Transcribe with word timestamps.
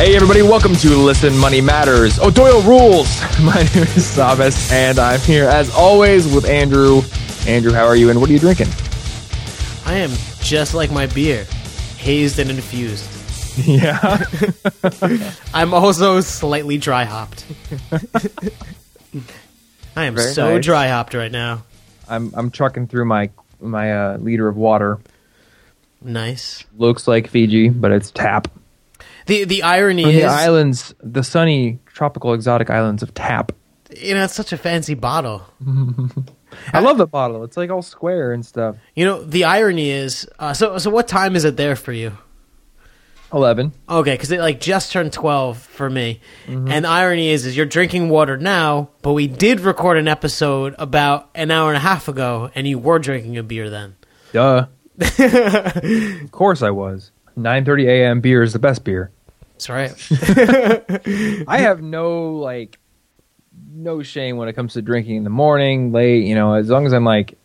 Hey, 0.00 0.16
everybody, 0.16 0.40
welcome 0.40 0.74
to 0.76 0.96
Listen 0.96 1.36
Money 1.36 1.60
Matters. 1.60 2.18
O'Doyle 2.18 2.62
Rules. 2.62 3.20
My 3.42 3.52
name 3.52 3.82
is 3.82 4.16
Sabas, 4.16 4.72
and 4.72 4.98
I'm 4.98 5.20
here 5.20 5.44
as 5.44 5.68
always 5.74 6.26
with 6.26 6.46
Andrew. 6.46 7.02
Andrew, 7.46 7.70
how 7.70 7.84
are 7.84 7.96
you, 7.96 8.08
and 8.08 8.18
what 8.18 8.30
are 8.30 8.32
you 8.32 8.38
drinking? 8.38 8.68
I 9.84 9.96
am 9.96 10.10
just 10.40 10.72
like 10.72 10.90
my 10.90 11.04
beer, 11.04 11.44
hazed 11.98 12.38
and 12.38 12.48
infused. 12.48 13.06
Yeah. 13.68 14.24
I'm 15.52 15.74
also 15.74 16.22
slightly 16.22 16.78
dry 16.78 17.04
hopped. 17.04 17.44
I 19.94 20.06
am 20.06 20.14
Very 20.14 20.32
so 20.32 20.54
nice. 20.54 20.64
dry 20.64 20.88
hopped 20.88 21.12
right 21.12 21.30
now. 21.30 21.64
I'm 22.08 22.32
I'm 22.34 22.50
trucking 22.50 22.86
through 22.86 23.04
my 23.04 23.28
my 23.60 23.92
uh, 23.92 24.16
liter 24.16 24.48
of 24.48 24.56
water. 24.56 24.98
Nice. 26.00 26.64
Looks 26.78 27.06
like 27.06 27.28
Fiji, 27.28 27.68
but 27.68 27.92
it's 27.92 28.10
tap. 28.10 28.48
The 29.26 29.44
the 29.44 29.62
irony 29.62 30.04
is, 30.04 30.22
the 30.22 30.28
islands, 30.28 30.94
the 31.02 31.22
sunny 31.22 31.78
tropical 31.86 32.34
exotic 32.34 32.70
islands 32.70 33.02
of 33.02 33.12
Tap. 33.14 33.52
you 33.96 34.14
know, 34.14 34.24
it's 34.24 34.34
such 34.34 34.52
a 34.52 34.56
fancy 34.56 34.94
bottle. 34.94 35.42
I 36.72 36.80
love 36.80 36.98
the 36.98 37.06
bottle. 37.06 37.44
It's 37.44 37.56
like 37.56 37.70
all 37.70 37.82
square 37.82 38.32
and 38.32 38.44
stuff. 38.44 38.76
You 38.96 39.04
know, 39.04 39.22
the 39.22 39.44
irony 39.44 39.90
is, 39.90 40.28
uh, 40.38 40.52
so 40.52 40.78
so 40.78 40.90
what 40.90 41.06
time 41.08 41.36
is 41.36 41.44
it 41.44 41.56
there 41.56 41.76
for 41.76 41.92
you? 41.92 42.16
Eleven. 43.32 43.72
Okay, 43.88 44.14
because 44.14 44.32
it 44.32 44.40
like 44.40 44.58
just 44.60 44.90
turned 44.90 45.12
twelve 45.12 45.58
for 45.58 45.88
me, 45.88 46.20
Mm-hmm. 46.48 46.68
and 46.68 46.84
the 46.84 46.88
irony 46.88 47.28
is, 47.28 47.46
is 47.46 47.56
you're 47.56 47.66
drinking 47.66 48.08
water 48.08 48.36
now, 48.36 48.90
but 49.02 49.12
we 49.12 49.28
did 49.28 49.60
record 49.60 49.98
an 49.98 50.08
episode 50.08 50.74
about 50.78 51.30
an 51.36 51.52
hour 51.52 51.68
and 51.68 51.76
a 51.76 51.80
half 51.80 52.08
ago, 52.08 52.50
and 52.56 52.66
you 52.66 52.78
were 52.80 52.98
drinking 52.98 53.38
a 53.38 53.44
beer 53.44 53.70
then. 53.70 53.94
Duh. 54.32 54.66
of 55.00 56.30
course 56.32 56.62
I 56.62 56.70
was. 56.70 57.12
9:30 57.36 57.86
a.m. 57.86 58.20
beer 58.20 58.42
is 58.42 58.52
the 58.52 58.58
best 58.58 58.84
beer. 58.84 59.10
That's 59.54 59.68
right. 59.68 61.44
I 61.48 61.58
have 61.58 61.82
no 61.82 62.36
like 62.36 62.78
no 63.72 64.02
shame 64.02 64.36
when 64.36 64.48
it 64.48 64.54
comes 64.54 64.74
to 64.74 64.82
drinking 64.82 65.16
in 65.16 65.24
the 65.24 65.30
morning, 65.30 65.92
late, 65.92 66.24
you 66.24 66.34
know, 66.34 66.54
as 66.54 66.68
long 66.68 66.86
as 66.86 66.92
I'm 66.92 67.04
like 67.04 67.36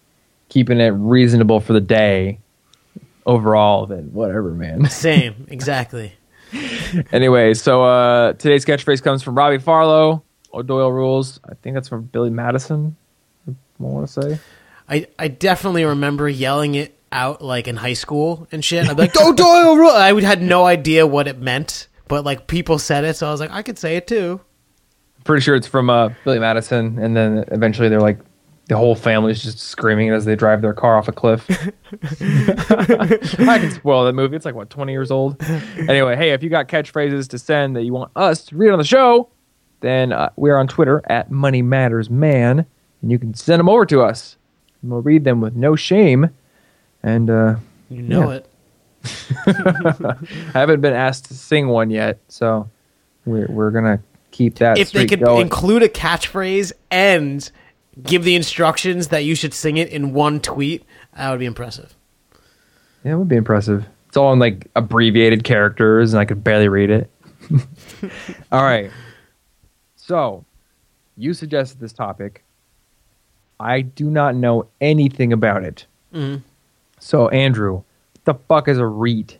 keeping 0.49 0.79
it 0.79 0.89
reasonable 0.89 1.59
for 1.59 1.73
the 1.73 1.81
day 1.81 2.39
overall, 3.25 3.85
then 3.85 4.13
whatever, 4.13 4.51
man. 4.51 4.85
Same, 4.89 5.47
exactly. 5.49 6.13
anyway, 7.11 7.53
so 7.53 7.83
uh 7.83 8.33
today's 8.33 8.65
catchphrase 8.65 9.03
comes 9.03 9.23
from 9.23 9.35
Robbie 9.35 9.57
Farlow, 9.57 10.23
O'Doyle 10.53 10.91
Rules. 10.91 11.39
I 11.43 11.55
think 11.55 11.73
that's 11.73 11.89
from 11.89 12.03
Billy 12.03 12.29
Madison. 12.29 12.95
I 13.47 13.53
want 13.77 14.07
to 14.07 14.21
say. 14.21 14.39
I, 14.87 15.07
I 15.17 15.27
definitely 15.27 15.83
remember 15.83 16.29
yelling 16.29 16.75
it 16.75 16.94
out 17.11 17.41
like 17.41 17.67
in 17.67 17.77
high 17.77 17.93
school 17.93 18.47
and 18.51 18.63
shit. 18.63 18.87
I'd 18.87 18.95
be 18.95 19.01
like, 19.03 19.13
"Go 19.13 19.33
Doyle 19.33 19.75
rule!" 19.75 19.91
I 19.91 20.11
would 20.11 20.23
had 20.23 20.41
no 20.41 20.65
idea 20.65 21.07
what 21.07 21.27
it 21.27 21.39
meant, 21.39 21.87
but 22.07 22.25
like 22.25 22.47
people 22.47 22.79
said 22.79 23.03
it, 23.03 23.15
so 23.15 23.27
I 23.27 23.31
was 23.31 23.39
like, 23.39 23.51
I 23.51 23.61
could 23.61 23.77
say 23.77 23.97
it 23.97 24.07
too. 24.07 24.41
Pretty 25.23 25.41
sure 25.41 25.55
it's 25.55 25.67
from 25.67 25.89
uh, 25.89 26.09
Billy 26.23 26.39
Madison, 26.39 26.99
and 26.99 27.15
then 27.15 27.45
eventually 27.47 27.89
they're 27.89 28.01
like 28.01 28.19
the 28.67 28.77
whole 28.77 28.95
family's 28.95 29.43
just 29.43 29.59
screaming 29.59 30.09
as 30.09 30.25
they 30.25 30.35
drive 30.35 30.61
their 30.61 30.73
car 30.73 30.97
off 30.97 31.07
a 31.07 31.11
cliff. 31.11 31.45
I 31.49 33.59
can 33.59 33.71
spoil 33.71 34.05
that 34.05 34.13
movie. 34.13 34.35
It's 34.35 34.45
like 34.45 34.55
what 34.55 34.69
twenty 34.69 34.91
years 34.91 35.11
old. 35.11 35.41
Anyway, 35.77 36.15
hey, 36.15 36.31
if 36.31 36.43
you 36.43 36.49
got 36.49 36.67
catchphrases 36.67 37.27
to 37.29 37.39
send 37.39 37.75
that 37.75 37.83
you 37.83 37.93
want 37.93 38.11
us 38.15 38.45
to 38.45 38.57
read 38.57 38.71
on 38.71 38.79
the 38.79 38.85
show, 38.85 39.29
then 39.81 40.11
uh, 40.11 40.29
we're 40.35 40.57
on 40.57 40.67
Twitter 40.67 41.01
at 41.07 41.31
Money 41.31 41.61
Matters 41.61 42.09
Man, 42.09 42.65
and 43.01 43.11
you 43.11 43.19
can 43.19 43.33
send 43.33 43.59
them 43.59 43.69
over 43.69 43.85
to 43.85 44.01
us. 44.01 44.37
And 44.81 44.91
we'll 44.91 45.01
read 45.01 45.23
them 45.23 45.41
with 45.41 45.55
no 45.55 45.75
shame. 45.75 46.29
And 47.05 47.29
uh, 47.29 47.55
You 47.89 48.01
know 48.01 48.31
Yeah. 48.31 48.37
it. 48.37 48.49
I 49.47 50.59
haven't 50.59 50.81
been 50.81 50.93
asked 50.93 51.25
to 51.25 51.35
sing 51.35 51.67
one 51.67 51.91
yet, 51.91 52.17
so 52.27 52.67
we're 53.25 53.45
we're 53.47 53.69
gonna 53.71 53.99
keep 54.31 54.55
that. 54.55 54.79
If 54.79 54.91
they 54.91 55.05
could 55.05 55.19
going. 55.21 55.41
include 55.41 55.83
a 55.83 55.87
catchphrase 55.89 56.71
and 56.89 57.49
give 58.01 58.23
the 58.23 58.35
instructions 58.35 59.09
that 59.09 59.23
you 59.23 59.35
should 59.35 59.53
sing 59.53 59.77
it 59.77 59.89
in 59.89 60.13
one 60.13 60.39
tweet, 60.39 60.83
that 61.15 61.29
would 61.29 61.39
be 61.39 61.45
impressive. 61.45 61.93
Yeah, 63.03 63.13
it 63.13 63.17
would 63.17 63.27
be 63.29 63.35
impressive. 63.35 63.85
It's 64.07 64.17
all 64.17 64.33
in 64.33 64.39
like 64.39 64.67
abbreviated 64.75 65.43
characters, 65.43 66.13
and 66.13 66.19
I 66.19 66.25
could 66.25 66.43
barely 66.43 66.67
read 66.67 66.89
it. 66.89 67.09
all 68.51 68.63
right. 68.63 68.89
So, 69.95 70.43
you 71.17 71.33
suggested 71.35 71.79
this 71.79 71.93
topic. 71.93 72.43
I 73.59 73.81
do 73.81 74.09
not 74.09 74.33
know 74.35 74.67
anything 74.81 75.31
about 75.31 75.63
it. 75.63 75.85
Mhm. 76.13 76.41
So, 76.99 77.29
Andrew, 77.29 77.75
what 77.75 78.25
the 78.25 78.33
fuck 78.33 78.67
is 78.67 78.77
a 78.77 78.85
REIT? 78.85 79.39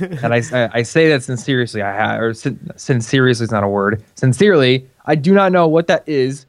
and 0.00 0.34
I, 0.34 0.70
I, 0.72 0.82
say 0.82 1.08
that 1.08 1.22
sincerely. 1.22 1.82
I 1.82 1.92
have, 1.92 2.20
or 2.20 2.34
sin, 2.34 2.70
sincerely 2.76 3.30
is 3.30 3.50
not 3.50 3.64
a 3.64 3.68
word. 3.68 4.04
Sincerely, 4.14 4.88
I 5.06 5.14
do 5.14 5.32
not 5.32 5.52
know 5.52 5.66
what 5.68 5.86
that 5.86 6.06
is. 6.06 6.46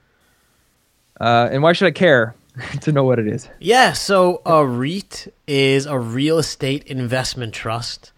Uh, 1.19 1.47
and 1.51 1.63
why 1.63 1.73
should 1.73 1.88
I 1.88 1.91
care 1.91 2.35
to 2.81 2.91
know 2.91 3.03
what 3.03 3.19
it 3.19 3.28
is? 3.28 3.47
Yeah, 3.59 3.94
so 3.94 4.41
a 4.45 4.66
REIT 4.66 5.33
is 5.47 5.85
a 5.85 5.97
real 5.97 6.38
estate 6.38 6.83
investment 6.85 7.53
trust. 7.53 8.12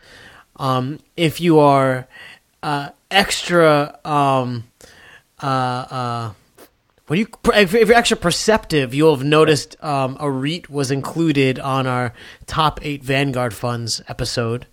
Um, 0.56 1.00
if 1.16 1.40
you 1.40 1.60
are 1.60 2.08
uh, 2.64 2.90
extra, 3.12 4.00
um, 4.04 4.64
uh, 5.42 5.46
uh, 5.46 6.32
when 7.08 7.20
you 7.20 7.28
if 7.56 7.74
if 7.74 7.88
you're 7.88 7.98
extra 7.98 8.18
perceptive, 8.18 8.94
you'll 8.94 9.16
have 9.16 9.26
noticed 9.26 9.82
um, 9.84 10.18
a 10.20 10.30
REIT 10.30 10.70
was 10.70 10.92
included 10.92 11.60
on 11.60 11.88
our 11.88 12.14
top 12.46 12.80
eight 12.84 13.04
Vanguard 13.04 13.54
funds 13.54 14.02
episode. 14.08 14.66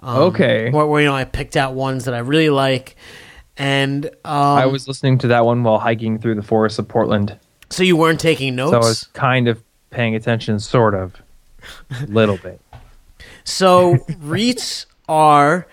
Um, 0.00 0.18
Okay. 0.24 0.70
where, 0.70 0.86
where 0.86 1.00
you 1.00 1.08
know 1.08 1.14
I 1.14 1.24
picked 1.24 1.56
out 1.56 1.74
ones 1.74 2.04
that 2.04 2.14
I 2.14 2.18
really 2.18 2.50
like, 2.50 2.94
and 3.56 4.06
um, 4.06 4.12
I 4.24 4.66
was 4.66 4.86
listening 4.86 5.18
to 5.18 5.28
that 5.28 5.44
one 5.44 5.62
while 5.64 5.78
hiking 5.78 6.18
through 6.18 6.36
the 6.36 6.42
forests 6.42 6.78
of 6.78 6.86
Portland. 6.88 7.36
so 7.70 7.82
you 7.82 7.96
weren't 7.96 8.20
taking 8.20 8.54
notes. 8.56 8.70
So 8.72 8.76
I 8.76 8.88
was 8.88 9.04
kind 9.12 9.48
of 9.48 9.62
paying 9.90 10.14
attention, 10.14 10.60
sort 10.60 10.94
of, 10.94 11.20
a 11.90 12.06
little 12.06 12.36
bit. 12.36 12.60
So 13.44 13.96
REITs 14.22 14.86
are 15.08 15.66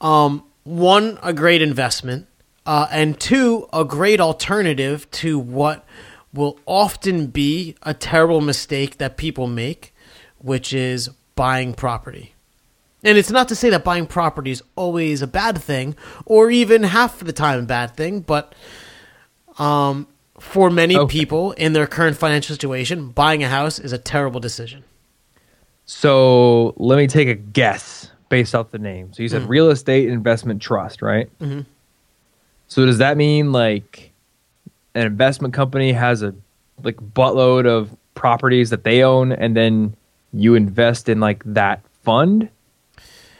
um, 0.00 0.44
one 0.64 1.18
a 1.22 1.32
great 1.32 1.62
investment, 1.62 2.26
uh, 2.66 2.86
and 2.90 3.18
two 3.18 3.68
a 3.72 3.84
great 3.84 4.20
alternative 4.20 5.10
to 5.10 5.38
what 5.38 5.84
will 6.32 6.58
often 6.66 7.26
be 7.26 7.74
a 7.82 7.92
terrible 7.92 8.40
mistake 8.40 8.98
that 8.98 9.16
people 9.16 9.46
make, 9.46 9.94
which 10.38 10.72
is 10.72 11.08
buying 11.34 11.74
property. 11.74 12.34
And 13.04 13.18
it's 13.18 13.30
not 13.30 13.48
to 13.48 13.56
say 13.56 13.68
that 13.70 13.82
buying 13.84 14.06
property 14.06 14.52
is 14.52 14.62
always 14.76 15.22
a 15.22 15.26
bad 15.26 15.58
thing, 15.58 15.96
or 16.24 16.50
even 16.50 16.84
half 16.84 17.18
the 17.18 17.32
time 17.32 17.58
a 17.60 17.62
bad 17.62 17.96
thing, 17.96 18.20
but 18.20 18.54
um, 19.58 20.06
for 20.38 20.70
many 20.70 20.96
Okay. 20.96 21.10
people 21.12 21.52
in 21.52 21.72
their 21.72 21.86
current 21.86 22.16
financial 22.16 22.54
situation, 22.54 23.08
buying 23.10 23.42
a 23.42 23.48
house 23.48 23.78
is 23.78 23.92
a 23.92 23.98
terrible 23.98 24.40
decision. 24.40 24.84
So 25.84 26.74
let 26.76 26.96
me 26.96 27.06
take 27.08 27.28
a 27.28 27.34
guess 27.34 28.10
based 28.28 28.54
off 28.54 28.70
the 28.70 28.78
name. 28.78 29.12
So 29.12 29.22
you 29.22 29.28
said 29.28 29.48
real 29.48 29.68
estate 29.70 30.08
investment 30.08 30.62
trust, 30.62 31.02
right? 31.02 31.28
Mm-hmm. 31.40 31.60
So 32.72 32.86
does 32.86 32.96
that 32.98 33.18
mean 33.18 33.52
like 33.52 34.12
an 34.94 35.06
investment 35.06 35.52
company 35.52 35.92
has 35.92 36.22
a 36.22 36.34
like 36.82 36.96
buttload 36.96 37.66
of 37.66 37.94
properties 38.14 38.70
that 38.70 38.82
they 38.82 39.02
own, 39.02 39.30
and 39.30 39.54
then 39.54 39.94
you 40.32 40.54
invest 40.54 41.10
in 41.10 41.20
like 41.20 41.42
that 41.44 41.82
fund 42.02 42.48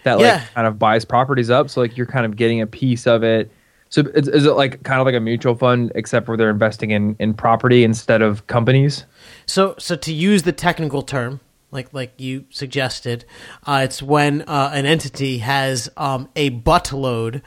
that 0.05 0.19
like 0.19 0.25
Yeah. 0.27 0.45
kind 0.55 0.67
of 0.67 0.79
buys 0.79 1.07
properties 1.07 1.49
up? 1.49 1.71
So 1.71 1.81
like 1.81 1.97
you're 1.97 2.05
kind 2.05 2.27
of 2.27 2.37
getting 2.37 2.61
a 2.61 2.67
piece 2.67 3.07
of 3.07 3.23
it. 3.25 3.51
So 3.89 4.03
is, 4.15 4.29
is 4.29 4.45
it 4.45 4.53
like 4.53 4.83
kind 4.83 5.01
of 5.01 5.07
like 5.07 5.15
a 5.15 5.21
mutual 5.21 5.55
fund, 5.55 5.93
except 5.95 6.27
for 6.27 6.37
they're 6.37 6.51
investing 6.51 6.91
in 6.91 7.17
in 7.19 7.33
property 7.33 7.85
instead 7.85 8.21
of 8.21 8.47
companies? 8.49 9.07
So, 9.47 9.75
so 9.79 9.97
to 9.97 10.13
use 10.13 10.43
the 10.43 10.53
technical 10.53 11.01
term, 11.01 11.41
like 11.73 11.93
like 11.93 12.13
you 12.19 12.45
suggested, 12.51 13.25
uh, 13.67 13.81
it's 13.85 14.03
when 14.03 14.43
uh, 14.43 14.71
an 14.73 14.87
entity 14.87 15.39
has 15.39 15.91
um, 15.97 16.29
a 16.37 16.51
buttload 16.51 17.43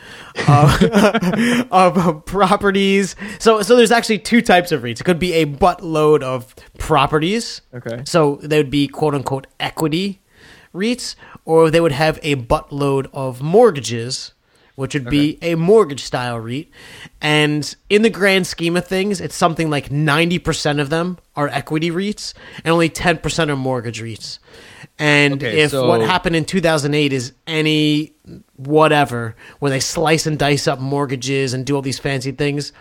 of, 0.47 1.71
of 1.71 2.25
properties. 2.25 3.15
So, 3.39 3.61
so 3.61 3.75
there's 3.77 3.91
actually 3.91 4.19
two 4.19 4.41
types 4.41 4.71
of 4.71 4.81
REITs. 4.81 4.99
It 4.99 5.03
could 5.03 5.19
be 5.19 5.33
a 5.33 5.45
buttload 5.45 6.23
of 6.23 6.53
properties. 6.77 7.61
Okay. 7.73 8.01
So 8.05 8.39
they 8.41 8.57
would 8.57 8.71
be 8.71 8.87
quote 8.87 9.15
unquote 9.15 9.47
equity 9.59 10.21
REITs, 10.73 11.15
or 11.45 11.71
they 11.71 11.79
would 11.79 11.93
have 11.93 12.19
a 12.21 12.35
buttload 12.35 13.07
of 13.13 13.41
mortgages, 13.41 14.33
which 14.75 14.93
would 14.93 15.09
be 15.09 15.37
a 15.41 15.55
mortgage 15.55 16.03
style 16.03 16.37
REIT. 16.39 16.69
And 17.21 17.75
in 17.89 18.01
the 18.01 18.09
grand 18.09 18.45
scheme 18.45 18.75
of 18.75 18.85
things, 18.85 19.21
it's 19.21 19.35
something 19.35 19.69
like 19.69 19.89
90% 19.89 20.79
of 20.81 20.89
them 20.89 21.17
are 21.35 21.47
equity 21.47 21.91
REITs 21.91 22.33
and 22.63 22.71
only 22.73 22.89
10% 22.89 23.49
are 23.49 23.55
mortgage 23.55 24.01
REITs. 24.01 24.39
And 24.99 25.35
Okay, 25.35 25.61
if 25.61 25.71
so- 25.71 25.87
what 25.87 26.01
happened 26.01 26.35
in 26.35 26.45
2008 26.45 27.13
is 27.13 27.33
any 27.47 28.13
whatever, 28.57 29.35
where 29.59 29.71
they 29.71 29.79
slice 29.79 30.25
and 30.25 30.37
dice 30.37 30.67
up 30.67 30.79
mortgages 30.79 31.53
and 31.53 31.65
do 31.65 31.75
all 31.75 31.81
these 31.81 31.99
fancy 31.99 32.31
things, 32.31 32.71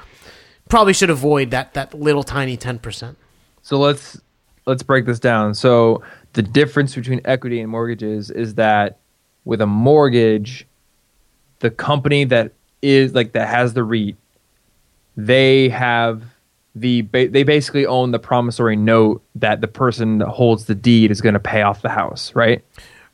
probably 0.68 0.92
should 0.92 1.10
avoid 1.10 1.50
that, 1.52 1.74
that 1.74 1.94
little 1.94 2.22
tiny 2.22 2.56
10%. 2.56 3.16
So 3.62 3.78
let's 3.78 4.20
let's 4.66 4.82
break 4.82 5.06
this 5.06 5.18
down. 5.20 5.54
So 5.54 6.02
the 6.32 6.42
difference 6.42 6.94
between 6.94 7.20
equity 7.24 7.60
and 7.60 7.70
mortgages 7.70 8.30
is 8.30 8.54
that 8.54 8.98
with 9.44 9.60
a 9.60 9.66
mortgage, 9.66 10.66
the 11.60 11.70
company 11.70 12.24
that 12.24 12.52
is 12.82 13.14
like 13.14 13.32
that 13.32 13.48
has 13.48 13.74
the 13.74 13.82
REIT, 13.82 14.16
they 15.16 15.68
have 15.70 16.22
the 16.74 17.02
they 17.02 17.44
basically 17.44 17.86
own 17.86 18.10
the 18.10 18.18
promissory 18.18 18.76
note 18.76 19.22
that 19.36 19.60
the 19.60 19.68
person 19.68 20.18
that 20.18 20.28
holds 20.28 20.64
the 20.64 20.74
deed 20.74 21.10
is 21.10 21.20
going 21.20 21.34
to 21.34 21.40
pay 21.40 21.62
off 21.62 21.82
the 21.82 21.88
house, 21.88 22.34
right? 22.34 22.64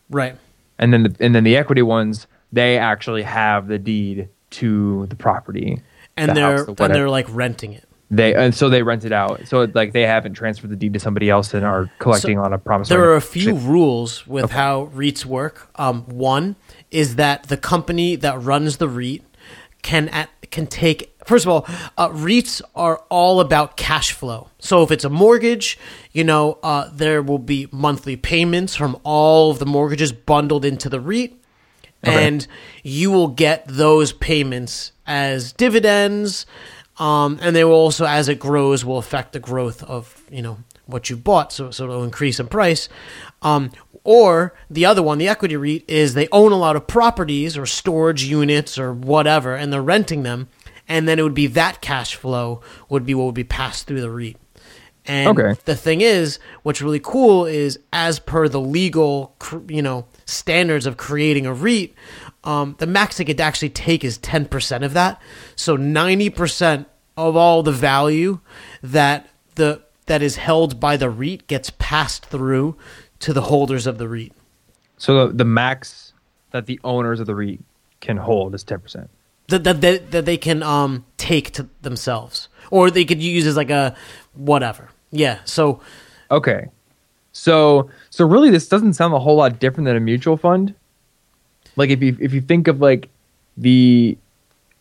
Right. 0.08 0.36
And 0.78 0.92
then 0.92 1.02
the, 1.04 1.16
and 1.20 1.34
then 1.34 1.44
the 1.44 1.56
equity 1.56 1.82
ones, 1.82 2.26
they 2.52 2.78
actually 2.78 3.22
have 3.22 3.68
the 3.68 3.78
deed 3.78 4.28
to 4.50 5.06
the 5.06 5.16
property, 5.16 5.80
And 6.16 6.30
the 6.30 6.34
they're 6.34 6.56
house, 6.56 6.66
the 6.66 6.84
and 6.84 6.94
they're 6.94 7.10
like 7.10 7.26
renting 7.28 7.74
it. 7.74 7.84
They 8.10 8.34
and 8.34 8.52
so 8.54 8.68
they 8.68 8.82
rent 8.82 9.04
it 9.04 9.12
out. 9.12 9.46
So 9.46 9.60
it, 9.60 9.74
like 9.74 9.92
they 9.92 10.02
haven't 10.02 10.34
transferred 10.34 10.70
the 10.70 10.76
deed 10.76 10.94
to 10.94 10.98
somebody 11.00 11.30
else 11.30 11.54
and 11.54 11.64
are 11.64 11.88
collecting 11.98 12.38
on 12.38 12.52
a 12.52 12.58
promissory. 12.58 12.96
There 12.96 13.10
are 13.10 13.16
a 13.16 13.20
few 13.20 13.54
rules 13.54 14.26
with 14.26 14.50
how 14.50 14.86
REITs 14.86 15.24
work. 15.24 15.70
Um, 15.76 16.02
one 16.06 16.56
is 16.90 17.16
that 17.16 17.44
the 17.44 17.56
company 17.56 18.16
that 18.16 18.40
runs 18.40 18.78
the 18.78 18.88
REIT 18.88 19.22
can 19.82 20.08
at, 20.10 20.30
can 20.50 20.66
take. 20.66 21.16
First 21.24 21.46
of 21.46 21.52
all, 21.52 21.66
uh, 21.96 22.08
REITs 22.10 22.60
are 22.74 23.02
all 23.08 23.40
about 23.40 23.76
cash 23.76 24.12
flow. 24.12 24.48
So 24.58 24.82
if 24.82 24.90
it's 24.90 25.04
a 25.04 25.10
mortgage, 25.10 25.78
you 26.12 26.24
know, 26.24 26.58
uh, 26.62 26.90
there 26.92 27.22
will 27.22 27.38
be 27.38 27.68
monthly 27.70 28.16
payments 28.16 28.74
from 28.74 28.98
all 29.04 29.50
of 29.50 29.58
the 29.58 29.66
mortgages 29.66 30.12
bundled 30.12 30.64
into 30.64 30.88
the 30.88 31.00
REIT, 31.00 31.36
and 32.02 32.46
you 32.82 33.10
will 33.10 33.28
get 33.28 33.64
those 33.68 34.12
payments 34.12 34.92
as 35.06 35.52
dividends. 35.52 36.46
Um, 36.98 37.38
and 37.40 37.56
they 37.56 37.64
will 37.64 37.72
also, 37.72 38.04
as 38.04 38.28
it 38.28 38.38
grows, 38.38 38.84
will 38.84 38.98
affect 38.98 39.32
the 39.32 39.40
growth 39.40 39.82
of 39.84 40.22
you 40.30 40.42
know 40.42 40.58
what 40.86 41.08
you've 41.08 41.24
bought, 41.24 41.52
so 41.52 41.70
so 41.70 41.84
it'll 41.84 42.04
increase 42.04 42.40
in 42.40 42.48
price. 42.48 42.88
Um, 43.42 43.70
or 44.04 44.54
the 44.70 44.86
other 44.86 45.02
one, 45.02 45.18
the 45.18 45.28
equity 45.28 45.56
REIT, 45.56 45.84
is 45.88 46.14
they 46.14 46.28
own 46.32 46.52
a 46.52 46.56
lot 46.56 46.76
of 46.76 46.86
properties 46.86 47.56
or 47.58 47.66
storage 47.66 48.24
units 48.24 48.78
or 48.78 48.92
whatever, 48.92 49.54
and 49.54 49.72
they're 49.72 49.82
renting 49.82 50.22
them, 50.22 50.48
and 50.88 51.06
then 51.06 51.18
it 51.18 51.22
would 51.22 51.34
be 51.34 51.46
that 51.48 51.80
cash 51.80 52.14
flow 52.14 52.60
would 52.88 53.04
be 53.04 53.14
what 53.14 53.26
would 53.26 53.34
be 53.34 53.44
passed 53.44 53.86
through 53.86 54.00
the 54.00 54.10
REIT. 54.10 54.36
And 55.06 55.38
Okay. 55.38 55.58
the 55.64 55.74
thing 55.76 56.02
is, 56.02 56.38
what's 56.62 56.82
really 56.82 57.00
cool 57.00 57.46
is, 57.46 57.78
as 57.92 58.18
per 58.18 58.48
the 58.48 58.60
legal, 58.60 59.34
you 59.68 59.82
know, 59.82 60.06
standards 60.26 60.86
of 60.86 60.96
creating 60.96 61.46
a 61.46 61.54
REIT, 61.54 61.94
um, 62.44 62.76
the 62.78 62.86
max 62.86 63.16
they 63.16 63.24
could 63.24 63.40
actually 63.40 63.70
take 63.70 64.04
is 64.04 64.18
ten 64.18 64.44
percent 64.46 64.84
of 64.84 64.92
that. 64.94 65.20
So 65.56 65.76
ninety 65.76 66.30
percent 66.30 66.86
of 67.16 67.34
all 67.36 67.62
the 67.62 67.72
value 67.72 68.40
that 68.82 69.28
the 69.56 69.82
that 70.06 70.22
is 70.22 70.36
held 70.36 70.80
by 70.80 70.96
the 70.96 71.10
REIT 71.10 71.46
gets 71.46 71.70
passed 71.78 72.26
through 72.26 72.76
to 73.20 73.32
the 73.32 73.42
holders 73.42 73.86
of 73.86 73.98
the 73.98 74.08
REIT. 74.08 74.32
So 74.98 75.26
the, 75.26 75.32
the 75.32 75.44
max 75.44 76.12
that 76.50 76.66
the 76.66 76.80
owners 76.84 77.20
of 77.20 77.26
the 77.26 77.34
REIT 77.34 77.60
can 78.00 78.16
hold 78.16 78.54
is 78.54 78.64
ten 78.64 78.80
percent. 78.80 79.10
That 79.48 79.64
that 79.64 79.80
that, 79.80 80.10
that 80.10 80.24
they 80.24 80.36
can 80.36 80.62
um 80.62 81.04
take 81.16 81.52
to 81.52 81.68
themselves, 81.82 82.48
or 82.70 82.90
they 82.90 83.04
could 83.04 83.22
use 83.22 83.46
as 83.46 83.56
like 83.56 83.70
a 83.70 83.94
whatever. 84.34 84.88
Yeah. 85.10 85.38
So 85.44 85.80
Okay. 86.30 86.68
So 87.32 87.90
so 88.10 88.26
really 88.26 88.50
this 88.50 88.68
doesn't 88.68 88.94
sound 88.94 89.14
a 89.14 89.18
whole 89.18 89.36
lot 89.36 89.58
different 89.58 89.86
than 89.86 89.96
a 89.96 90.00
mutual 90.00 90.36
fund. 90.36 90.74
Like 91.76 91.90
if 91.90 92.02
you 92.02 92.16
if 92.20 92.32
you 92.32 92.40
think 92.40 92.68
of 92.68 92.80
like 92.80 93.08
the 93.56 94.16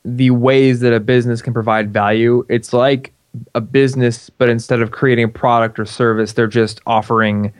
the 0.05 0.31
ways 0.31 0.79
that 0.79 0.93
a 0.93 0.99
business 0.99 1.41
can 1.41 1.53
provide 1.53 1.91
value, 1.91 2.45
it's 2.49 2.73
like 2.73 3.13
a 3.53 3.61
business 3.61 4.29
but 4.29 4.49
instead 4.49 4.81
of 4.81 4.91
creating 4.91 5.25
a 5.25 5.29
product 5.29 5.79
or 5.79 5.85
service, 5.85 6.33
they're 6.33 6.47
just 6.47 6.81
offering 6.85 7.53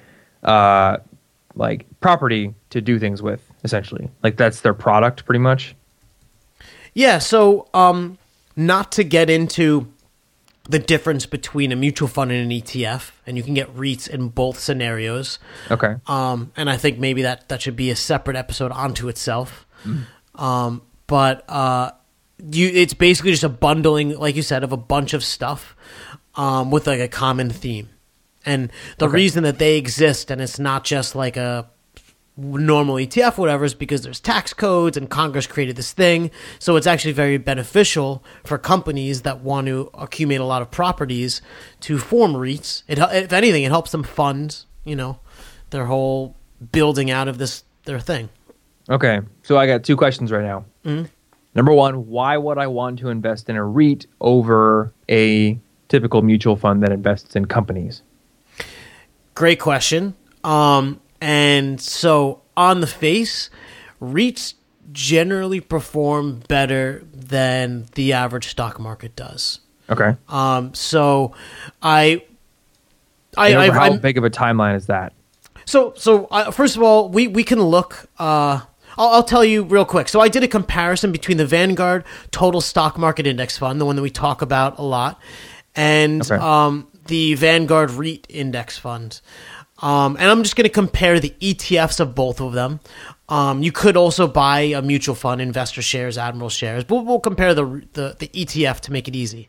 uh 0.44 0.98
like 1.56 1.86
property 2.00 2.54
to 2.70 2.82
do 2.82 3.00
things 3.00 3.22
with 3.22 3.42
essentially. 3.64 4.10
Like 4.24 4.38
that's 4.38 4.62
their 4.62 4.74
product 4.74 5.26
pretty 5.26 5.40
much. 5.40 5.76
Yeah, 6.94 7.20
so 7.20 7.68
um, 7.74 8.18
not 8.56 8.92
to 8.94 9.04
get 9.04 9.30
into 9.30 9.92
the 10.70 10.80
difference 10.80 11.26
between 11.26 11.72
a 11.72 11.76
mutual 11.76 12.08
fund 12.08 12.32
and 12.32 12.52
an 12.52 12.58
ETF, 12.58 13.12
and 13.26 13.38
you 13.38 13.44
can 13.44 13.54
get 13.54 13.76
REITs 13.76 14.08
in 14.08 14.30
both 14.30 14.60
scenarios. 14.60 15.40
Okay. 15.72 15.96
Um, 16.08 16.52
and 16.56 16.70
I 16.70 16.78
think 16.78 17.00
maybe 17.00 17.24
that 17.24 17.50
that 17.50 17.62
should 17.62 17.76
be 17.76 17.90
a 17.90 17.96
separate 17.96 18.38
episode 18.38 18.72
onto 18.72 19.08
itself. 19.08 19.66
Um, 20.36 20.82
but 21.08 21.44
uh, 21.50 21.92
you, 22.52 22.68
it's 22.68 22.94
basically 22.94 23.32
just 23.32 23.44
a 23.44 23.50
bundling, 23.50 24.18
like 24.18 24.36
you 24.36 24.42
said, 24.44 24.64
of 24.64 24.72
a 24.72 24.78
bunch 24.78 25.14
of 25.14 25.24
stuff 25.24 25.76
um, 26.36 26.72
with 26.72 26.86
like 26.88 27.00
a 27.00 27.08
common 27.08 27.50
theme. 27.50 27.90
And 28.46 28.72
the 28.98 29.06
Okay. 29.06 29.16
reason 29.16 29.44
that 29.44 29.60
they 29.60 29.78
exist, 29.78 30.32
and 30.32 30.42
it's 30.42 30.60
not 30.60 30.84
just 30.84 31.16
like 31.16 31.36
a 31.38 31.68
normal 32.38 32.96
ETF, 32.96 33.38
whatever, 33.38 33.66
is 33.66 33.74
because 33.74 34.02
there's 34.02 34.20
tax 34.22 34.54
codes 34.54 34.96
and 34.96 35.10
Congress 35.10 35.46
created 35.46 35.76
this 35.76 35.92
thing. 35.92 36.32
So 36.58 36.78
it's 36.78 36.88
actually 36.88 37.12
very 37.12 37.38
beneficial 37.38 38.24
for 38.46 38.58
companies 38.58 39.24
that 39.24 39.42
want 39.42 39.68
to 39.68 39.90
accumulate 39.94 40.42
a 40.42 40.46
lot 40.48 40.62
of 40.62 40.72
properties 40.72 41.42
to 41.82 41.98
form 41.98 42.34
REITs. 42.34 42.84
It, 42.88 42.98
if 43.00 43.34
anything, 43.34 43.64
it 43.64 43.72
helps 43.72 43.92
them 43.92 44.04
fund, 44.04 44.64
you 44.86 44.96
know, 44.96 45.20
their 45.72 45.86
whole 45.86 46.36
building 46.72 47.12
out 47.12 47.28
of 47.28 47.38
this 47.40 47.64
their 47.86 48.00
thing. 48.00 48.30
Okay, 48.90 49.20
so 49.44 49.58
I 49.58 49.68
got 49.68 49.84
two 49.84 49.96
questions 49.98 50.32
right 50.32 50.44
now. 50.44 50.66
Mm-hmm. 50.86 51.06
Number 51.56 51.74
one, 51.74 52.08
why 52.08 52.38
would 52.38 52.58
I 52.58 52.68
want 52.68 53.00
to 53.00 53.10
invest 53.10 53.50
in 53.50 53.56
a 53.56 53.64
REIT 53.66 54.06
over 54.22 54.94
a 55.10 55.60
typical 55.90 56.22
mutual 56.22 56.56
fund 56.56 56.84
that 56.84 56.92
invests 56.92 57.36
in 57.36 57.46
companies? 57.46 58.02
Great 59.40 59.58
question. 59.62 60.16
Um, 60.44 61.00
and 61.22 61.80
so 61.80 62.42
on 62.58 62.82
the 62.82 62.88
face, 62.88 63.50
REITs 64.02 64.56
generally 64.92 65.62
perform 65.62 66.42
better 66.50 67.06
than 67.14 67.86
the 67.96 68.12
average 68.12 68.48
stock 68.50 68.82
market 68.82 69.16
does. 69.16 69.62
Okay, 69.90 70.18
Um, 70.28 70.74
so 70.74 71.34
I, 71.82 72.22
I, 73.38 73.56
I, 73.56 73.70
how 73.70 73.84
I'm- 73.84 74.00
big 74.00 74.18
of 74.18 74.26
a 74.26 74.30
timeline 74.30 74.76
is 74.76 74.88
that? 74.88 75.14
so 75.66 75.94
so 75.96 76.26
uh, 76.26 76.52
first 76.52 76.76
of 76.76 76.84
all, 76.84 77.08
we 77.08 77.30
we 77.30 77.46
can 77.46 77.62
look. 77.62 78.10
Uh, 78.20 78.60
I'll, 78.98 79.08
I'll 79.08 79.24
tell 79.24 79.46
you 79.46 79.64
real 79.64 79.86
quick. 79.86 80.10
So 80.10 80.20
I 80.20 80.28
did 80.28 80.44
a 80.44 80.50
comparison 80.50 81.14
between 81.14 81.38
the 81.38 81.46
Vanguard 81.46 82.04
Total 82.32 82.60
Stock 82.60 82.98
Market 82.98 83.26
Index 83.26 83.58
Fund, 83.58 83.80
the 83.80 83.86
one 83.86 83.96
that 83.96 84.02
we 84.02 84.10
talk 84.10 84.42
about 84.42 84.78
a 84.80 84.82
lot, 84.84 85.18
and 85.78 86.22
Okay. 86.30 86.36
um, 86.36 86.89
the 87.10 87.34
Vanguard 87.36 87.92
REIT 87.92 88.26
Index 88.30 88.78
Fund. 88.78 89.20
Um, 89.82 90.16
and 90.18 90.26
I'm 90.30 90.44
just 90.44 90.56
going 90.56 90.64
to 90.66 90.70
compare 90.70 91.20
the 91.20 91.34
ETFs 91.42 92.00
of 92.00 92.14
both 92.16 92.42
of 92.42 92.54
them. 92.54 92.80
Um, 93.30 93.62
you 93.64 93.72
could 93.72 93.96
also 93.96 94.28
buy 94.28 94.60
a 94.62 94.82
mutual 94.82 95.16
fund, 95.16 95.40
investor 95.42 95.82
shares, 95.82 96.18
admiral 96.18 96.50
shares, 96.50 96.84
but 96.84 97.06
we'll 97.06 97.20
compare 97.20 97.54
the, 97.54 97.66
the, 97.94 98.16
the 98.20 98.28
ETF 98.30 98.80
to 98.82 98.92
make 98.92 99.08
it 99.08 99.16
easy. 99.16 99.48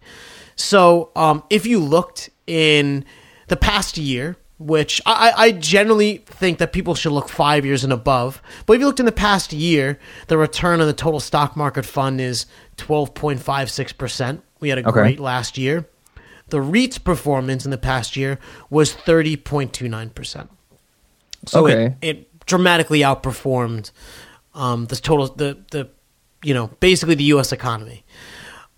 So 0.56 1.10
um, 1.16 1.42
if 1.50 1.66
you 1.66 1.80
looked 1.80 2.30
in 2.46 3.04
the 3.48 3.56
past 3.56 3.96
year, 3.98 4.36
which 4.58 5.00
I, 5.06 5.32
I 5.36 5.52
generally 5.52 6.18
think 6.26 6.58
that 6.58 6.72
people 6.74 6.94
should 6.94 7.12
look 7.12 7.28
five 7.30 7.64
years 7.64 7.82
and 7.82 7.92
above, 7.92 8.42
but 8.66 8.74
if 8.74 8.80
you 8.80 8.86
looked 8.86 9.00
in 9.00 9.06
the 9.06 9.12
past 9.12 9.52
year, 9.54 9.98
the 10.28 10.36
return 10.36 10.80
on 10.82 10.86
the 10.86 10.92
total 10.92 11.18
stock 11.18 11.56
market 11.56 11.86
fund 11.86 12.20
is 12.20 12.44
12.56%. 12.76 14.42
We 14.60 14.68
had 14.68 14.78
a 14.78 14.82
Okay. 14.82 14.92
great 14.92 15.20
last 15.20 15.56
year. 15.56 15.86
The 16.50 16.60
REIT's 16.60 16.98
performance 16.98 17.64
in 17.64 17.70
the 17.70 17.78
past 17.78 18.16
year 18.16 18.38
was 18.68 18.92
30.29%. 18.94 20.48
So 21.46 21.64
Okay. 21.64 21.96
it, 22.02 22.18
it 22.18 22.46
dramatically 22.46 23.00
outperformed 23.00 23.90
um, 24.54 24.86
the 24.86 24.96
total 24.96 25.28
the 25.28 25.56
the 25.70 25.88
you 26.42 26.52
know 26.54 26.68
basically 26.80 27.14
the 27.14 27.24
U.S. 27.24 27.52
economy. 27.52 28.04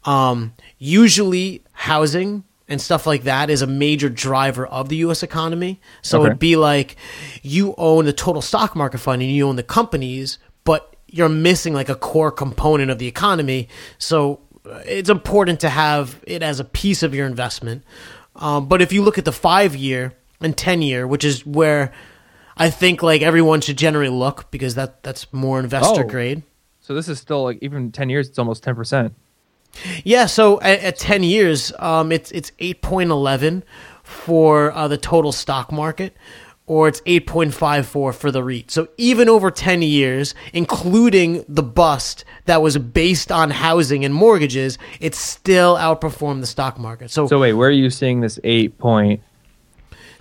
Um, 0.05 0.53
usually, 0.79 1.63
housing 1.73 2.45
and 2.69 2.81
stuff 2.81 3.07
like 3.07 3.25
that 3.25 3.51
is 3.51 3.63
a 3.63 3.67
major 3.67 4.09
driver 4.09 4.67
of 4.67 4.89
the 4.89 4.97
U.S. 4.97 5.23
economy. 5.23 5.81
So 6.03 6.19
Okay. 6.21 6.27
it'd 6.29 6.39
be 6.39 6.57
like 6.57 6.97
you 7.43 7.75
own 7.79 8.05
the 8.05 8.13
total 8.13 8.43
stock 8.43 8.75
market 8.77 8.99
fund 8.99 9.23
and 9.23 9.31
you 9.31 9.47
own 9.49 9.57
the 9.57 9.63
companies, 9.63 10.39
but 10.65 10.95
you're 11.09 11.29
missing 11.29 11.75
like 11.75 11.89
a 11.89 11.95
core 11.95 12.31
component 12.31 12.91
of 12.91 12.99
the 12.99 13.07
economy. 13.07 13.69
So 13.99 14.41
it's 14.65 15.09
important 15.11 15.61
to 15.61 15.69
have 15.69 16.21
it 16.27 16.43
as 16.43 16.61
a 16.61 16.65
piece 16.65 17.03
of 17.03 17.15
your 17.15 17.27
investment. 17.27 17.83
Um, 18.37 18.67
but 18.67 18.81
if 18.81 18.93
you 18.93 19.03
look 19.03 19.19
at 19.19 19.25
the 19.25 19.33
five 19.33 19.77
year 19.77 20.13
and 20.41 20.57
ten 20.57 20.83
year, 20.83 21.07
which 21.07 21.25
is 21.25 21.45
where 21.45 21.93
I 22.57 22.71
think 22.71 23.03
like 23.03 23.23
everyone 23.23 23.61
should 23.61 23.77
generally 23.79 24.09
look 24.09 24.51
because 24.51 24.75
that 24.77 25.03
that's 25.03 25.33
more 25.33 25.59
investor 25.61 26.03
Oh. 26.05 26.09
grade. 26.09 26.43
So 26.81 26.95
this 26.95 27.09
is 27.09 27.19
still 27.19 27.45
like 27.45 27.59
even 27.63 27.93
ten 27.93 28.09
years, 28.09 28.29
it's 28.29 28.39
almost 28.39 28.63
ten 28.63 28.75
percent. 28.75 29.15
Yeah, 30.05 30.27
so 30.27 30.61
at, 30.61 30.81
at 30.81 30.97
ten 30.99 31.23
years, 31.23 31.73
um, 31.79 32.13
it's 32.13 32.31
it's 32.33 32.53
eight 32.59 32.83
point 32.83 33.11
eleven 33.11 33.63
for 34.03 34.71
uh, 34.73 34.89
the 34.89 34.99
total 34.99 35.33
stock 35.33 35.73
market, 35.73 36.15
or 36.73 36.89
it's 36.89 37.03
eight 37.05 37.27
point 37.27 37.53
five 37.53 37.83
four 37.87 38.13
for 38.15 38.31
the 38.31 38.43
REIT. 38.43 38.71
So 38.71 38.89
even 38.97 39.29
over 39.29 39.51
ten 39.51 39.83
years, 39.83 40.35
including 40.55 41.45
the 41.49 41.63
bust 41.63 42.25
that 42.47 42.63
was 42.63 42.79
based 42.79 43.31
on 43.31 43.51
housing 43.51 44.05
and 44.07 44.15
mortgages, 44.15 44.79
it 44.99 45.15
still 45.15 45.77
outperformed 45.77 46.41
the 46.41 46.47
stock 46.47 46.79
market. 46.79 47.11
So, 47.11 47.27
So 47.27 47.39
wait, 47.39 47.53
where 47.53 47.69
are 47.69 47.79
you 47.85 47.91
seeing 47.91 48.21
this 48.21 48.39
eight 48.43 48.79
point 48.79 49.21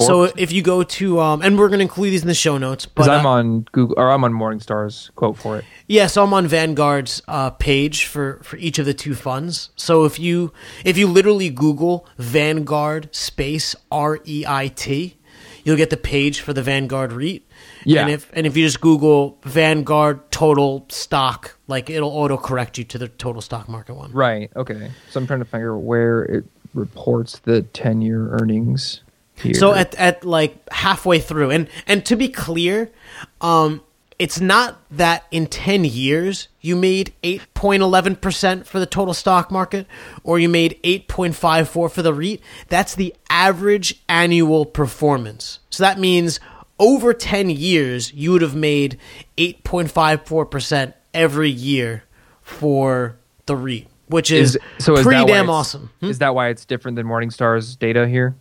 So 0.02 0.24
if 0.36 0.52
you 0.52 0.62
go 0.62 0.84
to, 0.84 1.20
um, 1.20 1.42
and 1.42 1.58
we're 1.58 1.70
going 1.70 1.80
to 1.80 1.84
include 1.84 2.12
these 2.12 2.24
in 2.24 2.28
the 2.28 2.34
show 2.34 2.58
notes, 2.58 2.86
because 2.86 3.08
I'm 3.08 3.26
uh, 3.26 3.38
on 3.38 3.62
Google 3.72 3.96
or 4.00 4.12
I'm 4.12 4.24
on 4.24 4.34
Morningstar's 4.34 5.12
quote 5.16 5.38
for 5.38 5.60
it. 5.60 5.66
yeah, 5.88 6.08
so 6.08 6.24
I'm 6.24 6.34
on 6.34 6.48
Vanguard's 6.48 7.22
uh, 7.28 7.52
page 7.52 8.06
for 8.06 8.40
for 8.44 8.58
each 8.58 8.80
of 8.80 8.86
the 8.86 8.94
two 8.94 9.16
funds. 9.16 9.70
So 9.76 10.06
if 10.06 10.20
you 10.20 10.52
if 10.84 10.98
you 10.98 11.08
literally 11.08 11.50
Google 11.50 12.08
Vanguard 12.18 13.14
space 13.16 13.76
R 13.92 14.20
E 14.26 14.44
I 14.48 14.68
T, 14.70 15.18
you'll 15.64 15.78
get 15.78 15.90
the 15.90 15.98
page 15.98 16.42
for 16.42 16.54
the 16.54 16.62
Vanguard 16.64 17.14
REIT. 17.14 17.48
Yeah. 17.84 18.02
and 18.02 18.12
if 18.12 18.30
and 18.34 18.46
if 18.46 18.56
you 18.56 18.66
just 18.66 18.82
Google 18.82 19.38
Vanguard 19.44 20.32
total 20.32 20.86
stock, 20.90 21.58
like 21.68 21.90
it'll 21.90 22.10
auto 22.10 22.38
correct 22.38 22.78
you 22.78 22.84
to 22.86 22.98
the 22.98 23.08
total 23.08 23.42
stock 23.42 23.68
market 23.68 23.96
one. 23.96 24.12
Right. 24.12 24.52
Okay. 24.56 24.92
So 25.10 25.20
I'm 25.20 25.28
trying 25.28 25.40
to 25.40 25.46
figure 25.46 25.76
out 25.76 25.82
where 25.82 26.24
it 26.24 26.46
reports 26.74 27.40
the 27.40 27.62
10 27.62 28.02
year 28.02 28.30
earnings. 28.40 29.02
Here. 29.36 29.54
So 29.56 29.74
at 29.74 29.96
at 29.96 30.24
like 30.24 30.72
halfway 30.72 31.20
through, 31.20 31.50
and 31.50 31.68
and 31.88 32.06
to 32.06 32.16
be 32.16 32.30
clear, 32.30 32.92
um, 33.40 33.82
it's 34.22 34.40
not 34.40 34.80
that 34.92 35.26
in 35.32 35.48
ten 35.48 35.84
years 35.84 36.48
you 36.60 36.76
made 36.76 37.12
eight 37.24 37.42
point 37.56 37.82
eleven 37.82 38.16
percent 38.16 38.68
for 38.68 38.80
the 38.80 38.86
total 38.86 39.16
stock 39.16 39.50
market, 39.50 39.88
or 40.24 40.38
you 40.38 40.48
made 40.48 40.80
eight 40.84 41.08
point 41.08 41.34
five 41.36 41.68
four 41.68 41.90
for 41.90 42.04
the 42.04 42.14
REIT. 42.14 42.40
That's 42.70 42.94
the 42.94 43.16
average 43.32 44.00
annual 44.08 44.68
performance. 44.68 45.58
So 45.72 45.82
that 45.82 45.98
means 45.98 46.40
over 46.78 47.16
ten 47.16 47.50
years 47.50 48.14
you 48.14 48.32
would 48.32 48.44
have 48.44 48.54
made 48.54 49.00
eight 49.40 49.64
point 49.64 49.90
five 49.90 50.24
four 50.28 50.46
percent 50.46 50.94
every 51.16 51.50
year 51.50 52.04
for 52.44 53.18
the 53.48 53.56
REIT, 53.56 53.88
which 54.06 54.30
is, 54.30 54.56
is 54.56 54.86
so 54.86 54.94
is 54.98 55.04
pretty 55.04 55.26
damn 55.26 55.50
awesome. 55.50 55.90
Hmm? 56.00 56.10
Is 56.10 56.20
that 56.20 56.36
why 56.36 56.50
it's 56.50 56.66
different 56.66 56.96
than 56.96 57.08
Morningstar's 57.08 57.76
data 57.76 58.08
here? 58.08 58.36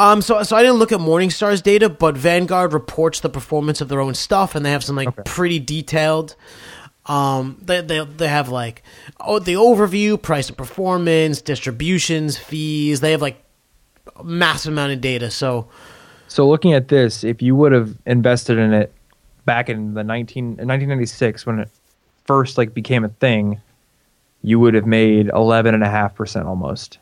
Um, 0.00 0.22
so 0.22 0.42
so 0.44 0.56
I 0.56 0.62
didn't 0.62 0.78
look 0.78 0.92
at 0.92 0.98
Morningstar's 0.98 1.60
data, 1.60 1.90
but 1.90 2.16
Vanguard 2.16 2.72
reports 2.72 3.20
the 3.20 3.28
performance 3.28 3.82
of 3.82 3.90
their 3.90 4.00
own 4.00 4.14
stuff, 4.14 4.54
and 4.54 4.64
they 4.64 4.70
have 4.70 4.82
some 4.82 4.96
like 4.96 5.08
Okay. 5.08 5.22
pretty 5.26 5.58
detailed. 5.58 6.36
Um, 7.04 7.58
they, 7.60 7.82
they 7.82 8.02
they 8.04 8.28
have 8.28 8.48
like 8.48 8.82
oh 9.20 9.38
the 9.38 9.54
overview, 9.54 10.20
price 10.20 10.48
and 10.48 10.56
performance, 10.56 11.42
distributions, 11.42 12.38
fees. 12.38 13.00
They 13.00 13.10
have 13.10 13.20
like 13.20 13.44
a 14.16 14.24
massive 14.24 14.72
amount 14.72 14.92
of 14.92 15.02
data. 15.02 15.30
So 15.30 15.68
So 16.28 16.48
looking 16.48 16.72
at 16.72 16.88
this, 16.88 17.22
if 17.22 17.42
you 17.42 17.54
would 17.56 17.72
have 17.72 17.94
invested 18.06 18.56
in 18.56 18.72
it 18.72 18.94
back 19.44 19.68
in 19.68 19.92
the 19.92 20.02
19, 20.02 20.44
1996 20.56 21.44
when 21.44 21.58
it 21.58 21.68
first 22.24 22.56
like 22.56 22.72
became 22.72 23.04
a 23.04 23.10
thing, 23.10 23.60
you 24.40 24.58
would 24.60 24.72
have 24.72 24.86
made 24.86 25.26
11.5% 25.28 26.46
almost. 26.46 26.98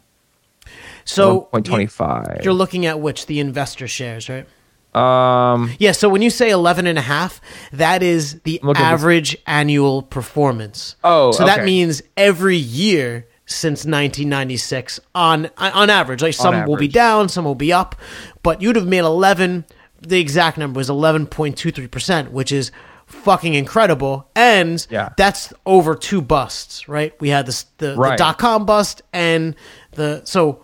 So 1.09 1.49
1.25. 1.53 2.45
you're 2.45 2.53
looking 2.53 2.87
at 2.87 3.01
which 3.01 3.27
the 3.27 3.41
investor 3.41 3.89
shares, 3.89 4.29
right? 4.29 4.47
um 4.95 5.71
Yeah, 5.79 5.93
so 5.93 6.09
when 6.09 6.23
you 6.23 6.31
say 6.31 6.51
11 6.51 6.87
and 6.87 6.99
a 6.99 7.03
half, 7.03 7.41
that 7.73 8.03
is 8.03 8.41
the 8.41 8.61
average 8.75 9.37
annual 9.47 10.03
performance. 10.03 10.97
Oh, 11.05 11.33
So 11.33 11.45
that 11.45 11.65
means 11.65 12.03
every 12.17 12.57
year 12.57 13.27
since 13.47 13.85
1996 13.85 15.01
on 15.15 15.51
on 15.59 15.91
average. 15.91 16.23
Like 16.23 16.35
some 16.35 16.65
will 16.67 16.77
be 16.77 16.89
down, 16.89 17.29
some 17.29 17.45
will 17.45 17.55
be 17.55 17.73
up, 17.73 17.97
but 18.43 18.61
you'd 18.63 18.77
have 18.77 18.87
made 18.87 18.99
11 19.05 19.65
the 20.01 20.21
exact 20.21 20.59
number 20.59 20.79
was 20.79 20.89
11.23%, 20.89 22.31
which 22.31 22.53
is 22.53 22.71
fucking 23.07 23.55
incredible 23.55 24.29
and 24.37 24.87
Yeah. 24.91 25.09
that's 25.17 25.53
over 25.67 25.95
two 25.97 26.21
busts, 26.23 26.89
right? 26.89 27.13
We 27.21 27.31
had 27.31 27.47
this 27.47 27.65
the, 27.79 27.89
the 27.89 27.97
Right. 27.97 28.19
dot 28.19 28.39
com 28.39 28.65
bust 28.67 29.03
and 29.13 29.55
the 29.93 30.21
so 30.25 30.61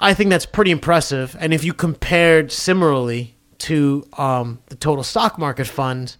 I 0.00 0.14
think 0.14 0.30
that's 0.30 0.46
pretty 0.46 0.70
impressive. 0.70 1.36
And 1.40 1.52
if 1.52 1.64
you 1.64 1.72
compared 1.72 2.52
similarly 2.52 3.36
to 3.58 4.06
um, 4.16 4.60
the 4.66 4.76
total 4.76 5.02
stock 5.02 5.38
market 5.38 5.66
fund, 5.66 6.16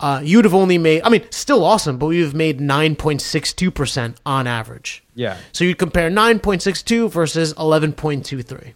uh, 0.00 0.20
you'd 0.24 0.46
have 0.46 0.54
only 0.54 0.78
made, 0.78 1.02
I 1.02 1.10
mean, 1.10 1.26
still 1.30 1.62
awesome, 1.62 1.98
but 1.98 2.08
you'd 2.08 2.24
have 2.24 2.34
made 2.34 2.58
9.62% 2.58 4.16
on 4.24 4.46
average. 4.46 5.04
yeah. 5.14 5.36
So 5.52 5.64
you'd 5.64 5.78
compare 5.78 6.10
9.62 6.10 7.10
versus 7.10 7.52
11.23. 7.54 8.72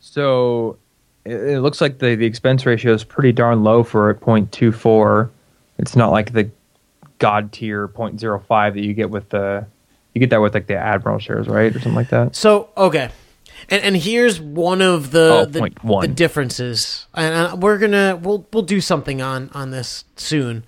So 0.00 0.78
it, 1.24 1.34
it 1.34 1.60
looks 1.60 1.80
like 1.80 1.98
the, 1.98 2.16
the 2.16 2.26
expense 2.26 2.66
ratio 2.66 2.92
is 2.92 3.04
pretty 3.04 3.30
darn 3.30 3.62
low 3.62 3.84
for 3.84 4.10
a 4.10 4.14
0.24. 4.14 5.30
It's 5.78 5.94
not 5.94 6.10
like 6.10 6.32
the 6.32 6.50
god 7.20 7.52
tier 7.52 7.86
0.05 7.86 8.74
that 8.74 8.82
you 8.82 8.92
get 8.92 9.08
with 9.08 9.28
the 9.28 9.64
you 10.12 10.20
get 10.20 10.30
that 10.30 10.40
with 10.40 10.54
like 10.54 10.66
the 10.66 10.76
Admiral 10.76 11.18
shares, 11.18 11.48
right? 11.48 11.74
Or 11.74 11.80
something 11.80 11.94
like 11.94 12.10
that. 12.10 12.36
So, 12.36 12.70
okay. 12.76 13.10
And, 13.68 13.82
and 13.82 13.96
here's 13.96 14.40
one 14.40 14.82
of 14.82 15.10
the 15.10 15.30
Oh, 15.32 15.44
the, 15.46 15.60
the 16.08 16.14
differences, 16.14 17.06
and 17.14 17.62
we're 17.62 17.78
gonna 17.78 18.18
we'll 18.22 18.46
we'll 18.52 18.62
do 18.62 18.80
something 18.80 19.20
on 19.22 19.50
on 19.54 19.70
this 19.70 20.04
soon, 20.16 20.64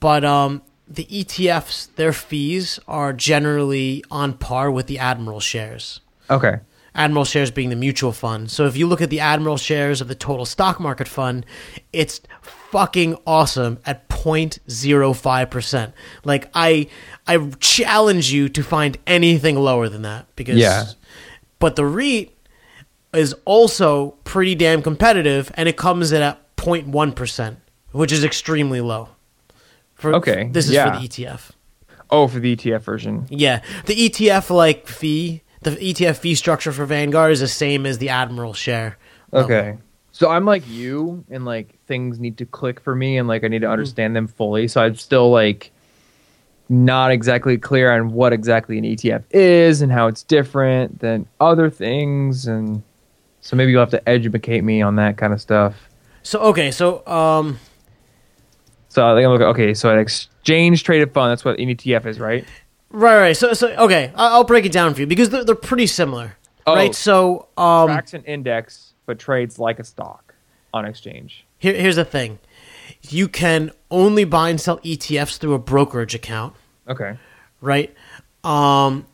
but 0.00 0.24
um 0.24 0.62
the 0.88 1.04
ETFs 1.06 1.88
their 1.96 2.12
fees 2.12 2.78
are 2.86 3.12
generally 3.12 4.04
on 4.10 4.34
par 4.34 4.70
with 4.70 4.86
the 4.86 4.98
Admiral 4.98 5.40
shares. 5.40 6.00
Okay. 6.28 6.60
Admiral 6.94 7.24
shares 7.24 7.50
being 7.50 7.70
the 7.70 7.76
mutual 7.76 8.12
fund. 8.12 8.50
So 8.50 8.66
if 8.66 8.76
you 8.76 8.86
look 8.86 9.00
at 9.00 9.08
the 9.08 9.20
Admiral 9.20 9.56
shares 9.56 10.02
of 10.02 10.08
the 10.08 10.14
total 10.14 10.44
stock 10.44 10.78
market 10.78 11.08
fund, 11.08 11.46
it's 11.92 12.20
fucking 12.42 13.16
awesome 13.26 13.78
at 13.86 14.06
0.05%. 14.10 15.92
Like 16.24 16.50
I 16.54 16.88
I 17.26 17.38
challenge 17.60 18.32
you 18.32 18.48
to 18.50 18.62
find 18.62 18.98
anything 19.06 19.56
lower 19.56 19.88
than 19.88 20.02
that 20.02 20.26
because 20.36 20.56
Yeah. 20.58 20.84
But 21.62 21.76
the 21.76 21.86
REIT 21.86 22.36
is 23.14 23.36
also 23.44 24.16
pretty 24.24 24.56
damn 24.56 24.82
competitive 24.82 25.52
and 25.54 25.68
it 25.68 25.76
comes 25.76 26.10
in 26.10 26.20
at 26.20 26.56
0.1%, 26.56 27.56
which 27.92 28.10
is 28.10 28.24
extremely 28.24 28.80
low. 28.80 29.10
For, 29.94 30.12
Okay, 30.16 30.48
This 30.50 30.66
is 30.66 30.72
yeah. 30.72 30.92
for 30.92 31.00
the 31.00 31.06
ETF. 31.08 31.52
Oh, 32.10 32.26
for 32.26 32.40
the 32.40 32.56
ETF 32.56 32.80
version. 32.80 33.26
Yeah, 33.30 33.62
the 33.86 33.94
ETF 33.94 34.50
like 34.50 34.88
fee, 34.88 35.42
the 35.60 35.70
ETF 35.70 36.16
fee 36.16 36.34
structure 36.34 36.72
for 36.72 36.84
Vanguard 36.84 37.30
is 37.30 37.38
the 37.38 37.46
same 37.46 37.86
as 37.86 37.98
the 37.98 38.08
Admiral 38.08 38.54
share. 38.54 38.98
Um, 39.32 39.44
okay. 39.44 39.78
So 40.10 40.30
I'm 40.30 40.44
like 40.44 40.68
you, 40.68 41.24
and 41.30 41.44
like 41.44 41.78
things 41.86 42.18
need 42.18 42.38
to 42.38 42.44
click 42.44 42.80
for 42.80 42.96
me, 42.96 43.18
and 43.18 43.28
like 43.28 43.44
I 43.44 43.48
need 43.48 43.60
to 43.60 43.66
mm-hmm. 43.66 43.72
understand 43.72 44.16
them 44.16 44.26
fully. 44.26 44.66
So 44.66 44.82
I'm 44.82 44.96
still 44.96 45.30
like 45.30 45.70
not 46.72 47.10
exactly 47.10 47.58
clear 47.58 47.92
on 47.92 48.12
what 48.12 48.32
exactly 48.32 48.78
an 48.78 48.84
ETF 48.84 49.24
is 49.30 49.82
and 49.82 49.92
how 49.92 50.06
it's 50.06 50.22
different 50.22 50.98
than 51.00 51.26
other 51.40 51.68
things, 51.70 52.46
and 52.46 52.82
so 53.40 53.56
maybe 53.56 53.70
you'll 53.72 53.80
have 53.80 53.90
to 53.90 54.08
educate 54.08 54.62
me 54.64 54.80
on 54.82 54.96
that 54.96 55.16
kind 55.16 55.32
of 55.32 55.40
stuff. 55.40 55.74
So 56.22 56.40
okay, 56.40 56.70
so 56.70 57.06
um, 57.06 57.58
So 58.88 59.06
I 59.06 59.14
think 59.16 59.24
I'm 59.26 59.32
looking. 59.32 59.46
Okay, 59.48 59.74
so 59.74 59.90
an 59.92 59.98
exchange 59.98 60.82
traded 60.84 61.12
fund. 61.12 61.30
That's 61.30 61.44
what 61.44 61.58
an 61.58 61.68
ETF 61.68 62.06
is, 62.06 62.18
right? 62.20 62.44
right, 62.90 63.18
right. 63.18 63.36
So 63.36 63.52
so 63.54 63.68
okay, 63.76 64.12
I'll 64.14 64.44
break 64.44 64.64
it 64.64 64.72
down 64.72 64.94
for 64.94 65.00
you 65.00 65.06
because 65.06 65.30
they're, 65.30 65.44
they're 65.44 65.54
pretty 65.54 65.86
similar, 65.86 66.36
Oh. 66.66 66.74
right? 66.74 66.94
So 66.94 67.48
um, 67.56 67.88
Tracks 67.88 68.14
an 68.14 68.24
index, 68.24 68.94
but 69.06 69.18
trades 69.18 69.58
like 69.58 69.78
a 69.78 69.84
stock 69.84 70.34
on 70.72 70.84
exchange. 70.84 71.44
here, 71.58 71.74
here's 71.74 71.96
the 71.96 72.04
thing: 72.04 72.38
you 73.08 73.28
can 73.28 73.72
only 73.90 74.24
buy 74.24 74.48
and 74.48 74.60
sell 74.60 74.78
ETFs 74.78 75.36
through 75.38 75.54
a 75.54 75.58
brokerage 75.58 76.14
account. 76.14 76.54
Okay. 76.88 77.16
right? 77.60 77.94
Um, 78.44 79.06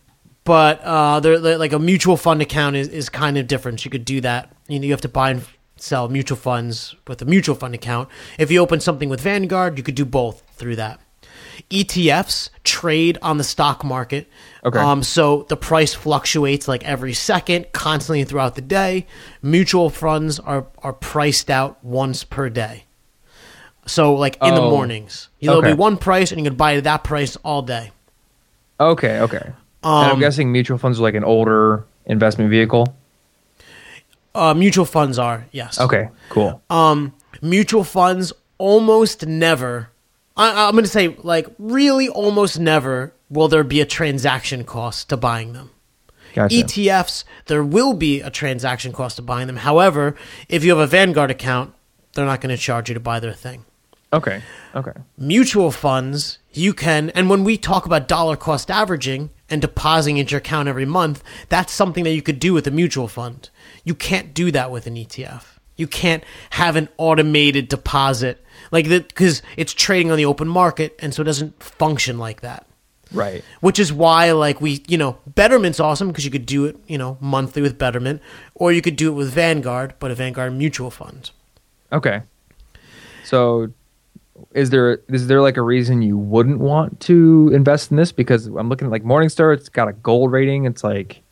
but 0.45 0.81
uh, 0.83 1.21
they're, 1.21 1.39
they're- 1.39 1.59
like 1.59 1.73
a 1.73 1.79
mutual 1.79 2.17
fund 2.17 2.41
account 2.41 2.77
is, 2.77 2.89
is 2.89 3.09
kind 3.09 3.37
of 3.37 3.47
different. 3.47 3.85
You 3.85 3.91
could 3.91 4.05
do 4.05 4.21
that. 4.23 4.55
You 4.69 4.79
know, 4.79 4.87
you 4.87 4.93
have 4.93 5.03
to 5.03 5.09
buy 5.09 5.31
and 5.33 5.43
sell 5.77 6.09
mutual 6.09 6.37
funds 6.39 6.95
with 7.07 7.21
a 7.23 7.25
mutual 7.25 7.55
fund 7.55 7.75
account. 7.75 8.09
If 8.39 8.51
you 8.51 8.61
open 8.61 8.81
something 8.81 9.09
with 9.09 9.21
Vanguard, 9.21 9.77
you 9.79 9.85
could 9.85 9.95
do 9.95 10.05
both 10.05 10.43
through 10.55 10.77
that. 10.77 11.01
ETFs 11.71 12.51
trade 12.65 13.19
on 13.21 13.37
the 13.37 13.45
stock 13.45 13.85
market. 13.85 14.29
Okay. 14.65 14.79
Um, 14.79 15.03
so 15.03 15.45
the 15.49 15.57
price 15.57 15.93
fluctuates 15.95 16.67
like 16.69 16.85
every 16.85 17.13
second, 17.13 17.67
constantly 17.73 18.25
throughout 18.25 18.55
the 18.55 18.63
day. 18.63 19.07
Mutual 19.43 19.91
funds 19.91 20.39
are, 20.41 20.67
are 20.83 20.93
priced 20.93 21.51
out 21.51 21.83
once 21.85 22.25
per 22.25 22.49
day. 22.49 22.85
So 23.89 24.15
like 24.15 24.37
in 24.43 24.55
the 24.55 24.61
Oh, 24.63 24.71
mornings, 24.71 25.29
there'll 25.41 25.59
okay. 25.59 25.69
be 25.73 25.75
one 25.75 25.97
price, 25.97 26.31
and 26.31 26.39
you 26.41 26.45
can 26.47 26.57
buy 26.57 26.77
at 26.77 26.85
that 26.85 27.03
price 27.05 27.37
all 27.37 27.63
day. 27.63 27.91
Okay. 28.79 29.19
Okay. 29.21 29.43
and 29.45 29.55
I'm 29.83 30.13
Um, 30.13 30.21
guessing 30.21 30.53
mutual 30.53 30.79
funds 30.79 31.01
are 31.01 31.03
like 31.03 31.15
an 31.15 31.25
older 31.25 31.85
investment 32.07 32.51
vehicle. 32.51 32.95
Uh, 34.35 34.55
mutual 34.55 34.85
funds 34.85 35.19
are 35.19 35.47
yes. 35.53 35.81
Okay. 35.81 36.09
Cool. 36.29 36.63
Um, 36.71 37.13
mutual 37.43 37.83
funds 37.85 38.33
almost 38.59 39.27
never. 39.27 39.91
I, 40.37 40.67
I'm 40.67 40.73
going 40.73 40.85
to 40.85 40.91
say 40.91 41.17
like 41.23 41.47
really 41.59 42.09
almost 42.09 42.61
never 42.61 43.13
will 43.31 43.49
there 43.49 43.65
be 43.65 43.81
a 43.81 43.87
transaction 43.87 44.65
cost 44.65 45.09
to 45.09 45.17
buying 45.17 45.53
them. 45.55 45.71
Gotcha. 46.35 46.55
ETFs 46.55 47.25
there 47.47 47.65
will 47.65 47.95
be 47.95 48.21
a 48.21 48.31
transaction 48.31 48.93
cost 48.93 49.17
to 49.17 49.23
buying 49.23 49.47
them. 49.49 49.57
However, 49.57 50.15
if 50.49 50.63
you 50.63 50.71
have 50.71 50.79
a 50.79 50.87
Vanguard 50.87 51.31
account, 51.31 51.73
they're 52.13 52.27
not 52.27 52.41
going 52.41 52.55
to 52.55 52.61
charge 52.63 52.89
you 52.91 52.95
to 52.95 53.01
buy 53.01 53.19
their 53.19 53.33
thing. 53.33 53.65
Okay. 54.13 54.43
Okay. 54.75 54.93
Mutual 55.17 55.71
funds 55.71 56.39
you 56.53 56.73
can, 56.73 57.11
and 57.11 57.29
when 57.29 57.45
we 57.45 57.57
talk 57.57 57.87
about 57.87 58.09
dollar 58.09 58.37
cost 58.37 58.71
averaging, 58.71 59.31
and 59.51 59.63
depositing 59.63 60.19
into 60.19 60.33
your 60.33 60.39
account 60.39 60.69
every 60.69 60.85
month, 60.85 61.23
that's 61.49 61.73
something 61.73 62.05
that 62.05 62.13
you 62.13 62.23
could 62.23 62.39
do 62.39 62.53
with 62.53 62.67
a 62.67 62.71
mutual 62.71 63.09
fund. 63.09 63.51
You 63.85 63.95
can't 63.95 64.35
do 64.35 64.51
that 64.53 64.71
with 64.71 64.87
an 64.87 64.95
ETF. 64.95 65.45
You 65.77 65.87
can't 65.87 66.25
have 66.51 66.77
an 66.77 66.89
automated 66.97 67.69
deposit 67.69 68.45
like 68.71 68.89
that 68.89 69.09
because 69.09 69.43
it's 69.57 69.73
trading 69.73 70.11
on 70.11 70.19
the 70.19 70.27
open 70.27 70.49
market, 70.49 70.97
and 70.99 71.15
so 71.15 71.23
it 71.23 71.27
doesn't 71.27 71.63
function 71.63 72.19
like 72.19 72.41
that. 72.41 72.67
Right. 73.11 73.43
Which 73.61 73.79
is 73.79 73.91
why, 73.91 74.33
like 74.33 74.61
we, 74.61 74.85
you 74.87 74.99
know, 74.99 75.19
Betterment's 75.27 75.81
awesome 75.81 76.09
because 76.09 76.27
you 76.27 76.31
could 76.31 76.45
do 76.45 76.67
it, 76.67 76.77
you 76.87 76.99
know, 76.99 77.17
monthly 77.21 77.63
with 77.63 77.79
Betterment, 77.79 78.21
or 78.55 78.73
you 78.73 78.83
could 78.83 78.97
do 78.97 79.09
it 79.09 79.15
with 79.15 79.33
Vanguard, 79.33 79.95
but 79.99 80.11
a 80.11 80.15
Vanguard 80.15 80.53
mutual 80.53 80.91
fund. 80.91 81.31
Okay. 81.91 82.23
So 83.25 83.73
is 84.55 84.71
there 84.71 85.01
is 85.09 85.27
there 85.27 85.41
like 85.43 85.57
a 85.57 85.63
reason 85.63 86.03
you 86.03 86.17
wouldn't 86.17 86.59
want 86.59 87.01
to 87.01 87.51
invest 87.53 87.91
in 87.91 87.97
this? 87.97 88.13
Because 88.13 88.47
I'm 88.47 88.69
looking 88.69 88.87
at 88.87 88.91
like 88.91 89.05
Morningstar, 89.05 89.55
it's 89.55 89.69
got 89.69 89.89
a 89.89 89.93
gold 89.93 90.33
rating. 90.33 90.65
It's 90.65 90.83
like 90.85 91.23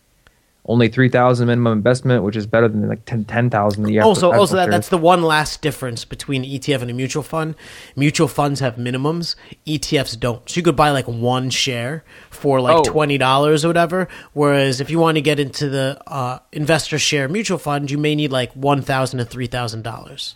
only 0.68 0.88
three 0.88 1.08
thousand 1.08 1.46
minimum 1.46 1.72
investment, 1.72 2.24
which 2.24 2.36
is 2.36 2.46
better 2.46 2.66
than 2.68 2.88
like 2.88 3.04
10,000 3.04 3.84
10, 3.84 4.02
Also, 4.02 4.32
also 4.32 4.56
that, 4.56 4.68
that's 4.68 4.88
the 4.88 4.98
one 4.98 5.22
last 5.22 5.62
difference 5.62 6.04
between 6.04 6.42
ETF 6.42 6.82
and 6.82 6.90
a 6.90 6.94
mutual 6.94 7.22
fund. 7.22 7.54
Mutual 7.94 8.26
funds 8.26 8.58
have 8.60 8.74
minimums, 8.74 9.36
ETFs 9.66 10.18
don't. 10.18 10.48
So 10.48 10.58
you 10.58 10.62
could 10.64 10.74
buy 10.76 10.90
like 10.90 11.06
one 11.06 11.50
share 11.50 12.04
for 12.30 12.60
like 12.60 12.78
Oh. 12.78 12.82
twenty 12.82 13.16
dollars 13.16 13.64
or 13.64 13.68
whatever. 13.68 14.08
Whereas 14.32 14.80
if 14.80 14.90
you 14.90 14.98
want 14.98 15.16
to 15.16 15.22
get 15.22 15.38
into 15.38 15.68
the 15.68 16.00
uh, 16.06 16.40
investor 16.52 16.98
share 16.98 17.28
mutual 17.28 17.58
fund, 17.58 17.90
you 17.90 17.98
may 17.98 18.14
need 18.16 18.32
like 18.32 18.52
one 18.52 18.82
thousand 18.82 19.18
to 19.20 19.24
three 19.24 19.46
thousand 19.46 19.82
dollars. 19.82 20.34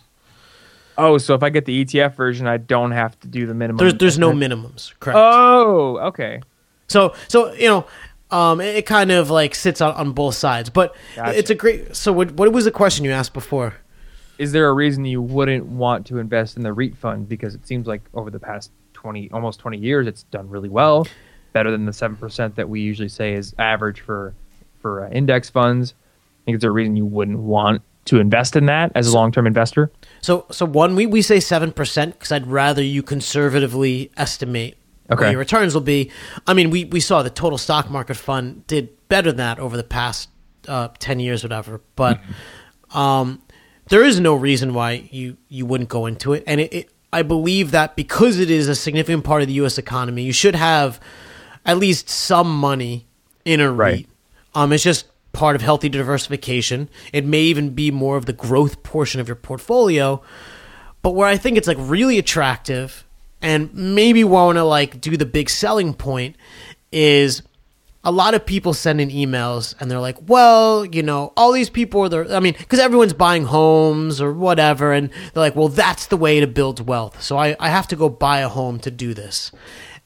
Oh, 1.01 1.17
so 1.17 1.33
if 1.33 1.43
I 1.43 1.49
get 1.49 1.65
the 1.65 1.83
ETF 1.83 2.15
version, 2.15 2.47
I 2.47 2.57
don't 2.57 2.91
have 2.91 3.19
to 3.21 3.27
do 3.27 3.47
the 3.47 3.53
minimum. 3.53 3.77
There's 3.77 3.95
there's 3.95 4.19
no 4.19 4.31
minimums, 4.33 4.93
correct? 4.99 5.17
Oh, 5.19 5.97
okay. 5.97 6.41
So 6.87 7.13
so 7.27 7.53
you 7.53 7.67
know, 7.67 7.85
um, 8.29 8.61
it, 8.61 8.77
it 8.77 8.85
kind 8.85 9.11
of 9.11 9.29
like 9.29 9.55
sits 9.55 9.81
on, 9.81 9.93
on 9.93 10.11
both 10.13 10.35
sides, 10.35 10.69
but 10.69 10.95
Gotcha. 11.15 11.37
it's 11.37 11.49
a 11.49 11.55
great. 11.55 11.95
So 11.95 12.13
what 12.13 12.31
what 12.31 12.51
was 12.51 12.65
the 12.65 12.71
question 12.71 13.05
you 13.05 13.11
asked 13.11 13.33
before? 13.33 13.75
Is 14.37 14.51
there 14.51 14.67
a 14.67 14.73
reason 14.73 15.05
you 15.05 15.21
wouldn't 15.21 15.65
want 15.65 16.05
to 16.07 16.17
invest 16.17 16.57
in 16.57 16.63
the 16.63 16.73
REIT 16.73 16.97
fund? 16.97 17.29
Because 17.29 17.53
it 17.53 17.67
seems 17.67 17.87
like 17.87 18.01
over 18.13 18.29
the 18.29 18.39
past 18.39 18.71
twenty, 18.93 19.29
almost 19.31 19.59
twenty 19.59 19.77
years, 19.77 20.07
it's 20.07 20.23
done 20.23 20.49
really 20.49 20.69
well, 20.69 21.07
better 21.53 21.71
than 21.71 21.85
the 21.85 21.93
seven 21.93 22.17
percent 22.17 22.55
that 22.55 22.69
we 22.69 22.81
usually 22.81 23.09
say 23.09 23.33
is 23.33 23.53
average 23.59 24.01
for 24.01 24.33
for 24.81 25.05
uh, 25.05 25.09
index 25.09 25.49
funds. 25.49 25.93
I 25.93 26.45
think 26.45 26.55
is 26.55 26.61
there 26.61 26.71
a 26.71 26.73
reason 26.73 26.95
you 26.95 27.05
wouldn't 27.05 27.39
want 27.39 27.83
to 28.05 28.19
invest 28.19 28.55
in 28.55 28.65
that 28.65 28.91
as 28.95 29.07
a 29.07 29.15
long 29.15 29.31
term 29.31 29.45
investor? 29.45 29.91
So 30.21 30.45
so 30.51 30.65
one 30.65 30.95
we, 30.95 31.05
we 31.05 31.21
say 31.21 31.39
seven 31.39 31.71
percent 31.71 32.13
because 32.13 32.31
I'd 32.31 32.47
rather 32.47 32.83
you 32.83 33.01
conservatively 33.03 34.11
estimate 34.17 34.77
Okay. 35.09 35.25
what 35.25 35.31
your 35.31 35.39
returns 35.39 35.73
will 35.73 35.81
be. 35.81 36.11
I 36.47 36.53
mean 36.53 36.69
we, 36.69 36.85
we 36.85 36.99
saw 36.99 37.21
the 37.23 37.29
total 37.29 37.57
stock 37.57 37.89
market 37.89 38.15
fund 38.15 38.65
did 38.67 38.89
better 39.09 39.31
than 39.31 39.37
that 39.37 39.59
over 39.59 39.75
the 39.75 39.83
past 39.83 40.29
uh, 40.67 40.89
ten 40.99 41.19
years, 41.19 41.43
whatever. 41.43 41.81
But 41.95 42.21
um, 42.91 43.41
there 43.89 44.03
is 44.03 44.19
no 44.19 44.35
reason 44.35 44.73
why 44.73 45.09
you 45.11 45.37
you 45.49 45.65
wouldn't 45.65 45.89
go 45.89 46.05
into 46.05 46.33
it, 46.33 46.43
and 46.47 46.61
it, 46.61 46.73
it 46.73 46.89
I 47.11 47.23
believe 47.23 47.71
that 47.71 47.95
because 47.97 48.39
it 48.39 48.49
is 48.49 48.67
a 48.69 48.75
significant 48.75 49.23
part 49.25 49.41
of 49.41 49.47
the 49.49 49.55
U.S. 49.55 49.77
economy, 49.77 50.23
you 50.23 50.31
should 50.31 50.55
have 50.55 50.99
at 51.65 51.77
least 51.77 52.09
some 52.09 52.55
money 52.55 53.05
in 53.43 53.59
a 53.59 53.69
Right. 53.71 53.95
REIT. 53.95 54.05
Um, 54.55 54.71
it's 54.71 54.83
just 54.83 55.05
part 55.33 55.55
of 55.55 55.61
healthy 55.61 55.89
diversification. 55.89 56.89
It 57.13 57.25
may 57.25 57.41
even 57.43 57.71
be 57.71 57.91
more 57.91 58.17
of 58.17 58.25
the 58.25 58.33
growth 58.33 58.83
portion 58.83 59.21
of 59.21 59.27
your 59.27 59.35
portfolio. 59.35 60.21
But 61.01 61.15
where 61.15 61.27
I 61.27 61.37
think 61.37 61.57
it's 61.57 61.67
like 61.67 61.77
really 61.79 62.17
attractive 62.17 63.05
and 63.41 63.73
maybe 63.73 64.23
want 64.23 64.57
to 64.57 64.63
like 64.63 65.01
do 65.01 65.17
the 65.17 65.25
big 65.25 65.49
selling 65.49 65.93
point 65.93 66.35
is 66.91 67.41
a 68.03 68.11
lot 68.11 68.33
of 68.33 68.45
people 68.45 68.73
send 68.73 68.99
in 68.99 69.09
emails 69.09 69.75
and 69.79 69.89
they're 69.89 69.99
like, 69.99 70.17
well, 70.27 70.85
you 70.85 71.03
know, 71.03 71.33
all 71.37 71.51
these 71.51 71.69
people 71.69 72.01
are 72.01 72.09
there. 72.09 72.33
I 72.33 72.39
mean, 72.39 72.55
because 72.57 72.79
everyone's 72.79 73.13
buying 73.13 73.45
homes 73.45 74.19
or 74.21 74.33
whatever. 74.33 74.91
And 74.91 75.09
they're 75.33 75.43
like, 75.43 75.55
well, 75.55 75.69
that's 75.69 76.07
the 76.07 76.17
way 76.17 76.39
to 76.39 76.47
build 76.47 76.87
wealth. 76.87 77.21
So 77.21 77.37
I, 77.37 77.55
I 77.59 77.69
have 77.69 77.87
to 77.89 77.95
go 77.95 78.09
buy 78.09 78.39
a 78.39 78.49
home 78.49 78.79
to 78.79 78.91
do 78.91 79.13
this. 79.13 79.51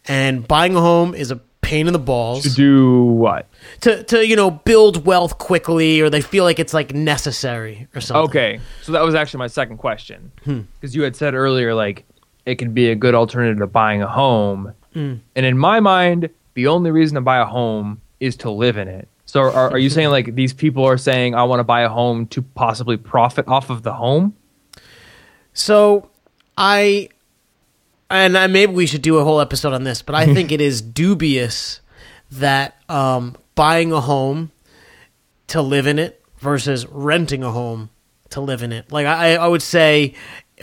And 0.07 0.47
buying 0.47 0.75
a 0.75 0.81
home 0.81 1.15
is 1.15 1.31
a 1.31 1.41
pain 1.65 1.87
in 1.87 1.93
the 1.93 1.99
balls 1.99 2.43
To 2.43 2.49
do 2.51 3.03
what? 3.03 3.47
to 3.81 4.03
to 4.03 4.25
you 4.25 4.35
know 4.35 4.51
build 4.51 5.05
wealth 5.05 5.37
quickly 5.39 5.99
or 5.99 6.09
they 6.09 6.21
feel 6.21 6.43
like 6.43 6.59
it's 6.59 6.73
like 6.73 6.93
necessary 6.93 7.87
or 7.95 8.01
something. 8.01 8.29
Okay, 8.29 8.59
so 8.83 8.91
that 8.91 9.01
was 9.01 9.15
actually 9.15 9.39
my 9.39 9.47
second 9.47 9.77
question 9.77 10.31
hmm. 10.43 10.61
because 10.79 10.95
you 10.95 11.01
had 11.01 11.15
said 11.15 11.33
earlier 11.33 11.73
like 11.73 12.05
it 12.45 12.55
can 12.55 12.73
be 12.73 12.91
a 12.91 12.95
good 12.95 13.15
alternative 13.15 13.57
to 13.57 13.67
buying 13.67 14.03
a 14.03 14.07
home, 14.07 14.73
hmm. 14.93 15.15
and 15.35 15.45
in 15.45 15.57
my 15.57 15.79
mind, 15.79 16.29
the 16.53 16.67
only 16.67 16.91
reason 16.91 17.15
to 17.15 17.21
buy 17.21 17.37
a 17.39 17.45
home 17.45 17.99
is 18.19 18.35
to 18.37 18.51
live 18.51 18.77
in 18.77 18.87
it. 18.87 19.07
So 19.25 19.41
are, 19.41 19.71
are 19.71 19.79
you 19.79 19.89
saying 19.89 20.09
like 20.09 20.35
these 20.35 20.53
people 20.53 20.85
are 20.85 20.97
saying 20.97 21.33
I 21.33 21.43
want 21.43 21.59
to 21.59 21.63
buy 21.63 21.81
a 21.81 21.89
home 21.89 22.27
to 22.27 22.43
possibly 22.43 22.95
profit 22.95 23.47
off 23.47 23.71
of 23.71 23.81
the 23.81 23.93
home? 23.93 24.35
So 25.53 26.09
I 26.57 27.09
and 28.09 28.37
I, 28.37 28.47
maybe 28.47 28.73
we 28.73 28.85
should 28.85 29.01
do 29.01 29.17
a 29.17 29.23
whole 29.23 29.39
episode 29.41 29.73
on 29.73 29.83
this, 29.83 30.01
but 30.01 30.15
I 30.15 30.25
think 30.33 30.51
it 30.51 30.61
is 30.61 30.81
dubious 31.01 31.81
that 32.31 32.75
um, 32.89 33.35
buying 33.55 33.91
a 33.91 34.01
home 34.01 34.51
to 35.47 35.61
live 35.61 35.87
in 35.87 35.99
it 35.99 36.23
versus 36.39 36.85
renting 36.87 37.43
a 37.43 37.51
home 37.51 37.89
to 38.29 38.41
live 38.41 38.61
in 38.63 38.71
it. 38.71 38.91
Like 38.91 39.05
I, 39.05 39.35
I 39.35 39.47
would 39.47 39.61
say, 39.61 40.13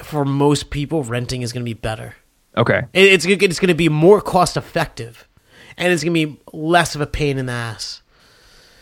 for 0.03 0.25
most 0.25 0.71
people, 0.71 1.03
renting 1.05 1.43
is 1.43 1.53
going 1.53 1.63
to 1.65 1.69
be 1.69 1.75
better. 1.75 2.15
Okay, 2.57 2.83
It- 2.93 3.13
It's 3.13 3.25
it's 3.25 3.59
going 3.61 3.69
to 3.69 3.75
be 3.75 3.89
more 3.89 4.21
cost 4.21 4.57
effective, 4.57 5.27
and 5.79 5.93
it's 5.93 6.05
going 6.05 6.15
to 6.15 6.27
be 6.27 6.41
less 6.53 6.95
of 6.95 7.01
a 7.01 7.07
pain 7.07 7.39
in 7.39 7.47
the 7.47 7.53
ass. 7.53 8.03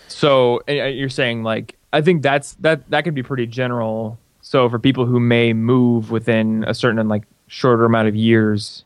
so 0.09 0.61
uh, 0.68 0.73
you're 0.73 1.09
saying 1.09 1.42
like 1.44 1.77
I 1.92 2.01
think 2.03 2.23
that's 2.23 2.55
that 2.61 2.88
that 2.90 3.05
could 3.05 3.14
be 3.14 3.23
pretty 3.23 3.46
general. 3.46 4.18
So 4.42 4.68
for 4.68 4.79
people 4.81 5.07
who 5.07 5.20
may 5.20 5.53
move 5.53 6.11
within 6.11 6.64
a 6.66 6.75
certain 6.75 7.07
like 7.09 7.25
shorter 7.53 7.85
amount 7.85 8.07
of 8.07 8.15
years, 8.15 8.85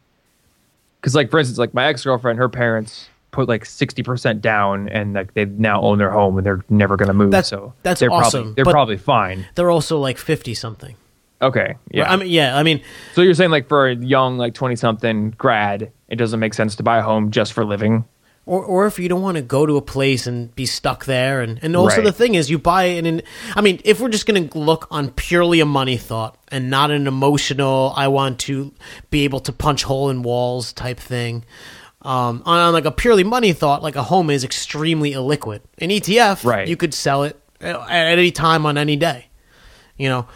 because 1.00 1.14
like 1.14 1.31
for 1.31 1.38
instance, 1.38 1.59
like 1.59 1.74
my 1.74 1.87
ex 1.87 2.03
girlfriend, 2.05 2.38
her 2.38 2.48
parents 2.48 3.09
put 3.31 3.46
like 3.48 3.64
sixty 3.66 4.03
percent 4.03 4.40
down, 4.40 4.88
and 4.88 5.12
like 5.12 5.35
they 5.35 5.44
now 5.44 5.83
own 5.83 5.98
their 5.98 6.11
home, 6.11 6.38
and 6.38 6.46
they're 6.46 6.64
never 6.70 6.96
gonna 6.96 7.12
move. 7.14 7.31
That's- 7.31 7.48
so 7.48 7.74
that's 7.83 8.00
they're 8.00 8.11
awesome, 8.11 8.40
Probably, 8.42 8.55
they're 8.55 8.72
probably 8.72 8.96
fine. 8.96 9.46
They're 9.55 9.70
also 9.70 9.98
like 9.98 10.18
fifty 10.18 10.55
something. 10.55 10.96
Okay, 11.42 11.74
yeah. 11.90 12.11
I 12.11 12.16
mean, 12.16 12.31
yeah. 12.31 12.57
I 12.57 12.62
mean, 12.62 12.81
so 13.14 13.20
you're 13.20 13.35
saying 13.35 13.50
like 13.50 13.68
for 13.68 13.88
a 13.88 13.94
young 13.94 14.38
like 14.38 14.55
twenty 14.55 14.77
something 14.77 15.31
grad, 15.33 15.90
it 16.09 16.16
doesn't 16.16 16.40
make 16.40 16.55
sense 16.55 16.74
to 16.77 16.83
buy 16.83 16.98
a 16.98 17.03
home 17.03 17.31
just 17.31 17.53
for 17.53 17.64
living. 17.66 18.05
Or 18.46 18.62
or 18.64 18.87
if 18.87 18.98
you 18.98 19.09
don't 19.09 19.22
want 19.22 19.37
to 19.37 19.42
go 19.42 19.64
to 19.66 19.76
a 19.76 19.83
place 19.83 20.26
and 20.26 20.54
be 20.54 20.66
stuck 20.66 21.04
there, 21.07 21.40
and 21.40 21.59
and 21.62 21.74
also 21.76 21.96
Right. 21.98 22.04
the 22.04 22.12
thing 22.12 22.35
is, 22.35 22.50
you 22.50 22.59
buy 22.59 22.85
it 22.85 23.07
in. 23.07 23.22
I 23.57 23.61
mean, 23.61 23.80
if 23.85 24.00
we're 24.00 24.09
just 24.11 24.26
going 24.26 24.48
to 24.48 24.59
look 24.59 24.87
on 24.90 25.11
purely 25.12 25.61
a 25.61 25.64
money 25.66 25.96
thought 25.96 26.37
and 26.48 26.68
not 26.70 26.90
an 26.90 27.07
emotional, 27.07 27.92
I 27.96 28.09
want 28.09 28.38
to 28.40 28.72
be 29.11 29.24
able 29.24 29.40
to 29.40 29.52
punch 29.52 29.83
hole 29.85 30.11
in 30.11 30.22
walls 30.22 30.72
type 30.72 30.98
thing. 31.00 31.44
Um, 32.02 32.42
on, 32.44 32.59
on 32.61 32.72
like 32.74 32.85
a 32.85 32.90
purely 32.90 33.24
money 33.24 33.54
thought, 33.54 33.83
like 33.83 33.96
a 33.96 34.02
home 34.02 34.28
is 34.28 34.44
extremely 34.44 35.12
illiquid. 35.12 35.61
An 35.78 35.88
ETF, 35.88 36.44
Right. 36.44 36.68
you 36.68 36.76
could 36.76 36.92
sell 36.92 37.22
it 37.22 37.40
at 37.62 37.76
at 37.76 38.18
any 38.18 38.30
time 38.30 38.66
on 38.66 38.76
any 38.76 38.96
day. 38.96 39.28
You 39.96 40.11
know, 40.11 40.26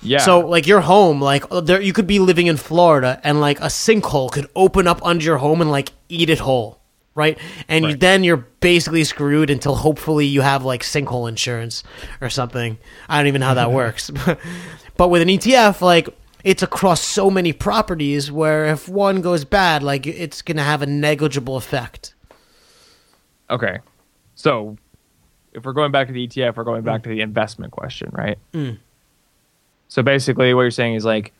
Yeah. 0.00 0.20
So 0.20 0.40
like 0.40 0.66
your 0.66 0.80
home, 0.80 1.20
like 1.20 1.44
uh, 1.50 1.60
there, 1.60 1.82
you 1.82 1.92
could 1.92 2.06
be 2.06 2.18
living 2.18 2.46
in 2.46 2.56
Florida, 2.56 3.20
and 3.24 3.40
like 3.42 3.60
a 3.60 3.66
sinkhole 3.68 4.30
could 4.32 4.48
open 4.56 4.86
up 4.86 5.04
under 5.04 5.22
your 5.22 5.36
home 5.36 5.60
and 5.60 5.70
like 5.70 5.92
eat 6.08 6.30
it 6.30 6.38
whole, 6.38 6.78
right? 7.16 7.36
And 7.66 7.84
you, 7.84 7.90
Right. 7.92 8.00
then 8.00 8.22
you're 8.22 8.46
basically 8.60 9.02
screwed 9.02 9.50
until 9.50 9.74
hopefully 9.74 10.26
you 10.26 10.42
have 10.42 10.64
like 10.64 10.82
sinkhole 10.82 11.28
insurance 11.28 11.82
or 12.20 12.30
something. 12.30 12.78
I 13.08 13.18
don't 13.18 13.26
even 13.26 13.40
know 13.40 13.48
how 13.48 13.54
that 13.54 13.66
mm-hmm. 13.68 13.76
works, 13.76 14.10
but 14.96 15.08
with 15.08 15.22
an 15.22 15.28
ETF, 15.28 15.80
like 15.80 16.08
it's 16.44 16.62
across 16.62 17.00
so 17.00 17.28
many 17.28 17.52
properties 17.52 18.30
where 18.30 18.66
if 18.66 18.88
one 18.88 19.20
goes 19.22 19.44
bad, 19.44 19.82
like 19.82 20.06
it's 20.06 20.42
gonna 20.42 20.62
have 20.62 20.82
a 20.82 20.86
negligible 20.86 21.56
effect. 21.56 22.14
Okay. 23.50 23.78
So 24.36 24.76
if 25.52 25.64
we're 25.64 25.72
going 25.72 25.90
back 25.90 26.06
to 26.08 26.12
the 26.12 26.28
ETF, 26.28 26.56
we're 26.56 26.64
going 26.64 26.82
back 26.82 27.02
to 27.04 27.08
the 27.08 27.22
investment 27.22 27.72
question, 27.72 28.10
right? 28.12 28.38
Mm. 28.52 28.78
So 29.88 30.02
basically, 30.02 30.52
what 30.52 30.62
you're 30.62 30.70
saying 30.70 30.94
is 30.94 31.04
like, 31.04 31.32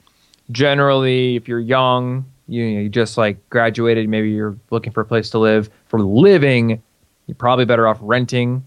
generally, 0.50 1.36
if 1.36 1.48
you're 1.48 1.60
young, 1.60 2.24
you, 2.48 2.64
you 2.64 2.88
just 2.88 3.16
like 3.16 3.48
graduated, 3.50 4.08
maybe 4.08 4.30
you're 4.30 4.56
looking 4.70 4.92
for 4.92 5.00
a 5.00 5.04
place 5.04 5.30
to 5.30 5.38
live. 5.38 5.68
For 5.88 6.00
living, 6.00 6.82
you're 7.26 7.34
probably 7.34 7.64
better 7.64 7.88
off 7.88 7.98
renting, 8.00 8.64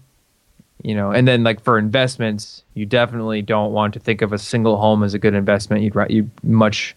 you 0.82 0.94
know. 0.94 1.10
And 1.10 1.26
then 1.26 1.42
like 1.42 1.62
for 1.62 1.78
investments, 1.78 2.62
you 2.74 2.86
definitely 2.86 3.42
don't 3.42 3.72
want 3.72 3.94
to 3.94 4.00
think 4.00 4.22
of 4.22 4.32
a 4.32 4.38
single 4.38 4.76
home 4.76 5.02
as 5.02 5.14
a 5.14 5.18
good 5.18 5.34
investment. 5.34 5.82
You'd 5.82 5.94
you 6.10 6.30
much, 6.42 6.94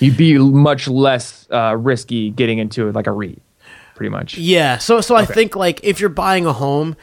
you'd 0.00 0.16
be 0.16 0.38
much 0.38 0.88
less 0.88 1.46
uh, 1.50 1.76
risky 1.78 2.30
getting 2.30 2.58
into 2.58 2.90
like 2.92 3.06
a 3.06 3.12
REIT, 3.12 3.40
pretty 3.94 4.10
much. 4.10 4.38
Yeah. 4.38 4.78
So 4.78 5.00
so 5.00 5.14
I 5.14 5.26
think 5.26 5.56
like 5.56 5.80
if 5.84 6.00
you're 6.00 6.08
buying 6.08 6.46
a 6.46 6.54
home, 6.54 6.96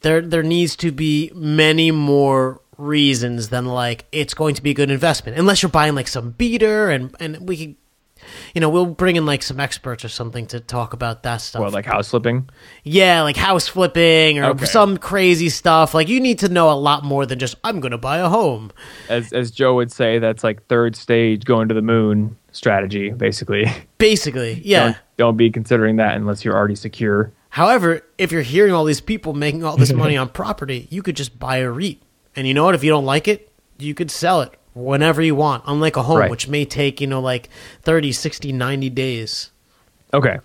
there 0.00 0.20
there 0.20 0.42
needs 0.42 0.74
to 0.76 0.90
be 0.90 1.30
many 1.34 1.92
more 1.92 2.60
reasons 2.76 3.50
than 3.50 3.66
like 3.66 4.04
it's 4.10 4.34
going 4.34 4.56
to 4.56 4.62
be 4.62 4.70
a 4.70 4.74
good 4.74 4.90
investment. 4.90 5.38
Unless 5.38 5.62
you're 5.62 5.70
buying 5.70 5.94
like 5.94 6.08
some 6.08 6.32
beater 6.32 6.90
and 6.90 7.14
and 7.20 7.48
we 7.48 7.56
could 7.56 7.76
you 8.54 8.60
know, 8.60 8.68
we'll 8.68 8.86
bring 8.86 9.16
in 9.16 9.26
like 9.26 9.42
some 9.42 9.60
experts 9.60 10.04
or 10.04 10.08
something 10.08 10.46
to 10.48 10.60
talk 10.60 10.92
about 10.92 11.22
that 11.24 11.38
stuff. 11.38 11.60
Well, 11.62 11.70
like 11.70 11.86
house 11.86 12.10
flipping. 12.10 12.48
yeah, 12.82 13.22
like 13.22 13.36
house 13.36 13.66
flipping 13.68 14.38
or 14.38 14.44
Okay. 14.50 14.64
some 14.66 14.96
crazy 14.98 15.48
stuff. 15.48 15.94
Like 15.94 16.08
you 16.08 16.20
need 16.20 16.38
to 16.40 16.48
know 16.48 16.70
a 16.70 16.74
lot 16.74 17.04
more 17.04 17.26
than 17.26 17.38
just 17.38 17.56
I'm 17.64 17.80
going 17.80 17.92
to 17.92 17.98
buy 17.98 18.18
a 18.18 18.28
home. 18.28 18.72
As 19.08 19.32
as 19.32 19.50
Joe 19.50 19.74
would 19.76 19.92
say, 19.92 20.18
that's 20.18 20.44
like 20.44 20.66
third 20.66 20.96
stage 20.96 21.44
going 21.44 21.68
to 21.68 21.74
the 21.74 21.82
moon 21.82 22.36
strategy, 22.52 23.10
basically. 23.10 23.66
Basically, 23.98 24.60
yeah. 24.64 24.84
Don't, 24.84 24.96
don't 25.16 25.36
be 25.36 25.50
considering 25.50 25.96
that 25.96 26.16
unless 26.16 26.44
you're 26.44 26.54
already 26.56 26.74
secure. 26.74 27.32
However, 27.48 28.02
if 28.18 28.32
you're 28.32 28.42
hearing 28.42 28.72
all 28.72 28.84
these 28.84 29.00
people 29.00 29.32
making 29.32 29.64
all 29.64 29.76
this 29.76 29.92
money 29.92 30.16
on 30.18 30.28
property, 30.28 30.88
you 30.90 31.02
could 31.02 31.16
just 31.16 31.38
buy 31.38 31.58
a 31.58 31.70
REIT. 31.70 32.02
And 32.36 32.46
you 32.48 32.52
know 32.54 32.64
what? 32.64 32.74
If 32.74 32.82
you 32.84 32.90
don't 32.90 33.04
like 33.06 33.28
it, 33.28 33.50
you 33.78 33.94
could 33.94 34.10
sell 34.10 34.40
it 34.42 34.52
whenever 34.74 35.22
you 35.22 35.34
want, 35.34 35.62
unlike 35.66 35.96
a 35.96 36.02
home, 36.02 36.18
Right. 36.18 36.30
which 36.30 36.48
may 36.48 36.64
take, 36.64 37.00
you 37.00 37.06
know, 37.06 37.20
like 37.20 37.48
30, 37.82 38.12
60, 38.12 38.52
90 38.52 38.90
days. 38.90 39.50
Okay. 40.12 40.38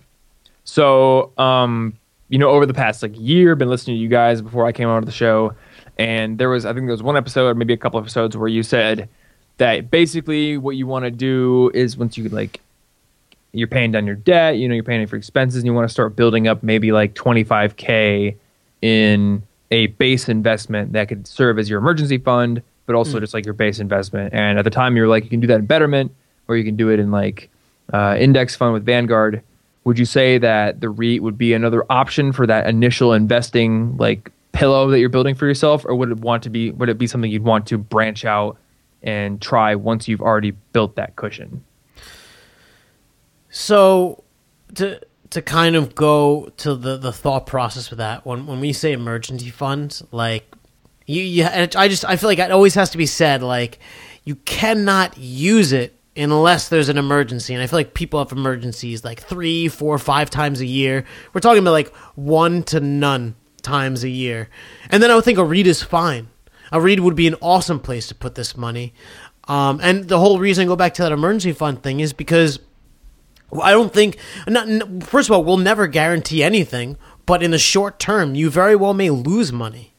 So, 0.64 1.32
um, 1.38 1.94
you 2.28 2.38
know, 2.38 2.48
over 2.50 2.64
the 2.66 2.74
past 2.74 3.02
like 3.02 3.12
year, 3.18 3.56
been 3.56 3.68
listening 3.68 3.96
to 3.96 4.00
you 4.00 4.08
guys 4.08 4.40
before 4.40 4.66
I 4.66 4.72
came 4.72 4.88
on 4.88 5.02
to 5.02 5.06
the 5.06 5.12
show, 5.12 5.54
and 5.98 6.38
there 6.38 6.48
was 6.48 6.64
I 6.64 6.72
think 6.72 6.86
there 6.86 6.92
was 6.92 7.02
one 7.02 7.16
episode 7.16 7.46
or 7.48 7.54
maybe 7.54 7.72
a 7.72 7.76
couple 7.76 7.98
episodes 7.98 8.36
where 8.36 8.48
you 8.48 8.62
said 8.62 9.08
that 9.58 9.90
basically 9.90 10.56
what 10.56 10.76
you 10.76 10.86
want 10.86 11.04
to 11.04 11.10
do 11.10 11.70
is 11.74 11.96
once 11.96 12.16
you 12.16 12.28
like 12.28 12.60
you're 13.52 13.66
paying 13.68 13.90
down 13.90 14.06
your 14.06 14.14
debt, 14.14 14.56
you 14.58 14.68
know, 14.68 14.74
you're 14.74 14.84
paying 14.84 15.04
for 15.08 15.16
expenses, 15.16 15.56
and 15.58 15.66
you 15.66 15.74
want 15.74 15.88
to 15.88 15.92
start 15.92 16.14
building 16.14 16.46
up 16.46 16.62
maybe 16.62 16.92
like 16.92 17.14
25k 17.14 18.36
in 18.80 19.42
a 19.72 19.86
base 19.88 20.28
investment 20.28 20.92
that 20.92 21.08
could 21.08 21.26
serve 21.26 21.58
as 21.58 21.68
your 21.68 21.78
emergency 21.80 22.18
fund, 22.18 22.62
but 22.86 22.94
also 22.94 23.20
just 23.20 23.34
like 23.34 23.44
your 23.44 23.54
base 23.54 23.78
investment. 23.78 24.34
And 24.34 24.58
at 24.58 24.64
the 24.64 24.70
time, 24.70 24.96
you're 24.96 25.08
like, 25.08 25.24
you 25.24 25.30
can 25.30 25.40
do 25.40 25.46
that 25.46 25.60
in 25.60 25.66
Betterment, 25.66 26.14
or 26.48 26.56
you 26.56 26.64
can 26.64 26.76
do 26.76 26.90
it 26.90 26.98
in 26.98 27.10
like 27.10 27.50
uh, 27.92 28.16
index 28.18 28.56
fund 28.56 28.72
with 28.72 28.84
Vanguard. 28.84 29.42
Would 29.84 29.98
you 29.98 30.04
say 30.04 30.38
that 30.38 30.80
the 30.80 30.88
REIT 30.88 31.22
would 31.22 31.38
be 31.38 31.54
another 31.54 31.84
option 31.88 32.32
for 32.32 32.46
that 32.46 32.66
initial 32.66 33.12
investing 33.12 33.96
like 33.96 34.30
pillow 34.52 34.90
that 34.90 34.98
you're 34.98 35.08
building 35.08 35.34
for 35.34 35.46
yourself, 35.46 35.84
or 35.84 35.94
would 35.94 36.10
it 36.10 36.18
want 36.18 36.42
to 36.42 36.50
be? 36.50 36.70
Would 36.72 36.88
it 36.88 36.98
be 36.98 37.06
something 37.06 37.30
you'd 37.30 37.44
want 37.44 37.66
to 37.68 37.78
branch 37.78 38.24
out 38.24 38.58
and 39.02 39.40
try 39.40 39.74
once 39.74 40.08
you've 40.08 40.20
already 40.20 40.50
built 40.72 40.96
that 40.96 41.16
cushion? 41.16 41.64
So 43.48 44.22
to 44.74 45.00
to 45.30 45.40
kind 45.40 45.76
of 45.76 45.94
go 45.94 46.52
to 46.56 46.74
the, 46.74 46.96
the 46.96 47.12
thought 47.12 47.46
process 47.46 47.90
with 47.90 47.98
that, 47.98 48.26
when 48.26 48.46
when 48.46 48.60
we 48.60 48.72
say 48.72 48.92
emergency 48.92 49.50
funds, 49.50 50.02
like 50.10 50.44
you, 51.10 51.22
you 51.22 51.44
I 51.46 51.88
just 51.88 52.04
I 52.04 52.16
feel 52.16 52.28
like 52.28 52.38
it 52.38 52.50
always 52.50 52.74
has 52.74 52.90
to 52.90 52.98
be 52.98 53.06
said, 53.06 53.42
like 53.42 53.78
you 54.24 54.36
cannot 54.36 55.18
use 55.18 55.72
it 55.72 55.96
unless 56.16 56.68
there's 56.68 56.88
an 56.88 56.98
emergency. 56.98 57.54
And 57.54 57.62
I 57.62 57.66
feel 57.66 57.78
like 57.78 57.94
people 57.94 58.18
have 58.18 58.32
emergencies 58.32 59.04
like 59.04 59.20
three, 59.20 59.68
four, 59.68 59.98
five 59.98 60.30
times 60.30 60.60
a 60.60 60.66
year. 60.66 61.04
We're 61.32 61.40
talking 61.40 61.62
about 61.62 61.72
like 61.72 61.94
one 62.14 62.62
to 62.64 62.80
none 62.80 63.36
times 63.62 64.04
a 64.04 64.08
year. 64.08 64.48
And 64.90 65.02
then 65.02 65.10
I 65.10 65.14
would 65.14 65.24
think 65.24 65.38
a 65.38 65.44
REIT 65.44 65.66
is 65.66 65.82
fine. 65.82 66.28
A 66.72 66.80
REIT 66.80 67.00
would 67.00 67.16
be 67.16 67.26
an 67.26 67.36
awesome 67.40 67.80
place 67.80 68.08
to 68.08 68.14
put 68.14 68.34
this 68.34 68.56
money. 68.56 68.94
Um, 69.48 69.80
and 69.82 70.08
the 70.08 70.18
whole 70.18 70.38
reason 70.38 70.62
I 70.62 70.66
go 70.66 70.76
back 70.76 70.94
to 70.94 71.02
that 71.02 71.12
emergency 71.12 71.52
fund 71.52 71.82
thing 71.82 72.00
is 72.00 72.12
because 72.12 72.60
I 73.60 73.72
don't 73.72 73.92
think. 73.92 74.16
Not, 74.46 75.02
first 75.02 75.28
of 75.28 75.34
all, 75.34 75.42
we'll 75.42 75.56
never 75.56 75.86
guarantee 75.86 76.42
anything, 76.42 76.96
but 77.26 77.42
in 77.42 77.50
the 77.50 77.58
short 77.58 77.98
term, 77.98 78.34
you 78.34 78.50
very 78.50 78.76
well 78.76 78.94
may 78.94 79.10
lose 79.10 79.52
money, 79.52 79.89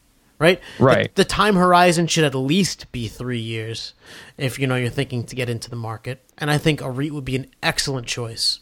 right? 0.42 0.60
Right. 0.80 1.16
The, 1.16 1.24
the 1.24 1.26
time 1.30 1.56
horizon 1.56 2.08
should 2.08 2.24
at 2.24 2.36
least 2.36 2.92
be 2.92 3.08
three 3.08 3.40
years, 3.40 3.94
if 4.38 4.60
you 4.60 4.68
know 4.68 4.76
you're 4.76 4.90
thinking 4.90 5.24
to 5.26 5.36
get 5.36 5.50
into 5.50 5.70
the 5.70 5.76
market. 5.76 6.22
And 6.38 6.50
I 6.50 6.58
think 6.58 6.82
a 6.82 6.90
REIT 6.90 7.14
would 7.14 7.26
be 7.26 7.36
an 7.36 7.48
excellent 7.62 8.08
choice. 8.08 8.60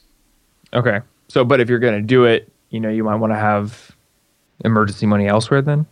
Okay. 0.74 1.00
So, 1.30 1.46
but 1.46 1.62
if 1.62 1.70
you're 1.70 1.80
going 1.80 1.96
to 1.96 2.06
do 2.06 2.26
it, 2.26 2.52
you 2.70 2.80
know, 2.80 2.90
you 2.90 3.04
might 3.04 3.16
want 3.16 3.32
to 3.34 3.40
have 3.40 3.96
emergency 4.64 5.06
money 5.06 5.28
elsewhere 5.28 5.62
then 5.62 5.88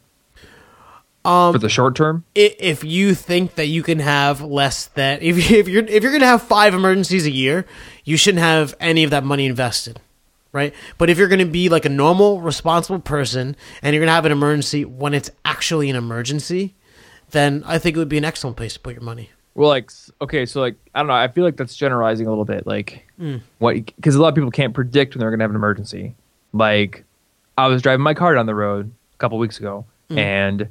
Um, 1.23 1.53
for 1.53 1.59
the 1.59 1.69
short 1.69 1.95
term. 1.95 2.25
If 2.35 2.83
you 2.83 3.15
think 3.15 3.55
that 3.55 3.67
you 3.67 3.81
can 3.81 3.99
have 3.99 4.41
less 4.41 4.87
than 4.87 5.19
if 5.21 5.37
if 5.51 5.67
you're 5.67 5.85
if 5.85 6.03
you're 6.03 6.11
gonna 6.11 6.25
have 6.25 6.43
five 6.43 6.73
emergencies 6.73 7.25
a 7.25 7.31
year, 7.31 7.65
you 8.03 8.17
shouldn't 8.17 8.43
have 8.43 8.75
any 8.79 9.03
of 9.03 9.11
that 9.11 9.23
money 9.23 9.45
invested, 9.45 10.01
right? 10.57 10.73
But 10.97 11.09
if 11.09 11.17
you're 11.17 11.29
gonna 11.29 11.45
be 11.45 11.69
like 11.69 11.85
a 11.85 11.89
normal, 11.89 12.41
responsible 12.41 12.99
person 12.99 13.55
and 13.81 13.93
you're 13.93 14.01
gonna 14.01 14.15
have 14.15 14.25
an 14.25 14.31
emergency 14.33 14.83
when 14.83 15.13
it's 15.13 15.29
actually 15.45 15.89
an 15.89 15.95
emergency, 15.95 16.75
then 17.31 17.63
I 17.65 17.77
think 17.77 17.95
it 17.95 17.99
would 17.99 18.09
be 18.09 18.17
an 18.17 18.25
excellent 18.25 18.57
place 18.57 18.73
to 18.73 18.79
put 18.79 18.93
your 18.93 19.03
money. 19.03 19.29
Well, 19.57 19.69
like, 19.69 19.91
okay, 20.21 20.45
so 20.45 20.61
like, 20.61 20.75
I 20.93 20.99
don't 20.99 21.07
know. 21.07 21.13
I 21.13 21.27
feel 21.29 21.43
like 21.43 21.57
that's 21.57 21.75
generalizing 21.75 22.27
a 22.27 22.29
little 22.29 22.45
bit. 22.45 22.67
Like, 22.67 23.07
mm. 23.19 23.41
what? 23.57 23.73
Because 23.95 24.13
a 24.13 24.21
lot 24.21 24.27
of 24.29 24.35
people 24.35 24.51
can't 24.51 24.73
predict 24.73 25.15
when 25.15 25.19
they're 25.19 25.31
going 25.31 25.39
to 25.39 25.43
have 25.43 25.49
an 25.49 25.55
emergency. 25.55 26.13
Like, 26.53 27.03
I 27.57 27.65
was 27.65 27.81
driving 27.81 28.03
my 28.03 28.13
car 28.13 28.35
down 28.35 28.45
the 28.45 28.53
road 28.53 28.91
a 29.15 29.17
couple 29.17 29.39
weeks 29.39 29.57
ago, 29.57 29.85
mm. 30.11 30.17
and 30.19 30.67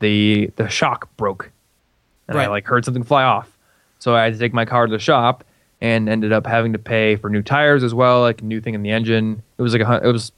the 0.00 0.50
the 0.56 0.68
shock 0.68 1.08
broke, 1.16 1.50
and 2.28 2.36
I 2.36 2.42
Right. 2.42 2.50
like 2.50 2.66
heard 2.66 2.84
something 2.84 3.02
fly 3.02 3.24
off. 3.24 3.56
So 3.98 4.14
I 4.14 4.24
had 4.24 4.34
to 4.34 4.38
take 4.38 4.52
my 4.52 4.66
car 4.66 4.86
to 4.86 4.92
the 4.92 4.98
shop, 4.98 5.42
and 5.80 6.08
ended 6.08 6.32
up 6.32 6.46
having 6.46 6.72
to 6.72 6.78
pay 6.78 7.16
for 7.16 7.30
new 7.30 7.42
tires 7.42 7.84
as 7.84 7.94
well, 7.94 8.20
like 8.20 8.40
a 8.40 8.44
new 8.44 8.60
thing 8.60 8.74
in 8.74 8.82
the 8.82 8.90
engine. 8.90 9.42
It 9.58 9.62
was 9.62 9.72
like 9.74 9.82
a 9.82 10.08
it 10.08 10.12
was 10.12 10.32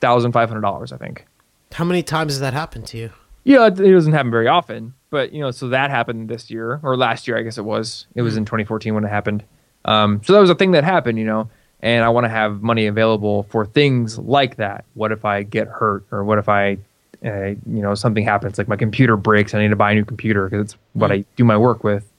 thousand 0.00 0.32
five 0.32 0.48
hundred 0.48 0.62
dollars, 0.62 0.92
I 0.92 0.96
think. 0.96 1.26
How 1.72 1.84
many 1.84 2.02
times 2.02 2.32
has 2.32 2.40
that 2.40 2.54
happened 2.54 2.86
to 2.88 2.98
you? 2.98 3.10
Yeah, 3.44 3.66
it 3.66 3.78
it 3.80 3.92
doesn't 3.92 4.12
happen 4.12 4.30
very 4.30 4.48
often, 4.48 4.94
but 5.10 5.32
you 5.32 5.40
know, 5.40 5.50
so 5.50 5.68
that 5.68 5.90
happened 5.90 6.28
this 6.28 6.50
year 6.50 6.80
or 6.82 6.96
last 6.96 7.28
year, 7.28 7.38
I 7.38 7.42
guess 7.42 7.58
it 7.58 7.64
was. 7.64 8.06
It 8.14 8.22
was 8.22 8.36
in 8.36 8.44
2014 8.44 8.94
when 8.94 9.04
it 9.04 9.08
happened. 9.08 9.44
Um, 9.84 10.20
so 10.24 10.32
that 10.32 10.40
was 10.40 10.50
a 10.50 10.54
thing 10.54 10.72
that 10.72 10.84
happened, 10.84 11.18
you 11.18 11.24
know, 11.24 11.48
and 11.80 12.04
I 12.04 12.10
want 12.10 12.24
to 12.24 12.28
have 12.28 12.62
money 12.62 12.86
available 12.86 13.44
for 13.44 13.64
things 13.64 14.18
like 14.18 14.56
that. 14.56 14.84
What 14.94 15.12
if 15.12 15.24
I 15.24 15.42
get 15.42 15.68
hurt, 15.68 16.04
or 16.10 16.24
what 16.24 16.38
if 16.38 16.48
I, 16.48 16.78
uh, 17.24 17.46
you 17.46 17.82
know, 17.82 17.94
something 17.94 18.24
happens, 18.24 18.58
like 18.58 18.68
my 18.68 18.76
computer 18.76 19.16
breaks, 19.16 19.54
I 19.54 19.60
need 19.60 19.68
to 19.68 19.76
buy 19.76 19.92
a 19.92 19.94
new 19.94 20.04
computer 20.04 20.48
because 20.48 20.64
it's 20.66 20.76
what 20.92 21.10
I 21.10 21.24
do 21.36 21.44
my 21.44 21.56
work 21.56 21.82
with. 21.82 22.09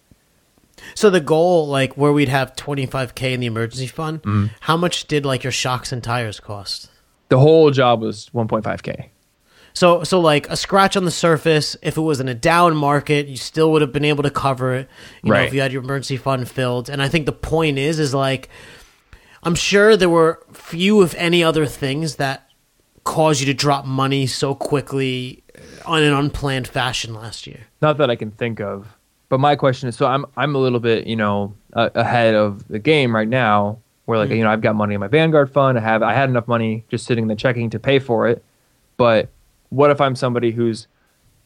So 0.95 1.09
the 1.09 1.19
goal, 1.21 1.67
like 1.67 1.95
where 1.97 2.11
we'd 2.11 2.29
have 2.29 2.55
25k 2.55 3.33
in 3.33 3.39
the 3.39 3.47
emergency 3.47 3.87
fund, 3.87 4.21
Mm-hmm. 4.23 4.47
how 4.61 4.77
much 4.77 5.07
did 5.07 5.25
like 5.25 5.43
your 5.43 5.51
shocks 5.51 5.91
and 5.91 6.03
tires 6.03 6.39
cost? 6.39 6.89
The 7.29 7.39
whole 7.39 7.71
job 7.71 8.01
was 8.01 8.29
1.5k. 8.33 9.09
So, 9.73 10.03
so 10.03 10.19
like 10.19 10.49
a 10.49 10.57
scratch 10.57 10.97
on 10.97 11.05
the 11.05 11.11
surface, 11.11 11.77
if 11.81 11.95
it 11.97 12.01
was 12.01 12.19
in 12.19 12.27
a 12.27 12.33
down 12.33 12.75
market, 12.75 13.27
you 13.27 13.37
still 13.37 13.71
would 13.71 13.81
have 13.81 13.93
been 13.93 14.03
able 14.03 14.23
to 14.23 14.29
cover 14.29 14.73
it. 14.75 14.89
You 15.23 15.29
know, 15.29 15.37
Right. 15.37 15.47
if 15.47 15.53
you 15.53 15.61
had 15.61 15.71
your 15.71 15.81
emergency 15.81 16.17
fund 16.17 16.49
filled. 16.49 16.89
And 16.89 17.01
I 17.01 17.07
think 17.07 17.25
the 17.25 17.31
point 17.31 17.77
is, 17.77 17.97
is 17.99 18.13
like, 18.13 18.49
I'm 19.43 19.55
sure 19.55 19.95
there 19.95 20.09
were 20.09 20.43
few, 20.51 21.01
if 21.03 21.15
any, 21.15 21.41
other 21.43 21.65
things 21.65 22.17
that 22.17 22.49
caused 23.05 23.39
you 23.39 23.45
to 23.47 23.53
drop 23.53 23.85
money 23.85 24.27
so 24.27 24.53
quickly 24.53 25.43
on 25.85 26.03
an 26.03 26.11
unplanned 26.13 26.67
fashion 26.67 27.13
last 27.13 27.47
year. 27.47 27.61
Not 27.81 27.97
that 27.97 28.09
I 28.09 28.15
can 28.17 28.31
think 28.31 28.59
of. 28.59 28.87
But 29.31 29.39
my 29.39 29.55
question 29.55 29.87
is, 29.87 29.95
so 29.95 30.07
I'm 30.07 30.25
I'm 30.35 30.55
a 30.55 30.57
little 30.57 30.81
bit, 30.81 31.07
you 31.07 31.15
know, 31.15 31.53
uh, 31.71 31.89
ahead 31.95 32.35
of 32.35 32.67
the 32.67 32.79
game 32.79 33.15
right 33.15 33.29
now. 33.29 33.79
Where 34.03 34.17
like, 34.17 34.29
you 34.29 34.43
know, 34.43 34.49
I've 34.49 34.59
got 34.59 34.75
money 34.75 34.93
in 34.93 34.99
my 34.99 35.07
Vanguard 35.07 35.49
fund. 35.49 35.77
I 35.77 35.81
have 35.81 36.03
I 36.03 36.13
had 36.13 36.27
enough 36.27 36.49
money 36.49 36.83
just 36.89 37.05
sitting 37.05 37.23
in 37.23 37.27
the 37.29 37.35
checking 37.37 37.69
to 37.69 37.79
pay 37.79 37.97
for 37.97 38.27
it. 38.27 38.43
But 38.97 39.29
what 39.69 39.89
if 39.89 40.01
I'm 40.01 40.17
somebody 40.17 40.51
who's 40.51 40.87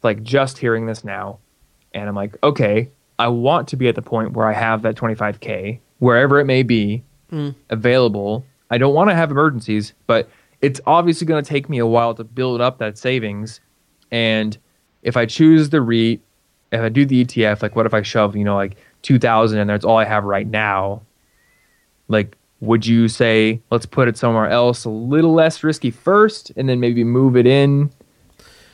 like 0.01 0.23
just 0.23 0.57
hearing 0.57 0.87
this 0.87 1.03
now, 1.03 1.37
and 1.93 2.09
I'm 2.09 2.15
like, 2.15 2.35
okay, 2.41 2.89
I 3.19 3.27
want 3.27 3.67
to 3.67 3.77
be 3.77 3.87
at 3.87 3.93
the 3.93 4.01
point 4.01 4.33
where 4.33 4.47
I 4.47 4.53
have 4.53 4.81
that 4.81 4.95
25k 4.95 5.77
wherever 5.99 6.39
it 6.39 6.45
may 6.45 6.63
be 6.63 7.03
available. 7.69 8.43
I 8.71 8.79
don't 8.79 8.95
want 8.95 9.11
to 9.11 9.15
have 9.15 9.29
emergencies, 9.29 9.93
but 10.07 10.27
it's 10.59 10.81
obviously 10.87 11.27
going 11.27 11.43
to 11.43 11.47
take 11.47 11.69
me 11.69 11.77
a 11.77 11.85
while 11.85 12.15
to 12.15 12.23
build 12.23 12.61
up 12.61 12.79
that 12.79 12.97
savings. 12.97 13.59
And 14.09 14.57
if 15.03 15.15
I 15.15 15.27
choose 15.27 15.69
the 15.69 15.81
REIT, 15.81 16.21
if 16.75 16.81
I 16.81 16.89
do 16.89 17.05
the 17.05 17.25
ETF, 17.25 17.61
like 17.61 17.75
what 17.75 17.85
if 17.85 17.93
I 17.93 18.01
shove, 18.01 18.35
you 18.35 18.43
know, 18.43 18.55
like 18.55 18.77
2000 19.01 19.59
and 19.59 19.69
that's 19.69 19.85
all 19.85 19.97
I 19.97 20.05
have 20.05 20.23
right 20.23 20.47
now? 20.47 21.01
Like, 22.07 22.37
would 22.59 22.85
you 22.85 23.07
say, 23.07 23.61
let's 23.71 23.85
put 23.85 24.07
it 24.07 24.17
somewhere 24.17 24.47
else 24.49 24.85
a 24.85 24.89
little 24.89 25.33
less 25.33 25.63
risky 25.63 25.91
first 25.91 26.51
and 26.55 26.69
then 26.69 26.79
maybe 26.79 27.03
move 27.03 27.35
it 27.35 27.45
in? 27.45 27.91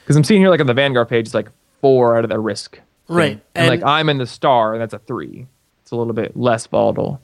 Because 0.03 0.15
I'm 0.15 0.23
seeing 0.23 0.41
here, 0.41 0.49
like 0.49 0.59
on 0.59 0.67
the 0.67 0.73
Vanguard 0.73 1.09
page, 1.09 1.27
it's 1.27 1.33
like 1.33 1.49
four 1.81 2.17
out 2.17 2.23
of 2.23 2.29
the 2.29 2.39
risk. 2.39 2.75
thing. 2.75 3.15
Right. 3.15 3.43
And, 3.55 3.67
like 3.67 3.83
I'm 3.83 4.09
in 4.09 4.17
the 4.17 4.27
star 4.27 4.73
and 4.73 4.81
that's 4.81 4.93
a 4.93 4.99
three. 4.99 5.47
It's 5.81 5.91
a 5.91 5.95
little 5.95 6.13
bit 6.13 6.37
less 6.37 6.67
volatile. 6.67 7.21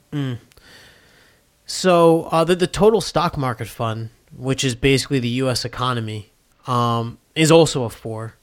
So 1.65 2.23
uh, 2.31 2.43
the 2.43 2.55
the 2.55 2.67
total 2.67 3.01
stock 3.01 3.37
market 3.37 3.67
fund, 3.67 4.09
which 4.35 4.63
is 4.63 4.75
basically 4.75 5.19
the 5.19 5.27
U.S. 5.29 5.65
economy, 5.65 6.31
um, 6.65 7.17
is 7.35 7.51
also 7.51 7.83
a 7.83 7.89
four. 7.89 8.35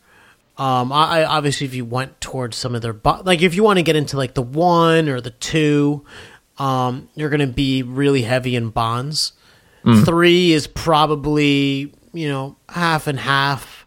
Um, 0.57 0.93
I, 0.93 1.21
I 1.21 1.25
obviously 1.25 1.67
if 1.67 1.75
you 1.75 1.85
went 1.85 2.21
towards 2.21 2.57
some 2.57 2.75
of 2.77 2.83
their 2.83 2.97
like 3.25 3.43
if 3.43 3.55
you 3.57 3.65
want 3.65 3.79
to 3.79 3.83
get 3.83 3.97
into 3.97 4.17
like 4.17 4.35
the 4.35 4.43
one 4.43 5.09
or 5.09 5.21
the 5.21 5.31
two, 5.31 6.05
um, 6.59 7.09
you're 7.17 7.29
going 7.31 7.41
to 7.41 7.47
be 7.49 7.83
really 7.83 8.23
heavy 8.23 8.55
in 8.57 8.71
bonds. 8.71 9.33
Three 10.05 10.53
is 10.53 10.67
probably 10.67 11.93
you 12.13 12.29
know 12.29 12.57
half 12.69 13.07
and 13.07 13.19
half, 13.19 13.85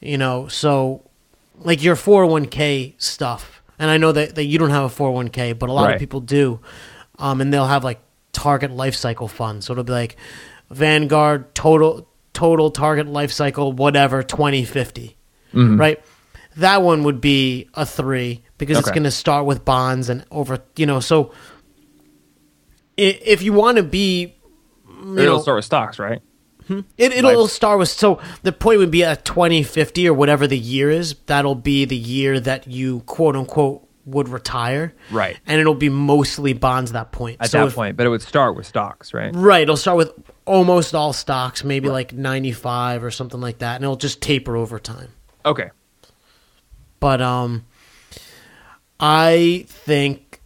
you 0.00 0.18
know. 0.18 0.48
So 0.48 1.04
like 1.60 1.82
your 1.82 1.94
401k 1.96 3.00
stuff, 3.00 3.62
and 3.78 3.90
I 3.90 3.96
know 3.96 4.12
that, 4.12 4.34
that 4.34 4.44
you 4.44 4.58
don't 4.58 4.70
have 4.70 4.84
a 4.84 4.94
401k, 4.94 5.58
but 5.58 5.68
a 5.68 5.72
lot 5.72 5.84
Right. 5.86 5.94
of 5.94 6.00
people 6.00 6.20
do, 6.20 6.60
um, 7.18 7.40
and 7.40 7.52
they'll 7.52 7.66
have 7.66 7.82
like 7.84 8.00
target 8.32 8.70
life 8.72 8.94
cycle 8.94 9.26
fund. 9.28 9.62
So 9.64 9.72
it'll 9.72 9.84
be 9.84 9.92
like 9.92 10.16
Vanguard 10.70 11.54
total 11.54 12.06
total 12.32 12.70
target 12.70 13.06
life 13.06 13.32
cycle 13.32 13.72
whatever 13.72 14.22
2050. 14.22 15.16
Mm-hmm. 15.58 15.80
Right? 15.80 16.00
That 16.56 16.82
one 16.82 17.04
would 17.04 17.20
be 17.20 17.68
a 17.74 17.86
3 17.86 18.42
because 18.58 18.78
it's 18.78 18.90
going 18.90 19.04
to 19.04 19.10
start 19.12 19.46
with 19.46 19.64
bonds 19.64 20.08
and 20.08 20.24
over, 20.30 20.58
you 20.76 20.86
know, 20.86 20.98
so 21.00 21.32
if 22.96 23.42
you 23.42 23.52
want 23.52 23.76
to 23.76 23.82
be 23.82 24.34
It'll 25.00 25.14
know, 25.14 25.38
start 25.40 25.56
with 25.56 25.64
stocks, 25.64 25.98
right? 25.98 26.20
Hmm? 26.66 26.80
it, 26.98 27.12
it'll 27.12 27.42
Life- 27.42 27.50
start 27.52 27.78
with 27.78 27.88
so 27.88 28.20
the 28.42 28.52
point 28.52 28.78
would 28.80 28.90
be 28.90 29.04
at 29.04 29.24
2050 29.24 30.08
or 30.08 30.14
whatever 30.14 30.46
the 30.46 30.58
year 30.58 30.90
is. 30.90 31.14
That'll 31.26 31.54
be 31.54 31.84
the 31.84 31.96
year 31.96 32.40
that 32.40 32.66
you 32.66 33.00
quote 33.00 33.36
unquote 33.36 33.86
would 34.04 34.28
retire, 34.28 34.94
Right. 35.10 35.38
And 35.46 35.60
it'll 35.60 35.74
be 35.74 35.90
mostly 35.90 36.54
bonds 36.54 36.90
at 36.90 36.94
that 36.94 37.12
point. 37.12 37.36
At 37.40 37.50
so 37.50 37.58
that 37.58 37.66
if- 37.68 37.74
point, 37.74 37.96
but 37.96 38.06
it 38.06 38.08
would 38.08 38.22
start 38.22 38.56
with 38.56 38.66
stocks, 38.66 39.14
right? 39.14 39.30
right? 39.36 39.62
It'll 39.62 39.76
start 39.76 39.98
with 39.98 40.12
almost 40.46 40.94
all 40.94 41.12
stocks, 41.12 41.62
maybe 41.62 41.88
like 41.88 42.12
95 42.12 43.04
or 43.04 43.10
something 43.10 43.40
like 43.40 43.58
that, 43.58 43.76
and 43.76 43.84
it'll 43.84 43.96
just 43.96 44.20
taper 44.20 44.56
over 44.56 44.78
time. 44.78 45.10
Okay. 45.44 45.70
But 47.00 47.20
um, 47.20 47.64
I 48.98 49.64
think. 49.68 50.40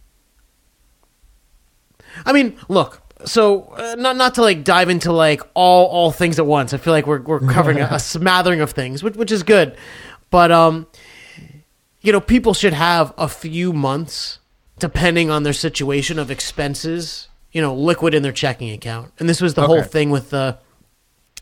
I 2.25 2.33
mean, 2.33 2.57
look. 2.67 3.01
So 3.25 3.73
uh, 3.77 3.95
not 3.97 4.17
not 4.17 4.35
to 4.35 4.41
like 4.41 4.63
dive 4.63 4.89
into 4.89 5.11
like 5.11 5.41
all 5.53 5.87
all 5.87 6.11
things 6.11 6.39
at 6.39 6.45
once. 6.45 6.73
I 6.73 6.77
feel 6.77 6.93
like 6.93 7.07
we're 7.07 7.21
we're 7.21 7.39
covering 7.39 7.79
a, 7.79 7.87
a 7.91 7.99
smattering 7.99 8.61
of 8.61 8.71
things, 8.71 9.01
which 9.01 9.15
which 9.15 9.31
is 9.31 9.43
good. 9.43 9.77
But 10.29 10.51
um, 10.51 10.87
you 12.01 12.11
know, 12.11 12.19
people 12.19 12.53
should 12.53 12.73
have 12.73 13.13
a 13.17 13.29
few 13.29 13.71
months, 13.71 14.39
depending 14.77 15.29
on 15.29 15.43
their 15.43 15.53
situation 15.53 16.19
of 16.19 16.29
expenses. 16.29 17.29
You 17.51 17.61
know, 17.61 17.73
liquid 17.73 18.13
in 18.13 18.23
their 18.23 18.31
checking 18.31 18.71
account, 18.71 19.13
and 19.19 19.29
this 19.29 19.39
was 19.39 19.53
the 19.53 19.65
whole 19.65 19.83
thing 19.83 20.09
with 20.09 20.31
the 20.31 20.57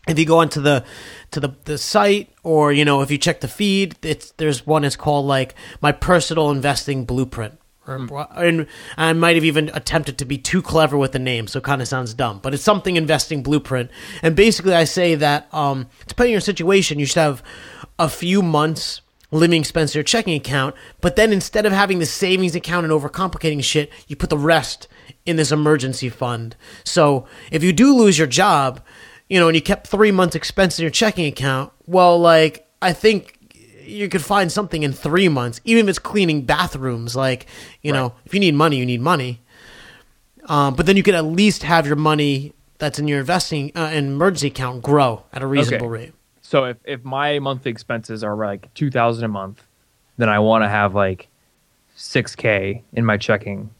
if 0.08 0.18
you 0.18 0.26
go 0.26 0.38
onto 0.38 0.60
the 0.60 0.84
to 1.30 1.40
the, 1.40 1.54
the 1.64 1.78
site 1.78 2.30
or 2.42 2.72
you 2.72 2.84
know 2.84 3.02
if 3.02 3.10
you 3.10 3.18
check 3.18 3.40
the 3.40 3.48
feed 3.48 3.96
it's 4.02 4.32
there's 4.32 4.66
one 4.66 4.84
it's 4.84 4.96
called 4.96 5.26
like 5.26 5.54
my 5.80 5.92
personal 5.92 6.50
investing 6.50 7.04
blueprint 7.04 7.58
or, 7.86 8.28
and 8.36 8.66
I 8.96 9.12
might 9.12 9.34
have 9.34 9.44
even 9.44 9.70
attempted 9.74 10.18
to 10.18 10.24
be 10.24 10.38
too 10.38 10.62
clever 10.62 10.96
with 10.96 11.10
the 11.10 11.18
name, 11.18 11.48
so 11.48 11.58
it 11.58 11.64
kind 11.64 11.82
of 11.82 11.88
sounds 11.88 12.14
dumb. 12.14 12.38
But 12.40 12.54
it's 12.54 12.62
something 12.62 12.96
investing 12.96 13.42
blueprint, 13.42 13.90
and 14.22 14.36
basically 14.36 14.74
I 14.74 14.84
say 14.84 15.16
that 15.16 15.52
um, 15.52 15.88
depending 16.06 16.30
on 16.30 16.34
your 16.34 16.40
situation, 16.40 17.00
you 17.00 17.06
should 17.06 17.18
have 17.18 17.42
a 17.98 18.08
few 18.08 18.40
months 18.40 19.00
living 19.32 19.60
expense 19.60 19.94
in 19.94 19.98
your 19.98 20.04
checking 20.04 20.34
account, 20.34 20.76
but 21.00 21.16
then 21.16 21.32
instead 21.32 21.66
of 21.66 21.72
having 21.72 21.98
the 21.98 22.06
savings 22.06 22.54
account 22.54 22.84
and 22.84 22.92
overcomplicating 22.92 23.64
shit, 23.64 23.90
you 24.06 24.14
put 24.14 24.30
the 24.30 24.38
rest 24.38 24.86
in 25.24 25.36
this 25.36 25.50
emergency 25.50 26.08
fund. 26.08 26.54
So 26.84 27.26
if 27.50 27.64
you 27.64 27.72
do 27.72 27.96
lose 27.96 28.18
your 28.18 28.26
job, 28.26 28.80
you 29.32 29.40
know, 29.40 29.48
and 29.48 29.56
you 29.56 29.62
kept 29.62 29.86
three 29.86 30.10
months 30.12 30.36
expense 30.36 30.78
in 30.78 30.82
your 30.82 30.90
checking 30.90 31.24
account, 31.24 31.72
well, 31.86 32.18
like 32.18 32.68
I 32.82 32.92
think 32.92 33.38
you 33.82 34.06
could 34.10 34.20
find 34.22 34.52
something 34.52 34.82
in 34.82 34.92
three 34.92 35.30
months, 35.30 35.58
even 35.64 35.86
if 35.86 35.88
it's 35.88 35.98
cleaning 35.98 36.42
bathrooms. 36.42 37.16
Like, 37.16 37.46
you 37.80 37.94
know, 37.94 38.12
if 38.26 38.34
you 38.34 38.40
need 38.40 38.54
money, 38.54 38.76
you 38.76 38.84
need 38.84 39.00
money. 39.00 39.40
Um, 40.44 40.74
but 40.74 40.84
then 40.84 40.98
you 40.98 41.02
could 41.02 41.14
at 41.14 41.24
least 41.24 41.62
have 41.62 41.86
your 41.86 41.96
money 41.96 42.52
that's 42.76 42.98
in 42.98 43.08
your 43.08 43.20
investing 43.20 43.72
uh, 43.74 43.88
and 43.90 44.08
emergency 44.08 44.48
account 44.48 44.82
grow 44.82 45.24
at 45.32 45.40
a 45.40 45.46
reasonable 45.46 45.86
Okay. 45.86 46.04
rate. 46.04 46.12
So 46.42 46.64
if, 46.64 46.76
if 46.84 47.02
my 47.02 47.38
monthly 47.38 47.70
expenses 47.70 48.22
are 48.22 48.36
like 48.36 48.68
two 48.74 48.90
thousand 48.90 49.24
a 49.24 49.28
month, 49.28 49.62
then 50.18 50.28
I 50.28 50.40
want 50.40 50.62
to 50.62 50.68
have 50.68 50.94
like 50.94 51.28
six 51.96 52.36
k 52.36 52.82
in 52.92 53.06
my 53.06 53.16
checking, 53.16 53.70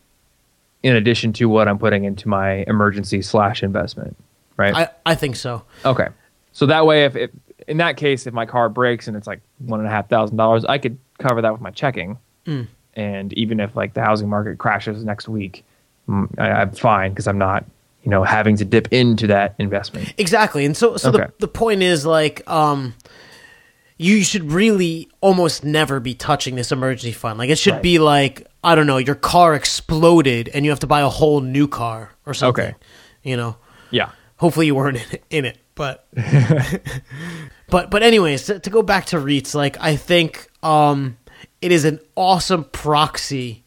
in 0.83 0.97
addition 0.97 1.35
to 1.35 1.45
what 1.51 1.69
I'm 1.69 1.79
putting 1.79 2.05
into 2.05 2.27
my 2.27 2.65
emergency 2.67 3.21
slash 3.21 3.63
investment, 3.63 4.17
right? 4.57 4.75
I, 4.75 4.89
I 5.13 5.15
think 5.15 5.37
so. 5.37 5.63
okay, 5.85 6.09
so 6.53 6.67
that 6.67 6.87
way, 6.87 7.05
if, 7.05 7.17
if 7.17 7.31
in 7.69 7.77
that 7.79 7.97
case, 7.97 8.27
if 8.27 8.35
my 8.35 8.45
car 8.47 8.69
breaks 8.69 9.09
and 9.09 9.17
it's 9.17 9.27
like 9.27 9.41
one 9.59 9.81
and 9.81 9.89
a 9.89 9.91
half 9.93 10.09
thousand 10.09 10.37
dollars, 10.37 10.65
I 10.65 10.79
could 10.79 10.99
cover 11.19 11.43
that 11.43 11.53
with 11.53 11.61
my 11.61 11.71
checking, 11.71 12.19
and 12.95 13.33
even 13.35 13.61
if 13.61 13.77
like 13.77 13.95
the 13.95 14.03
housing 14.03 14.29
market 14.29 14.59
crashes 14.59 15.05
next 15.05 15.29
week, 15.29 15.65
mm, 16.09 16.29
I, 16.39 16.51
I'm 16.51 16.73
fine 16.73 17.11
because 17.13 17.27
I'm 17.29 17.39
not, 17.39 17.65
you 18.03 18.11
know, 18.11 18.23
having 18.25 18.57
to 18.57 18.65
dip 18.65 18.89
into 18.93 19.29
that 19.29 19.55
investment. 19.59 20.13
Exactly. 20.19 20.65
And 20.65 20.77
so 20.77 20.97
so 20.97 21.11
Okay. 21.11 21.25
the 21.27 21.33
the 21.41 21.49
point 21.49 21.83
is 21.83 22.05
like 22.05 22.43
um 22.51 22.95
you 23.99 24.25
should 24.25 24.51
really 24.51 25.09
almost 25.21 25.65
never 25.65 26.01
be 26.01 26.13
touching 26.15 26.57
this 26.57 26.73
emergency 26.73 27.13
fund. 27.13 27.39
Like 27.39 27.51
it 27.51 27.59
should 27.59 27.75
Right. 27.75 27.83
be 27.83 27.99
like 28.01 28.47
I 28.65 28.75
don't 28.75 28.87
know, 28.87 28.99
your 28.99 29.15
car 29.15 29.55
exploded 29.55 30.49
and 30.53 30.65
you 30.65 30.71
have 30.73 30.81
to 30.81 30.87
buy 30.87 31.01
a 31.01 31.09
whole 31.09 31.41
new 31.41 31.69
car 31.69 32.11
or 32.27 32.35
something. 32.35 32.65
Okay. 32.65 32.75
You 33.23 33.37
know. 33.37 33.57
Yeah. 33.91 34.11
Hopefully 34.43 34.67
you 34.67 34.75
weren't 34.75 34.97
in 34.97 35.07
it, 35.13 35.25
in 35.31 35.45
it 35.45 35.59
but 35.77 36.07
but 37.69 37.91
but 37.91 38.03
anyways, 38.03 38.45
to, 38.47 38.59
to 38.59 38.71
go 38.71 38.83
back 38.83 39.07
to 39.07 39.17
REITs, 39.17 39.55
like 39.55 39.77
I 39.81 39.97
think 39.97 40.49
um 40.63 41.17
it 41.61 41.73
is 41.73 41.85
an 41.85 42.01
awesome 42.17 42.65
proxy 42.65 43.65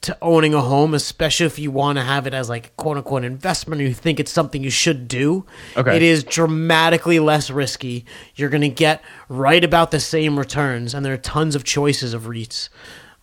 to 0.00 0.16
owning 0.20 0.52
a 0.54 0.60
home, 0.60 0.92
especially 0.94 1.46
if 1.46 1.58
you 1.58 1.70
want 1.70 1.96
to 1.98 2.04
have 2.04 2.26
it 2.26 2.34
as 2.34 2.48
like 2.48 2.76
quote 2.76 2.96
unquote 2.96 3.24
investment 3.24 3.80
or 3.80 3.84
you 3.84 3.94
think 3.94 4.18
it's 4.20 4.32
something 4.32 4.62
you 4.62 4.70
should 4.70 5.08
do. 5.08 5.46
Okay. 5.76 5.96
It 5.96 6.02
is 6.02 6.24
dramatically 6.24 7.20
less 7.20 7.50
risky. 7.50 8.04
You're 8.34 8.50
going 8.50 8.60
to 8.62 8.68
get 8.68 9.02
right 9.28 9.62
about 9.62 9.90
the 9.90 10.00
same 10.00 10.38
returns, 10.38 10.94
and 10.94 11.04
there 11.04 11.12
are 11.14 11.18
tons 11.18 11.54
of 11.54 11.64
choices 11.64 12.14
of 12.14 12.22
REITs. 12.24 12.68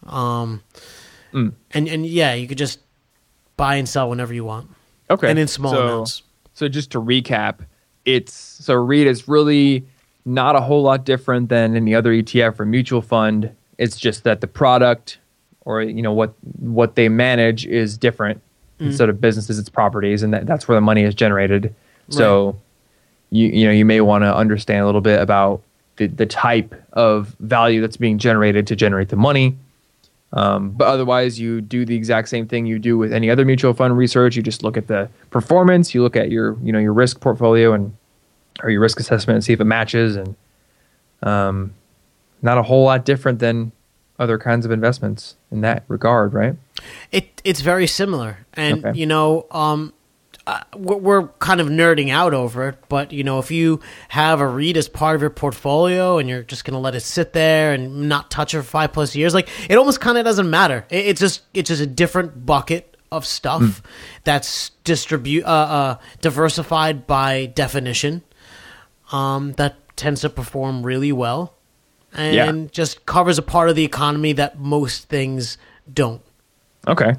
Um, 0.05 0.63
Mm. 1.33 1.53
and 1.71 1.87
and 1.87 2.05
yeah, 2.05 2.33
you 2.33 2.45
could 2.45 2.57
just 2.57 2.79
buy 3.55 3.75
and 3.75 3.87
sell 3.87 4.09
whenever 4.09 4.33
you 4.33 4.43
want, 4.43 4.69
Okay. 5.09 5.29
and 5.29 5.39
in 5.39 5.47
small 5.47 5.71
so, 5.71 5.81
amounts. 5.81 6.23
So 6.53 6.67
just 6.67 6.91
to 6.91 7.01
recap, 7.01 7.59
it's 8.05 8.33
so 8.33 8.73
REIT 8.73 9.07
is 9.07 9.27
really 9.27 9.85
not 10.25 10.55
a 10.55 10.61
whole 10.61 10.83
lot 10.83 11.05
different 11.05 11.49
than 11.49 11.75
any 11.75 11.95
other 11.95 12.11
ETF 12.11 12.59
or 12.59 12.65
mutual 12.65 13.01
fund. 13.01 13.55
It's 13.77 13.97
just 13.97 14.23
that 14.23 14.41
the 14.41 14.47
product 14.47 15.17
or 15.65 15.81
you 15.81 16.01
know 16.01 16.13
what 16.13 16.33
what 16.59 16.95
they 16.95 17.09
manage 17.09 17.65
is 17.65 17.97
different. 17.97 18.39
Mm-hmm. 18.75 18.87
Instead 18.87 19.09
of 19.09 19.21
businesses, 19.21 19.59
it's 19.59 19.69
properties, 19.69 20.23
and 20.23 20.33
that, 20.33 20.45
that's 20.45 20.67
where 20.67 20.75
the 20.75 20.81
money 20.81 21.03
is 21.03 21.15
generated. 21.15 21.73
So 22.09 22.59
you 23.29 23.47
you 23.47 23.65
know 23.65 23.71
you 23.71 23.85
may 23.85 24.01
want 24.01 24.23
to 24.23 24.35
understand 24.35 24.81
a 24.81 24.85
little 24.85 25.01
bit 25.01 25.21
about 25.21 25.61
the, 25.97 26.07
the 26.07 26.25
type 26.25 26.73
of 26.93 27.35
value 27.39 27.81
that's 27.81 27.97
being 27.97 28.17
generated 28.17 28.67
to 28.67 28.75
generate 28.75 29.09
the 29.09 29.15
money. 29.15 29.55
Um, 30.33 30.71
but 30.71 30.87
otherwise, 30.87 31.39
you 31.39 31.59
do 31.61 31.83
the 31.85 31.95
exact 31.95 32.29
same 32.29 32.47
thing 32.47 32.65
you 32.65 32.79
do 32.79 32.97
with 32.97 33.11
any 33.11 33.29
other 33.29 33.43
mutual 33.43 33.73
fund 33.73 33.97
research. 33.97 34.35
You 34.37 34.41
just 34.43 34.63
look 34.63 34.77
at 34.77 34.87
the 34.87 35.09
performance, 35.29 35.93
you 35.93 36.01
look 36.03 36.15
at 36.15 36.31
your 36.31 36.57
you 36.63 36.71
know 36.71 36.79
your 36.79 36.93
risk 36.93 37.19
portfolio 37.19 37.73
and 37.73 37.93
or 38.63 38.69
your 38.69 38.79
risk 38.81 38.99
assessment 38.99 39.35
and 39.35 39.43
see 39.43 39.53
if 39.53 39.59
it 39.59 39.65
matches, 39.65 40.15
and 40.15 40.35
um, 41.23 41.73
not 42.41 42.57
a 42.57 42.63
whole 42.63 42.85
lot 42.85 43.03
different 43.05 43.39
than 43.39 43.71
other 44.19 44.37
kinds 44.37 44.65
of 44.65 44.71
investments 44.71 45.35
in 45.51 45.61
that 45.61 45.83
regard, 45.87 46.33
right? 46.33 46.55
It 47.11 47.41
it's 47.43 47.61
very 47.61 47.87
similar, 47.87 48.45
and 48.53 48.85
Okay. 48.85 48.97
you 48.97 49.05
know, 49.05 49.47
um, 49.51 49.93
uh, 50.47 50.61
we're, 50.75 51.27
kind 51.39 51.61
of 51.61 51.67
nerding 51.67 52.09
out 52.09 52.33
over 52.33 52.69
it. 52.69 52.77
But 52.89 53.11
you 53.11 53.23
know, 53.23 53.39
if 53.39 53.51
you 53.51 53.79
have 54.09 54.39
a 54.41 54.47
REIT 54.47 54.75
as 54.77 54.89
part 54.89 55.15
of 55.15 55.21
your 55.21 55.29
portfolio 55.29 56.17
and 56.17 56.27
you're 56.27 56.43
just 56.43 56.65
going 56.65 56.73
to 56.73 56.79
let 56.79 56.95
it 56.95 57.01
sit 57.01 57.33
there 57.33 57.73
and 57.73 58.09
not 58.09 58.31
touch 58.31 58.53
it 58.53 58.57
for 58.57 58.63
five 58.63 58.91
plus 58.93 59.15
years, 59.15 59.33
like 59.33 59.49
it 59.69 59.75
almost 59.77 60.01
kind 60.01 60.17
of 60.17 60.25
doesn't 60.25 60.49
matter. 60.49 60.85
It, 60.89 61.05
it's 61.07 61.19
just 61.19 61.41
it's 61.53 61.67
just 61.69 61.81
a 61.81 61.85
different 61.87 62.45
bucket 62.45 62.97
of 63.11 63.25
stuff 63.25 63.81
that's 64.23 64.69
distribute 64.83 65.43
uh, 65.43 65.47
uh, 65.47 65.97
diversified 66.21 67.05
by 67.07 67.45
definition. 67.47 68.23
Um, 69.11 69.51
that 69.53 69.75
tends 69.97 70.21
to 70.21 70.29
perform 70.29 70.83
really 70.83 71.11
well, 71.11 71.53
and 72.13 72.33
Yeah. 72.63 72.67
just 72.71 73.05
covers 73.05 73.37
a 73.37 73.41
part 73.41 73.69
of 73.69 73.75
the 73.75 73.83
economy 73.83 74.31
that 74.33 74.57
most 74.57 75.09
things 75.09 75.57
don't. 75.93 76.21
Okay. 76.87 77.15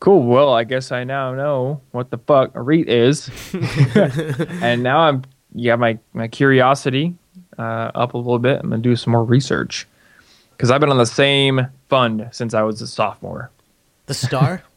Cool. 0.00 0.22
Well, 0.22 0.52
I 0.54 0.64
guess 0.64 0.92
I 0.92 1.04
now 1.04 1.34
know 1.34 1.82
what 1.92 2.10
the 2.10 2.18
fuck 2.18 2.54
a 2.54 2.62
REIT 2.62 2.88
is, 2.88 3.30
and 4.62 4.82
now 4.82 5.00
I'm 5.00 5.24
yeah 5.54 5.76
my 5.76 5.98
my 6.14 6.26
curiosity 6.26 7.14
uh, 7.58 7.90
up 7.94 8.14
a 8.14 8.16
little 8.16 8.38
bit. 8.38 8.60
I'm 8.62 8.70
gonna 8.70 8.82
do 8.82 8.96
some 8.96 9.12
more 9.12 9.24
research 9.24 9.86
because 10.56 10.70
I've 10.70 10.80
been 10.80 10.90
on 10.90 10.96
the 10.96 11.04
same 11.04 11.66
fund 11.90 12.28
since 12.32 12.54
I 12.54 12.62
was 12.62 12.80
a 12.80 12.86
sophomore. 12.86 13.50
The 14.06 14.14
star. 14.14 14.62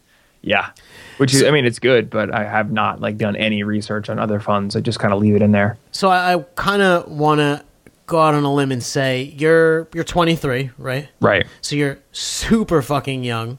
Yeah, 0.45 0.71
which 1.19 1.33
is 1.33 1.41
I 1.41 1.51
mean 1.51 1.65
it's 1.65 1.79
good, 1.79 2.09
but 2.09 2.33
I 2.35 2.43
have 2.43 2.69
not 2.69 2.99
like 2.99 3.17
done 3.17 3.37
any 3.37 3.63
research 3.63 4.09
on 4.09 4.19
other 4.19 4.41
funds. 4.41 4.75
I 4.75 4.81
just 4.81 4.99
kind 4.99 5.13
of 5.13 5.21
leave 5.21 5.37
it 5.37 5.41
in 5.41 5.53
there. 5.53 5.77
So 5.93 6.09
I, 6.09 6.33
I 6.35 6.39
kind 6.55 6.81
of 6.81 7.09
want 7.09 7.39
to 7.39 7.63
go 8.07 8.19
out 8.19 8.33
on 8.33 8.43
a 8.43 8.53
limb 8.53 8.73
and 8.73 8.83
say 8.83 9.33
you're 9.37 9.87
you're 9.93 10.03
23, 10.03 10.71
right? 10.77 11.07
Right. 11.21 11.47
So 11.61 11.77
you're 11.77 11.97
super 12.11 12.81
fucking 12.81 13.23
young. 13.23 13.57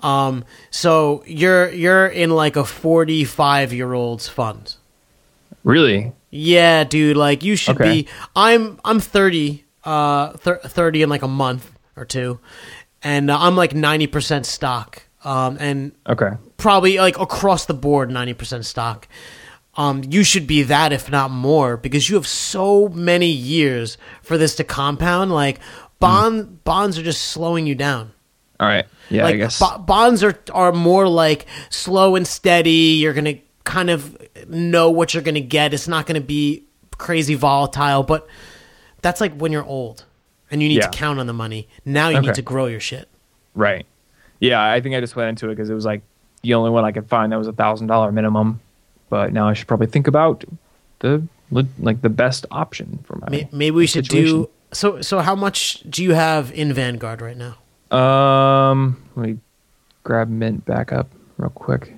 Um, 0.00 0.44
so 0.70 1.22
you're 1.26 1.70
you're 1.70 2.06
in 2.06 2.30
like 2.30 2.56
a 2.56 2.64
45 2.64 3.72
year 3.72 3.92
old's 3.94 4.28
fund. 4.28 4.74
Really? 5.64 6.12
Yeah, 6.30 6.84
dude. 6.84 7.16
Like 7.16 7.42
you 7.42 7.56
should 7.56 7.76
Okay. 7.80 8.02
be. 8.02 8.08
I'm 8.34 8.78
I'm 8.84 9.00
30, 9.00 9.64
uh, 9.84 10.32
thir- 10.36 10.60
30 10.62 11.02
in 11.02 11.08
like 11.08 11.22
a 11.22 11.28
month 11.28 11.70
or 11.96 12.04
two, 12.04 12.38
and 13.02 13.30
uh, 13.30 13.38
I'm 13.40 13.56
like 13.56 13.74
90 13.74 14.06
percent 14.08 14.46
stock. 14.46 15.02
um, 15.24 15.56
and 15.58 15.90
Okay. 16.08 16.30
probably 16.56 16.98
like 16.98 17.18
across 17.18 17.66
the 17.66 17.74
board 17.74 18.10
90% 18.10 18.64
stock. 18.64 19.08
Um, 19.76 20.02
you 20.08 20.22
should 20.22 20.46
be 20.46 20.62
that 20.62 20.92
if 20.92 21.10
not 21.10 21.32
more 21.32 21.76
because 21.76 22.08
you 22.08 22.14
have 22.14 22.28
so 22.28 22.88
many 22.90 23.26
years 23.26 23.98
for 24.22 24.38
this 24.38 24.54
to 24.56 24.62
compound. 24.64 25.32
Like 25.32 25.58
bond 25.98 26.62
bonds 26.62 26.96
are 26.96 27.02
just 27.02 27.22
slowing 27.22 27.66
you 27.66 27.74
down. 27.74 28.12
All 28.58 28.66
right. 28.66 28.86
Yeah, 29.10 29.24
like 29.24 29.34
I 29.34 29.38
guess. 29.38 29.58
bo- 29.60 29.78
bonds 29.78 30.22
are 30.24 30.38
are 30.52 30.72
more 30.72 31.08
like 31.08 31.46
slow 31.70 32.16
and 32.16 32.26
steady. 32.26 32.96
You're 33.00 33.12
gonna 33.12 33.36
kind 33.64 33.90
of 33.90 34.16
know 34.48 34.90
what 34.90 35.12
you're 35.14 35.22
gonna 35.22 35.40
get. 35.40 35.74
It's 35.74 35.88
not 35.88 36.06
gonna 36.06 36.20
be 36.20 36.64
crazy 36.98 37.34
volatile, 37.34 38.02
but 38.02 38.26
that's 39.02 39.20
like 39.20 39.34
when 39.36 39.52
you're 39.52 39.64
old 39.64 40.04
and 40.50 40.62
you 40.62 40.68
need 40.68 40.76
Yeah. 40.78 40.86
to 40.88 40.96
count 40.98 41.18
on 41.20 41.26
the 41.26 41.32
money. 41.34 41.68
Now 41.84 42.08
you 42.08 42.16
Okay. 42.18 42.28
need 42.28 42.34
to 42.36 42.42
grow 42.42 42.66
your 42.66 42.80
shit. 42.80 43.08
Right. 43.54 43.84
Yeah, 44.40 44.62
I 44.64 44.80
think 44.80 44.94
I 44.94 45.00
just 45.00 45.16
went 45.16 45.28
into 45.30 45.46
it 45.46 45.54
because 45.56 45.70
it 45.70 45.74
was 45.74 45.84
like 45.84 46.02
the 46.42 46.54
only 46.54 46.70
one 46.70 46.84
I 46.84 46.92
could 46.92 47.08
find 47.08 47.32
that 47.32 47.38
was 47.38 47.48
a 47.48 47.52
thousand 47.52 47.86
dollar 47.88 48.10
minimum. 48.12 48.60
But 49.08 49.32
now 49.32 49.48
I 49.48 49.52
should 49.54 49.68
probably 49.68 49.86
think 49.86 50.08
about 50.08 50.44
the 51.00 51.22
like 51.80 52.02
the 52.02 52.08
best 52.08 52.46
option 52.50 52.98
for 53.04 53.16
my. 53.18 53.48
Maybe 53.52 53.70
we 53.70 53.86
should 53.86 54.08
do 54.08 54.48
so. 54.72 55.00
So 55.00 55.20
how 55.20 55.34
much 55.36 55.80
do 55.88 56.02
you 56.02 56.12
have 56.14 56.50
in 56.52 56.72
Vanguard 56.72 57.20
right 57.20 57.36
now? 57.36 57.56
Um, 57.90 59.02
let 59.14 59.28
me 59.28 59.38
grab 60.04 60.28
Mint 60.28 60.64
back 60.64 60.92
up 60.92 61.08
real 61.38 61.50
quick. 61.50 61.94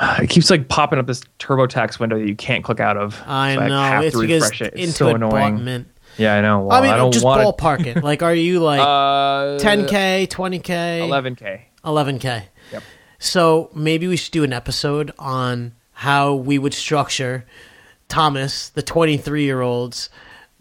It 0.00 0.28
keeps 0.28 0.50
like 0.50 0.68
popping 0.68 0.98
up 0.98 1.06
this 1.06 1.22
TurboTax 1.38 1.98
window 2.00 2.18
that 2.18 2.26
you 2.26 2.34
can't 2.34 2.64
click 2.64 2.80
out 2.80 2.96
of. 2.96 3.20
I 3.26 3.54
So 3.54 3.60
I 3.60 3.68
know 3.68 3.80
have 3.82 4.04
it's 4.04 4.16
to 4.16 4.22
because 4.22 4.42
refresh 4.42 4.62
it. 4.62 4.74
It's 4.76 4.96
so 4.96 5.14
annoying. 5.14 5.64
Mint. 5.64 5.88
Yeah, 6.18 6.34
I 6.36 6.40
know. 6.40 6.62
Well, 6.62 6.82
I 6.82 6.86
mean, 6.86 6.96
don't 6.96 7.12
just 7.12 7.24
want 7.24 7.42
ballpark 7.42 7.86
it. 7.86 8.02
Like, 8.02 8.22
are 8.22 8.34
you 8.34 8.60
like 8.60 8.80
Uh, 8.84 9.58
10k, 9.58 10.28
20k, 10.28 10.62
11k. 11.00 11.60
11k? 11.84 12.42
Yep. 12.72 12.82
So 13.18 13.70
maybe 13.74 14.06
we 14.06 14.16
should 14.16 14.32
do 14.32 14.44
an 14.44 14.52
episode 14.52 15.12
on 15.18 15.72
how 15.92 16.34
we 16.34 16.58
would 16.58 16.74
structure 16.74 17.46
Thomas, 18.08 18.68
the 18.70 18.82
23 18.82 19.44
year 19.44 19.60
old's 19.60 20.10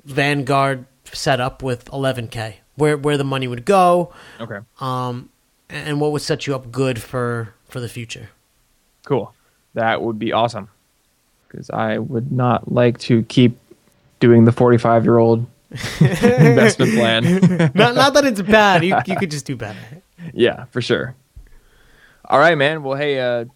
Vanguard 0.06 0.86
setup 1.13 1.62
with 1.63 1.86
11k, 1.86 2.56
where 2.76 2.97
where 2.97 3.17
the 3.17 3.23
money 3.23 3.47
would 3.47 3.65
go, 3.65 4.13
Okay. 4.39 4.60
um, 4.80 5.30
and 5.69 5.99
what 6.02 6.12
would 6.12 6.21
set 6.21 6.45
you 6.47 6.56
up 6.56 6.71
good 6.71 7.02
for 7.02 7.54
for 7.69 7.80
the 7.80 7.89
future. 7.89 8.30
Cool. 9.06 9.34
That 9.73 10.02
would 10.02 10.19
be 10.19 10.32
awesome. 10.32 10.69
Because 11.47 11.69
I 11.69 11.97
would 11.99 12.32
not 12.32 12.71
like 12.71 12.97
to 12.99 13.23
keep 13.23 13.58
doing 14.19 14.45
the 14.45 14.52
45 14.52 15.04
year 15.04 15.17
old 15.17 15.45
investment 15.99 16.93
plan. 16.93 17.23
not 17.76 17.95
not 17.95 18.13
that 18.13 18.26
it's 18.26 18.41
bad. 18.41 18.84
You 18.84 18.95
you 19.06 19.15
could 19.15 19.32
just 19.32 19.45
do 19.45 19.56
better. 19.56 19.80
yeah, 20.34 20.65
for 20.65 20.82
sure. 20.82 21.15
All 22.26 22.39
right, 22.39 22.58
man. 22.58 22.84
Well, 22.84 22.97
hey, 22.97 23.19
uh, 23.19 23.43
do 23.43 23.49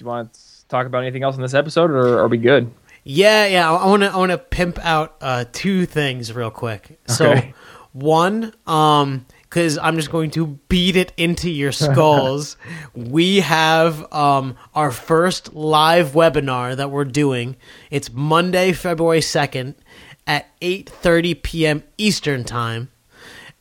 you 0.00 0.06
want 0.06 0.32
to 0.34 0.40
talk 0.68 0.86
about 0.86 1.02
anything 1.02 1.22
else 1.22 1.36
in 1.36 1.42
this 1.42 1.54
episode, 1.54 1.90
or 1.90 2.18
are 2.18 2.28
we 2.28 2.38
good? 2.38 2.70
Yeah, 3.12 3.46
yeah. 3.46 3.70
I 3.72 3.86
want 3.86 4.02
to 4.02 4.08
I 4.12 4.16
want 4.16 4.30
to 4.30 4.38
pimp 4.38 4.78
out 4.78 5.16
uh, 5.20 5.44
two 5.52 5.84
things 5.86 6.32
real 6.32 6.50
quick. 6.50 7.00
So, 7.06 7.32
Okay. 7.32 7.54
one, 7.92 8.52
um, 8.66 9.26
because 9.42 9.78
I'm 9.78 9.96
just 9.96 10.12
going 10.12 10.30
to 10.32 10.46
beat 10.68 10.94
it 10.94 11.12
into 11.16 11.50
your 11.50 11.72
skulls. 11.72 12.56
we 12.94 13.40
have 13.40 14.12
um 14.12 14.56
our 14.76 14.92
first 14.92 15.54
live 15.54 16.12
webinar 16.12 16.76
that 16.76 16.90
we're 16.92 17.04
doing. 17.04 17.56
It's 17.90 18.12
Monday, 18.12 18.72
February 18.72 19.22
second 19.22 19.74
at 20.26 20.46
8:30 20.60 21.42
p.m. 21.42 21.82
Eastern 21.98 22.44
time. 22.44 22.90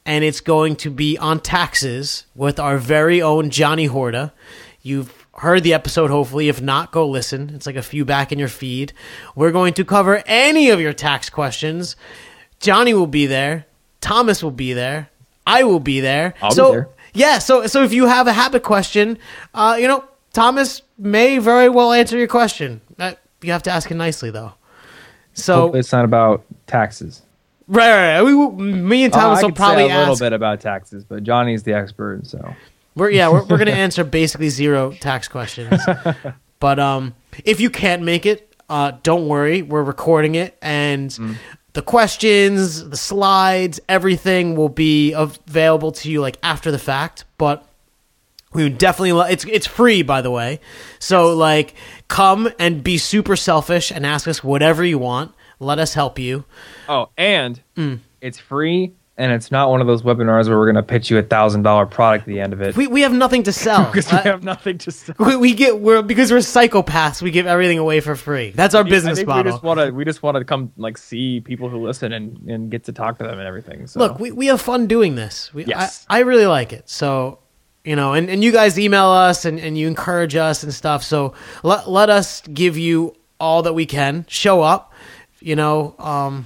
And 0.06 0.24
it's 0.24 0.42
going 0.42 0.76
to 0.78 0.90
be 0.92 1.18
on 1.18 1.40
taxes 1.40 2.26
with 2.36 2.60
our 2.60 2.78
very 2.78 3.22
own 3.22 3.50
Johnny 3.50 3.86
Horta. 3.86 4.32
You've 4.82 5.19
heard 5.39 5.63
the 5.63 5.73
episode, 5.73 6.10
hopefully. 6.10 6.49
If 6.49 6.62
not, 6.62 6.91
go 6.91 7.08
listen. 7.08 7.52
It's 7.56 7.65
like 7.65 7.75
a 7.75 7.82
few 7.82 8.06
back 8.06 8.32
in 8.32 8.39
your 8.39 8.47
feed. 8.47 8.93
We're 9.36 9.52
going 9.52 9.73
to 9.75 9.86
cover 9.86 10.23
any 10.25 10.69
of 10.69 10.80
your 10.80 10.93
tax 10.93 11.30
questions. 11.30 11.95
Johnny 12.60 12.93
will 12.93 13.08
be 13.08 13.25
there. 13.25 13.65
Thomas 14.02 14.43
will 14.43 14.52
be 14.52 14.73
there. 14.73 15.10
I 15.47 15.63
will 15.63 15.80
be 15.80 15.99
there. 15.99 16.34
I'll 16.41 16.49
be 16.49 16.56
so, 16.56 16.71
there. 16.71 16.89
Yeah, 17.13 17.39
so 17.39 17.65
so 17.67 17.84
if 17.84 17.91
you 17.91 18.06
have 18.06 18.28
a 18.28 18.34
habit 18.34 18.63
question, 18.63 19.17
uh, 19.54 19.78
you 19.80 19.88
know, 19.88 20.04
Thomas 20.34 20.84
may 20.97 21.39
very 21.39 21.69
well 21.69 21.91
answer 21.91 22.17
your 22.17 22.28
question. 22.28 22.82
Uh, 22.99 23.13
you 23.41 23.52
have 23.52 23.63
to 23.63 23.71
ask 23.71 23.89
it 23.89 23.95
nicely, 23.95 24.30
though. 24.30 24.54
So 25.34 25.56
Hopefully 25.62 25.80
it's 25.80 25.91
not 25.91 26.06
about 26.06 26.43
taxes. 26.67 27.21
right, 27.67 27.89
right, 27.89 28.19
right. 28.19 28.21
We, 28.21 28.63
me 28.63 29.06
and 29.06 29.13
Thomas 29.13 29.41
Uh, 29.43 29.47
will 29.47 29.54
probably 29.54 29.89
a 29.89 29.97
little 29.97 30.17
bit 30.17 30.34
about 30.34 30.60
taxes, 30.62 31.04
but 31.04 31.23
Johnny's 31.23 31.63
the 31.63 31.73
expert, 31.73 32.28
so 32.28 32.54
We're 33.00 33.10
yeah, 33.12 33.30
we're, 33.30 33.44
we're 33.46 33.58
gonna 33.58 33.72
answer 33.88 34.04
basically 34.04 34.50
zero 34.50 34.92
tax 34.92 35.28
questions. 35.28 35.82
but 36.60 36.80
um, 36.80 37.16
if 37.46 37.60
you 37.60 37.70
can't 37.70 38.04
make 38.04 38.26
it, 38.26 38.54
uh, 38.70 38.92
don't 39.02 39.28
worry. 39.28 39.62
We're 39.64 39.84
recording 39.84 40.36
it, 40.36 40.58
and 40.62 41.10
the 41.74 41.82
questions, 41.82 42.88
the 42.90 42.98
slides, 42.98 43.80
everything 43.90 44.56
will 44.56 44.70
be 44.70 45.14
available 45.14 45.92
to 45.94 46.12
you 46.12 46.22
like 46.22 46.38
after 46.44 46.70
the 46.72 46.80
fact. 46.80 47.26
But 47.38 47.66
we 48.54 48.64
would 48.64 48.78
definitely 48.78 49.14
lo- 49.14 49.26
it's 49.28 49.46
it's 49.46 49.68
free 49.68 50.02
by 50.04 50.22
the 50.22 50.32
way. 50.32 50.60
So 51.00 51.34
like, 51.36 51.74
come 52.08 52.50
and 52.60 52.84
be 52.84 52.98
super 52.98 53.36
selfish 53.36 53.92
and 53.92 54.06
ask 54.06 54.28
us 54.28 54.44
whatever 54.44 54.84
you 54.84 54.98
want. 55.00 55.34
Let 55.60 55.78
us 55.80 55.94
help 55.94 56.18
you. 56.20 56.46
Oh, 56.88 57.10
and 57.18 57.62
Mm. 57.76 58.00
it's 58.22 58.40
free, 58.40 58.94
and 59.20 59.32
it's 59.32 59.52
not 59.52 59.70
one 59.70 59.82
of 59.82 59.88
those 59.88 60.02
webinars 60.02 60.48
where 60.48 60.58
we're 60.58 60.72
going 60.72 60.84
to 60.84 60.90
pitch 60.94 61.12
you 61.12 61.18
a 61.20 61.22
thousand 61.22 61.62
dollar 61.62 61.86
product 61.86 62.24
at 62.24 62.28
the 62.28 62.40
end 62.40 62.54
of 62.54 62.62
it 62.62 62.76
We 62.76 62.88
we 62.88 63.02
have 63.02 63.14
nothing 63.14 63.44
to 63.44 63.52
sell. 63.52 63.86
because 63.92 64.12
we 64.12 64.18
Uh, 64.18 64.24
have 64.24 64.44
nothing 64.44 64.78
to 64.80 64.92
sell. 64.92 65.16
we, 65.20 65.36
we 65.36 65.54
get 65.54 65.80
we're 65.80 66.02
because 66.02 66.32
we're 66.32 66.38
psychopaths. 66.40 67.22
We 67.22 67.30
give 67.32 67.46
everything 67.46 67.78
away 67.78 68.00
for 68.00 68.16
free. 68.16 68.52
That's 68.52 68.74
our 68.74 68.86
I 68.86 68.90
business 68.90 69.20
think 69.20 69.28
model. 69.28 69.44
We 69.44 69.52
just 69.52 69.64
want 69.64 69.80
to 69.82 69.92
we 69.92 70.06
just 70.06 70.24
want 70.24 70.38
to 70.38 70.46
come 70.46 70.72
like 70.78 70.98
see 70.98 71.42
people 71.42 71.70
who 71.70 71.86
listen 71.86 72.14
and, 72.14 72.50
and 72.50 72.72
get 72.72 72.86
to 72.86 72.92
talk 72.94 73.18
to 73.20 73.26
them 73.26 73.38
and 73.38 73.48
everything. 73.48 73.86
So 73.88 74.00
Look, 74.00 74.20
we, 74.20 74.32
we 74.32 74.48
have 74.48 74.62
fun 74.62 74.88
doing 74.88 75.16
this. 75.16 75.54
We, 75.54 75.66
Yes. 75.66 76.06
I, 76.10 76.18
I 76.18 76.22
really 76.22 76.48
like 76.48 76.72
it. 76.74 76.90
So, 76.90 77.40
you 77.84 77.96
know, 77.96 78.14
and, 78.14 78.30
and 78.30 78.44
you 78.44 78.52
guys 78.52 78.80
email 78.80 79.08
us 79.08 79.46
and, 79.46 79.60
and 79.60 79.78
you 79.78 79.88
encourage 79.88 80.36
us 80.36 80.64
and 80.64 80.74
stuff. 80.74 81.04
So 81.04 81.34
let, 81.64 81.90
let 81.90 82.10
us 82.10 82.42
give 82.42 82.78
you 82.78 83.16
all 83.40 83.64
that 83.64 83.74
we 83.74 83.86
can. 83.86 84.26
Show 84.28 84.62
up, 84.62 84.94
you 85.42 85.56
know, 85.56 85.96
um, 86.00 86.46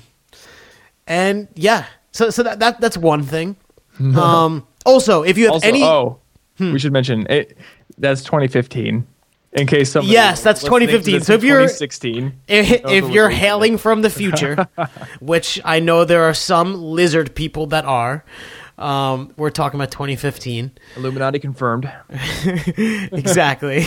and 1.07 1.47
yeah. 1.55 1.85
So 2.13 2.29
so 2.29 2.43
that, 2.43 2.59
that 2.59 2.79
that's 2.79 2.97
one 2.97 3.23
thing. 3.23 3.55
Um, 3.99 4.65
also, 4.87 5.21
if 5.21 5.37
you 5.37 5.43
have 5.45 5.53
also, 5.53 5.67
any, 5.67 5.81
Hmm. 5.81 5.85
oh, 5.85 6.19
we 6.59 6.79
should 6.79 6.91
mention 6.93 7.27
it. 7.29 7.55
That's 7.97 8.23
2015. 8.23 9.05
In 9.53 9.67
case 9.67 9.91
some 9.91 10.03
Yes, 10.07 10.41
that's 10.41 10.61
2015. 10.63 11.21
So 11.21 11.33
if 11.33 11.43
you're- 11.43 11.65
2016, 11.67 12.33
if, 12.47 12.71
if 12.85 13.09
you're 13.11 13.29
hailing 13.29 13.77
from 13.77 14.01
the 14.01 14.09
future, 14.09 14.67
which 15.21 15.61
I 15.63 15.79
know 15.79 16.05
there 16.05 16.23
are 16.23 16.33
some 16.33 16.73
lizard 16.81 17.35
people 17.35 17.67
that 17.67 17.85
are, 17.85 18.25
um, 18.79 19.31
we're 19.37 19.51
talking 19.51 19.79
about 19.79 19.91
2015. 19.91 20.71
Illuminati 20.97 21.37
confirmed. 21.37 21.91
exactly. 23.11 23.85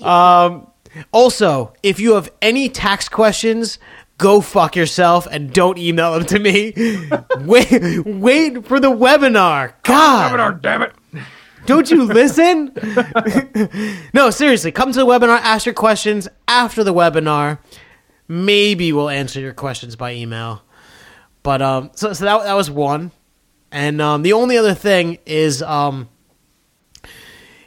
um, 0.00 0.68
also, 1.12 1.72
if 1.82 1.98
you 1.98 2.14
have 2.14 2.30
any 2.40 2.68
tax 2.68 3.08
questions, 3.08 3.78
go 4.18 4.40
fuck 4.40 4.76
yourself 4.76 5.26
and 5.30 5.52
don't 5.52 5.78
email 5.78 6.14
them 6.14 6.24
to 6.26 6.38
me. 6.38 6.72
wait, 7.40 8.04
wait 8.06 8.66
for 8.66 8.80
the 8.80 8.90
webinar. 8.90 9.74
God, 9.82 10.32
webinar, 10.32 10.60
damn 10.60 10.82
it! 10.82 10.94
don't 11.66 11.90
you 11.90 12.04
listen? 12.04 12.72
no, 14.14 14.30
seriously, 14.30 14.72
come 14.72 14.92
to 14.92 14.98
the 14.98 15.06
webinar, 15.06 15.38
ask 15.40 15.66
your 15.66 15.74
questions 15.74 16.28
after 16.48 16.82
the 16.82 16.94
webinar. 16.94 17.58
Maybe 18.28 18.92
we'll 18.92 19.08
answer 19.08 19.40
your 19.40 19.52
questions 19.52 19.96
by 19.96 20.14
email. 20.14 20.62
But 21.42 21.62
um, 21.62 21.90
so 21.94 22.12
so 22.12 22.24
that 22.24 22.44
that 22.44 22.54
was 22.54 22.70
one, 22.70 23.12
and 23.70 24.00
um, 24.00 24.22
the 24.22 24.32
only 24.32 24.56
other 24.56 24.74
thing 24.74 25.18
is 25.26 25.62
um, 25.62 26.08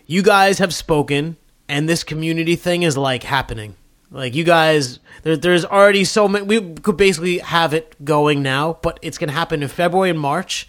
you 0.06 0.22
guys 0.22 0.60
have 0.60 0.74
spoken, 0.74 1.38
and 1.70 1.88
this 1.88 2.04
community 2.04 2.58
thing 2.58 2.84
is 2.84 2.98
like 2.98 3.24
happening. 3.24 3.76
Like 4.12 4.34
you 4.36 4.43
guys, 4.43 5.00
there, 5.24 5.38
there's 5.38 5.65
already 5.65 6.04
so 6.04 6.28
many. 6.28 6.45
We 6.45 6.74
could 6.76 6.98
basically 6.98 7.39
have 7.39 7.74
it 7.74 8.03
going 8.03 8.41
now, 8.41 8.80
but 8.82 8.99
it's 9.01 9.18
gonna 9.18 9.32
happen 9.32 9.62
in 9.62 9.70
February 9.70 10.10
and 10.10 10.20
March, 10.20 10.68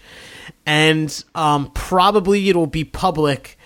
and 0.67 1.25
um, 1.35 1.71
probably 1.73 2.49
it'll 2.49 2.67
be 2.67 2.85
public 2.85 3.59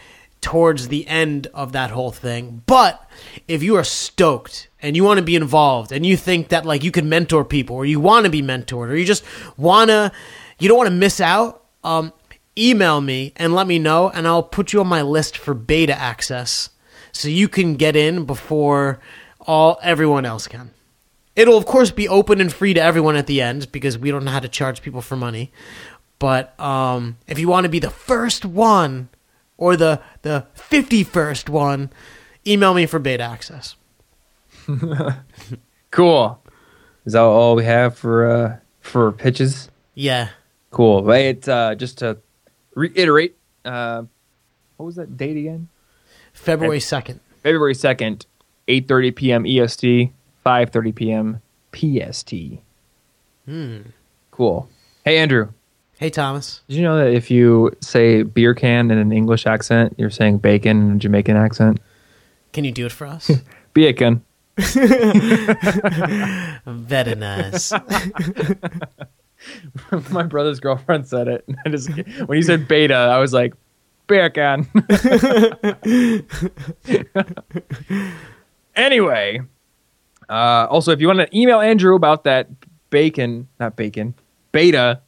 towards 0.44 0.88
the 0.88 1.06
end 1.08 1.46
of 1.54 1.72
that 1.72 1.90
whole 1.90 2.12
thing. 2.12 2.62
But 2.66 3.02
if 3.48 3.62
you 3.62 3.76
are 3.76 3.84
stoked 3.84 4.68
and 4.82 4.94
you 4.94 5.02
want 5.02 5.16
to 5.16 5.24
be 5.24 5.36
involved 5.36 5.90
and 5.90 6.04
you 6.04 6.18
think 6.18 6.50
that 6.50 6.66
like 6.66 6.84
you 6.84 6.90
can 6.90 7.08
mentor 7.08 7.46
people 7.46 7.76
or 7.76 7.86
you 7.86 7.98
want 7.98 8.24
to 8.26 8.30
be 8.30 8.42
mentored 8.42 8.90
or 8.90 8.94
you 8.94 9.06
just 9.06 9.24
want 9.56 9.88
to 9.88 10.12
you 10.58 10.68
don't 10.68 10.76
want 10.76 10.88
to 10.88 10.94
miss 10.94 11.18
out, 11.18 11.64
um, 11.82 12.12
email 12.58 13.00
me 13.00 13.32
and 13.36 13.54
let 13.54 13.66
me 13.66 13.78
know 13.78 14.10
and 14.10 14.28
I'll 14.28 14.42
put 14.42 14.74
you 14.74 14.80
on 14.80 14.86
my 14.86 15.00
list 15.00 15.38
for 15.38 15.54
beta 15.54 15.98
access 15.98 16.68
so 17.10 17.28
you 17.28 17.48
can 17.48 17.76
get 17.76 17.96
in 17.96 18.26
before 18.26 19.00
all 19.46 19.78
everyone 19.82 20.24
else 20.24 20.46
can. 20.46 20.70
It'll 21.36 21.58
of 21.58 21.66
course 21.66 21.90
be 21.90 22.08
open 22.08 22.40
and 22.40 22.52
free 22.52 22.74
to 22.74 22.82
everyone 22.82 23.16
at 23.16 23.26
the 23.26 23.40
end 23.40 23.70
because 23.72 23.98
we 23.98 24.10
don't 24.10 24.24
know 24.24 24.30
how 24.30 24.40
to 24.40 24.48
charge 24.48 24.82
people 24.82 25.02
for 25.02 25.16
money. 25.16 25.50
But 26.18 26.58
um, 26.60 27.18
if 27.26 27.38
you 27.38 27.48
want 27.48 27.64
to 27.64 27.68
be 27.70 27.80
the 27.80 27.90
first 27.90 28.44
one 28.44 29.08
or 29.56 29.76
the 29.76 30.00
the 30.22 30.46
fifty 30.54 31.02
first 31.04 31.48
one, 31.48 31.90
email 32.46 32.72
me 32.74 32.86
for 32.86 32.98
beta 32.98 33.24
access. 33.24 33.76
Cool. 35.94 36.42
Is 37.04 37.12
that 37.12 37.20
all 37.20 37.54
we 37.54 37.62
have 37.64 37.96
for 37.96 38.28
uh, 38.28 38.56
for 38.80 39.12
pitches? 39.12 39.70
Yeah. 39.94 40.30
Cool. 40.72 41.04
Right. 41.04 41.48
Uh, 41.48 41.76
just 41.76 41.98
to 41.98 42.18
reiterate, 42.74 43.36
uh, 43.64 44.02
what 44.76 44.86
was 44.86 44.96
that 44.96 45.16
date 45.16 45.36
again? 45.36 45.68
February 46.32 46.80
second. 46.80 47.20
February 47.44 47.76
second, 47.76 48.26
eight 48.68 48.88
thirty 48.88 49.10
p.m. 49.10 49.44
EST, 49.46 50.10
five 50.42 50.70
thirty 50.70 50.92
p.m. 50.92 51.40
PST. 51.74 52.32
Hmm. 53.46 53.78
Cool. 54.30 54.68
Hey 55.04 55.18
Andrew, 55.18 55.50
Hey 55.98 56.08
Thomas. 56.10 56.62
did 56.68 56.76
you 56.76 56.82
know 56.82 56.96
that 56.96 57.12
if 57.12 57.30
you 57.30 57.72
say 57.80 58.22
beer 58.22 58.54
can 58.54 58.90
in 58.90 58.98
an 58.98 59.12
English 59.12 59.46
accent, 59.46 59.94
you're 59.98 60.10
saying 60.10 60.38
bacon 60.38 60.90
in 60.90 60.96
a 60.96 60.98
Jamaican 60.98 61.36
accent? 61.36 61.78
Can 62.52 62.64
you 62.64 62.72
do 62.72 62.86
it 62.86 62.92
for 62.92 63.06
us? 63.06 63.30
Bacon. 63.74 64.22
Very 64.56 64.78
nice. 67.16 67.72
My 70.10 70.22
brother's 70.22 70.60
girlfriend 70.60 71.06
said 71.08 71.26
it. 71.28 71.44
I 71.66 71.68
just 71.68 71.90
when 72.26 72.36
he 72.36 72.42
said 72.42 72.66
beta, 72.68 72.94
I 72.94 73.18
was 73.18 73.32
like, 73.32 73.54
bacon. 74.06 74.68
Anyway, 78.76 79.40
uh, 80.28 80.66
also 80.70 80.92
if 80.92 81.00
you 81.00 81.06
want 81.06 81.20
to 81.20 81.38
email 81.38 81.60
Andrew 81.60 81.94
about 81.94 82.24
that 82.24 82.48
bacon, 82.90 83.48
not 83.58 83.76
bacon, 83.76 84.14
beta 84.52 85.00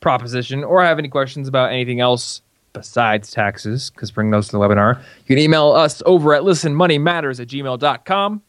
proposition, 0.00 0.64
or 0.64 0.82
have 0.82 0.98
any 0.98 1.08
questions 1.08 1.48
about 1.48 1.72
anything 1.72 2.00
else 2.00 2.42
besides 2.72 3.30
taxes, 3.30 3.90
because 3.90 4.10
bring 4.10 4.30
those 4.30 4.46
to 4.48 4.52
the 4.52 4.58
webinar, 4.58 4.98
you 4.98 5.24
can 5.26 5.38
email 5.38 5.72
us 5.72 6.02
over 6.06 6.34
at 6.34 6.42
listenmoneymatters 6.42 7.40
at 7.40 7.48
gmail.com. 7.48 8.42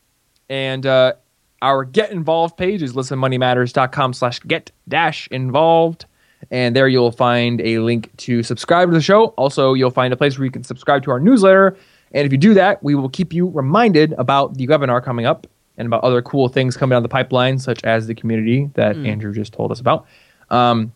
And 0.50 0.86
uh, 0.86 1.14
our 1.62 1.86
get 1.86 2.12
involved 2.12 2.58
page 2.58 2.82
is 2.82 2.94
listenmoneymatters.com 2.94 4.14
slash 4.14 4.40
get 4.40 4.72
dash 4.88 5.28
involved. 5.30 6.06
And 6.52 6.76
there 6.76 6.88
you'll 6.88 7.12
find 7.12 7.60
a 7.62 7.80
link 7.80 8.16
to 8.18 8.44
subscribe 8.44 8.90
to 8.90 8.94
the 8.94 9.02
show. 9.02 9.28
Also, 9.38 9.74
you'll 9.74 9.92
find 9.92 10.14
a 10.14 10.18
place 10.18 10.38
where 10.38 10.46
you 10.46 10.52
can 10.52 10.64
subscribe 10.64 11.04
to 11.04 11.12
our 11.12 11.20
newsletter. 11.20 11.76
And 12.12 12.26
if 12.26 12.32
you 12.32 12.38
do 12.38 12.54
that, 12.56 12.84
we 12.84 12.96
will 12.96 13.10
keep 13.10 13.34
you 13.34 13.48
reminded 13.50 14.14
about 14.14 14.56
the 14.56 14.68
webinar 14.68 15.04
coming 15.04 15.26
up 15.26 15.48
and 15.78 15.86
about 15.86 16.04
other 16.04 16.22
cool 16.22 16.50
things 16.50 16.76
coming 16.76 16.96
down 16.96 17.04
the 17.04 17.10
pipeline, 17.10 17.60
such 17.60 17.84
as 17.84 18.08
the 18.08 18.16
community 18.16 18.70
that 18.74 18.98
Andrew 18.98 19.34
just 19.34 19.54
told 19.54 19.72
us 19.72 19.80
about. 19.80 20.06
Um, 20.50 20.94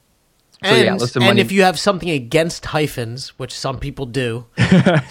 so 0.64 0.70
and, 0.70 1.02
yeah, 1.02 1.30
and 1.30 1.40
if 1.40 1.52
you 1.52 1.64
have 1.64 1.78
something 1.78 2.10
against 2.10 2.66
hyphens, 2.66 3.30
which 3.38 3.54
some 3.54 3.80
people 3.80 4.06
do, 4.06 4.46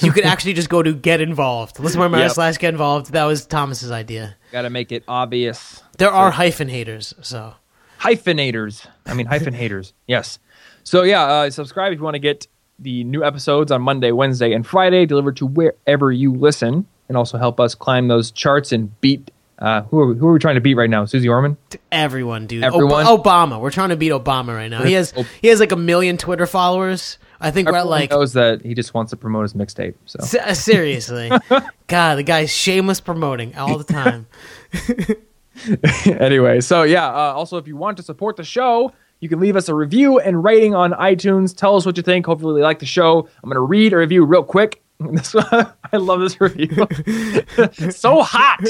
you 0.01 0.11
could 0.11 0.25
actually 0.25 0.55
just 0.55 0.71
go 0.71 0.83
to 0.83 0.95
get 0.95 1.21
involved. 1.21 1.79
Listen 1.79 2.01
to 2.01 2.09
my 2.09 2.21
Yep. 2.21 2.31
slash 2.33 2.57
get 2.57 2.71
involved. 2.73 3.13
That 3.13 3.25
was 3.25 3.45
Thomas's 3.45 3.91
idea. 3.91 4.37
got 4.51 4.63
to 4.63 4.71
make 4.71 4.93
it 4.93 5.05
obvious. 5.07 5.83
There 5.99 6.11
are 6.11 6.31
hyphen 6.31 6.69
haters, 6.69 7.13
so 7.21 7.55
hyphenators. 8.01 8.87
I 9.05 9.13
mean 9.13 9.27
hyphen 9.27 9.53
haters. 9.53 9.93
Yes. 10.07 10.39
So 10.85 11.03
yeah, 11.03 11.23
uh, 11.25 11.51
subscribe 11.51 11.93
if 11.93 11.99
you 11.99 12.05
want 12.05 12.15
to 12.15 12.19
get 12.19 12.47
the 12.83 13.05
new 13.05 13.25
episodes 13.25 13.71
on 13.73 13.83
Monday, 13.83 14.13
Wednesday, 14.13 14.53
and 14.53 14.67
Friday 14.67 15.07
delivered 15.07 15.37
to 15.39 15.47
wherever 15.47 16.11
you 16.13 16.33
listen, 16.35 16.87
and 17.09 17.17
also 17.17 17.39
help 17.39 17.61
us 17.61 17.75
climb 17.75 18.09
those 18.09 18.31
charts 18.31 18.73
and 18.73 18.99
beat. 19.01 19.31
Uh, 19.59 19.83
who 19.83 20.01
are 20.01 20.07
we, 20.09 20.17
who 20.19 20.27
are 20.27 20.33
we 20.33 20.39
trying 20.41 20.57
to 20.57 20.61
beat 20.61 20.75
right 20.75 20.91
now? 20.91 21.05
Suze 21.05 21.25
Orman. 21.27 21.57
everyone, 21.93 22.47
dude. 22.49 22.65
Everyone? 22.65 23.07
Ob- 23.07 23.23
Obama. 23.23 23.61
We're 23.61 23.71
trying 23.71 23.91
to 23.91 23.97
beat 23.97 24.11
Obama 24.11 24.49
right 24.49 24.69
now. 24.69 24.83
He 24.83 24.95
has 24.95 25.13
he 25.41 25.49
has 25.49 25.61
like 25.61 25.71
a 25.71 25.77
million 25.77 26.17
Twitter 26.19 26.47
followers. 26.47 27.19
I 27.41 27.51
think 27.53 27.69
we're 27.69 27.77
at 27.77 27.87
like 27.87 28.11
knows 28.11 28.33
that 28.33 28.63
he 28.63 28.75
just 28.75 28.93
wants 28.95 29.11
to 29.11 29.17
promote 29.17 29.43
his 29.43 29.55
mixtape. 29.55 29.95
So 30.07 30.19
Se- 30.21 30.39
uh, 30.41 30.55
seriously. 30.55 31.31
God, 31.87 32.17
the 32.17 32.23
guy's 32.25 32.53
shameless 32.53 33.01
promoting 33.01 33.55
all 33.57 33.79
the 33.79 33.85
time. 33.85 34.27
anyway, 36.07 36.61
so 36.61 36.83
yeah. 36.83 37.07
Uh, 37.07 37.33
also, 37.35 37.57
if 37.59 37.67
you 37.67 37.77
want 37.77 37.97
to 37.99 38.03
support 38.03 38.37
the 38.37 38.45
show, 38.45 38.93
you 39.23 39.29
can 39.29 39.39
leave 39.39 39.55
us 39.55 39.69
a 39.69 39.75
review 39.75 40.19
and 40.19 40.43
rating 40.43 40.75
on 40.75 40.91
iTunes. 40.95 41.57
Tell 41.57 41.77
us 41.77 41.87
what 41.87 41.97
you 41.97 42.03
think. 42.03 42.27
Hopefully, 42.27 42.59
you 42.59 42.65
like 42.65 42.81
the 42.81 42.87
show. 42.87 43.29
I'm 43.43 43.49
going 43.49 43.55
to 43.55 43.61
read 43.61 43.93
a 43.93 43.99
review 43.99 44.25
real 44.25 44.43
quick. 44.43 44.83
This 44.99 45.37
I 45.39 45.97
love 45.97 46.19
this 46.21 46.41
review. 46.41 46.89
so 47.93 48.23
hot. 48.23 48.65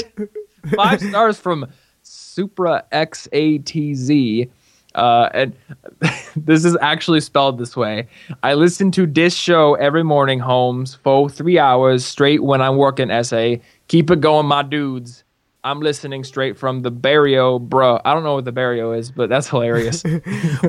Five 0.75 1.01
stars 1.01 1.39
from 1.39 1.65
Supra 2.03 2.85
XATZ. 2.91 4.49
Uh, 4.93 5.29
and 5.33 5.55
this 6.35 6.65
is 6.65 6.77
actually 6.81 7.21
spelled 7.21 7.57
this 7.57 7.75
way. 7.75 8.07
I 8.43 8.53
listen 8.53 8.91
to 8.91 9.07
this 9.07 9.35
show 9.35 9.73
every 9.73 10.03
morning, 10.03 10.37
Holmes, 10.37 10.93
for 10.93 11.31
three 11.31 11.57
hours 11.57 12.05
straight 12.05 12.43
when 12.43 12.61
I'm 12.61 12.77
working 12.77 13.09
essay. 13.09 13.59
Keep 13.87 14.11
it 14.11 14.21
going, 14.21 14.45
my 14.45 14.61
dudes. 14.61 15.23
I'm 15.65 15.79
listening 15.79 16.25
straight 16.25 16.57
from 16.57 16.81
the 16.81 16.91
barrio, 16.91 17.57
bro. 17.57 17.99
I 18.03 18.13
don't 18.13 18.23
know 18.23 18.35
what 18.35 18.43
the 18.43 18.51
barrio 18.51 18.91
is, 18.91 19.11
but 19.11 19.29
that's 19.29 19.47
hilarious. 19.47 20.03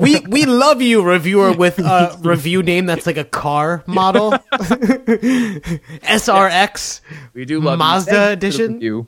We 0.01 0.21
we 0.21 0.45
love 0.47 0.81
you, 0.83 1.03
reviewer 1.03 1.53
with 1.53 1.79
a 1.79 2.17
review 2.21 2.63
name 2.63 2.87
that's 2.87 3.07
like 3.07 3.17
a 3.17 3.25
car 3.25 3.83
model. 3.87 4.33
SRX. 6.03 7.01
We 7.33 7.45
do 7.45 7.61
love 7.61 7.79
Mazda 7.79 8.11
you. 8.11 8.17
Thanks 8.17 8.25
for 8.25 8.29
the 8.29 8.33
edition? 8.33 8.75
review. 8.75 9.07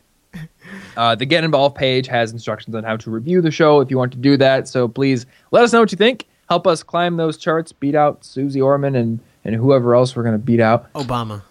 Uh, 0.96 1.14
the 1.14 1.26
Get 1.26 1.44
Involved 1.44 1.76
page 1.76 2.06
has 2.08 2.32
instructions 2.32 2.74
on 2.74 2.82
how 2.84 2.96
to 2.96 3.10
review 3.10 3.40
the 3.40 3.50
show 3.50 3.80
if 3.80 3.90
you 3.90 3.98
want 3.98 4.12
to 4.12 4.18
do 4.18 4.36
that. 4.38 4.66
So 4.68 4.88
please 4.88 5.26
let 5.50 5.62
us 5.62 5.72
know 5.72 5.80
what 5.80 5.92
you 5.92 5.96
think. 5.96 6.26
Help 6.48 6.66
us 6.66 6.82
climb 6.82 7.16
those 7.16 7.36
charts, 7.36 7.72
beat 7.72 7.94
out 7.94 8.24
Suze 8.24 8.56
Orman 8.56 8.94
and, 8.96 9.20
and 9.44 9.54
whoever 9.54 9.94
else 9.94 10.16
we're 10.16 10.22
going 10.22 10.34
to 10.34 10.38
beat 10.38 10.60
out. 10.60 10.92
Obama. 10.94 11.42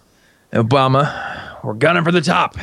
Obama. 0.52 1.62
We're 1.62 1.74
gunning 1.74 2.04
for 2.04 2.12
the 2.12 2.20
top. 2.20 2.56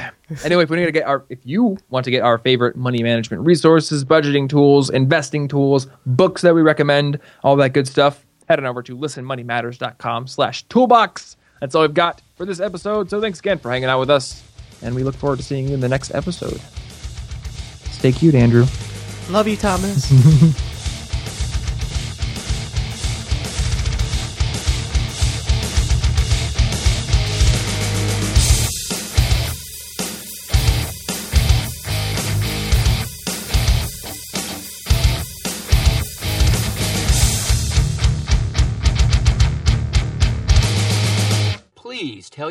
Anyway, 0.43 0.63
if 0.63 0.69
we 0.69 0.77
need 0.77 0.85
to 0.85 0.91
get 0.91 1.05
our, 1.05 1.23
if 1.29 1.39
you 1.43 1.77
want 1.89 2.05
to 2.05 2.11
get 2.11 2.21
our 2.23 2.37
favorite 2.37 2.75
money 2.75 3.03
management 3.03 3.43
resources, 3.43 4.03
budgeting 4.05 4.49
tools, 4.49 4.89
investing 4.89 5.47
tools, 5.47 5.87
books 6.05 6.41
that 6.41 6.53
we 6.55 6.61
recommend, 6.61 7.19
all 7.43 7.55
that 7.57 7.73
good 7.73 7.87
stuff, 7.87 8.25
head 8.47 8.59
on 8.59 8.65
over 8.65 8.81
to 8.83 8.97
listenmoneymatters.com 8.97 10.27
slash 10.27 10.63
toolbox. 10.63 11.37
That's 11.61 11.75
all 11.75 11.81
we've 11.81 11.93
got 11.93 12.21
for 12.35 12.45
this 12.45 12.59
episode. 12.59 13.09
So 13.09 13.21
thanks 13.21 13.39
again 13.39 13.57
for 13.57 13.71
hanging 13.71 13.89
out 13.89 13.99
with 13.99 14.09
us, 14.09 14.43
and 14.81 14.95
we 14.95 15.03
look 15.03 15.15
forward 15.15 15.37
to 15.37 15.43
seeing 15.43 15.67
you 15.67 15.73
in 15.73 15.79
the 15.79 15.89
next 15.89 16.13
episode. 16.13 16.59
Stay 17.91 18.11
cute, 18.11 18.35
Andrew. 18.35 18.65
Love 19.29 19.47
you, 19.47 19.55
Thomas. 19.55 20.11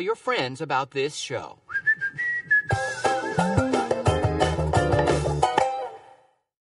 your 0.03 0.15
friends 0.15 0.61
about 0.61 0.91
this 0.91 1.15
show. 1.15 1.57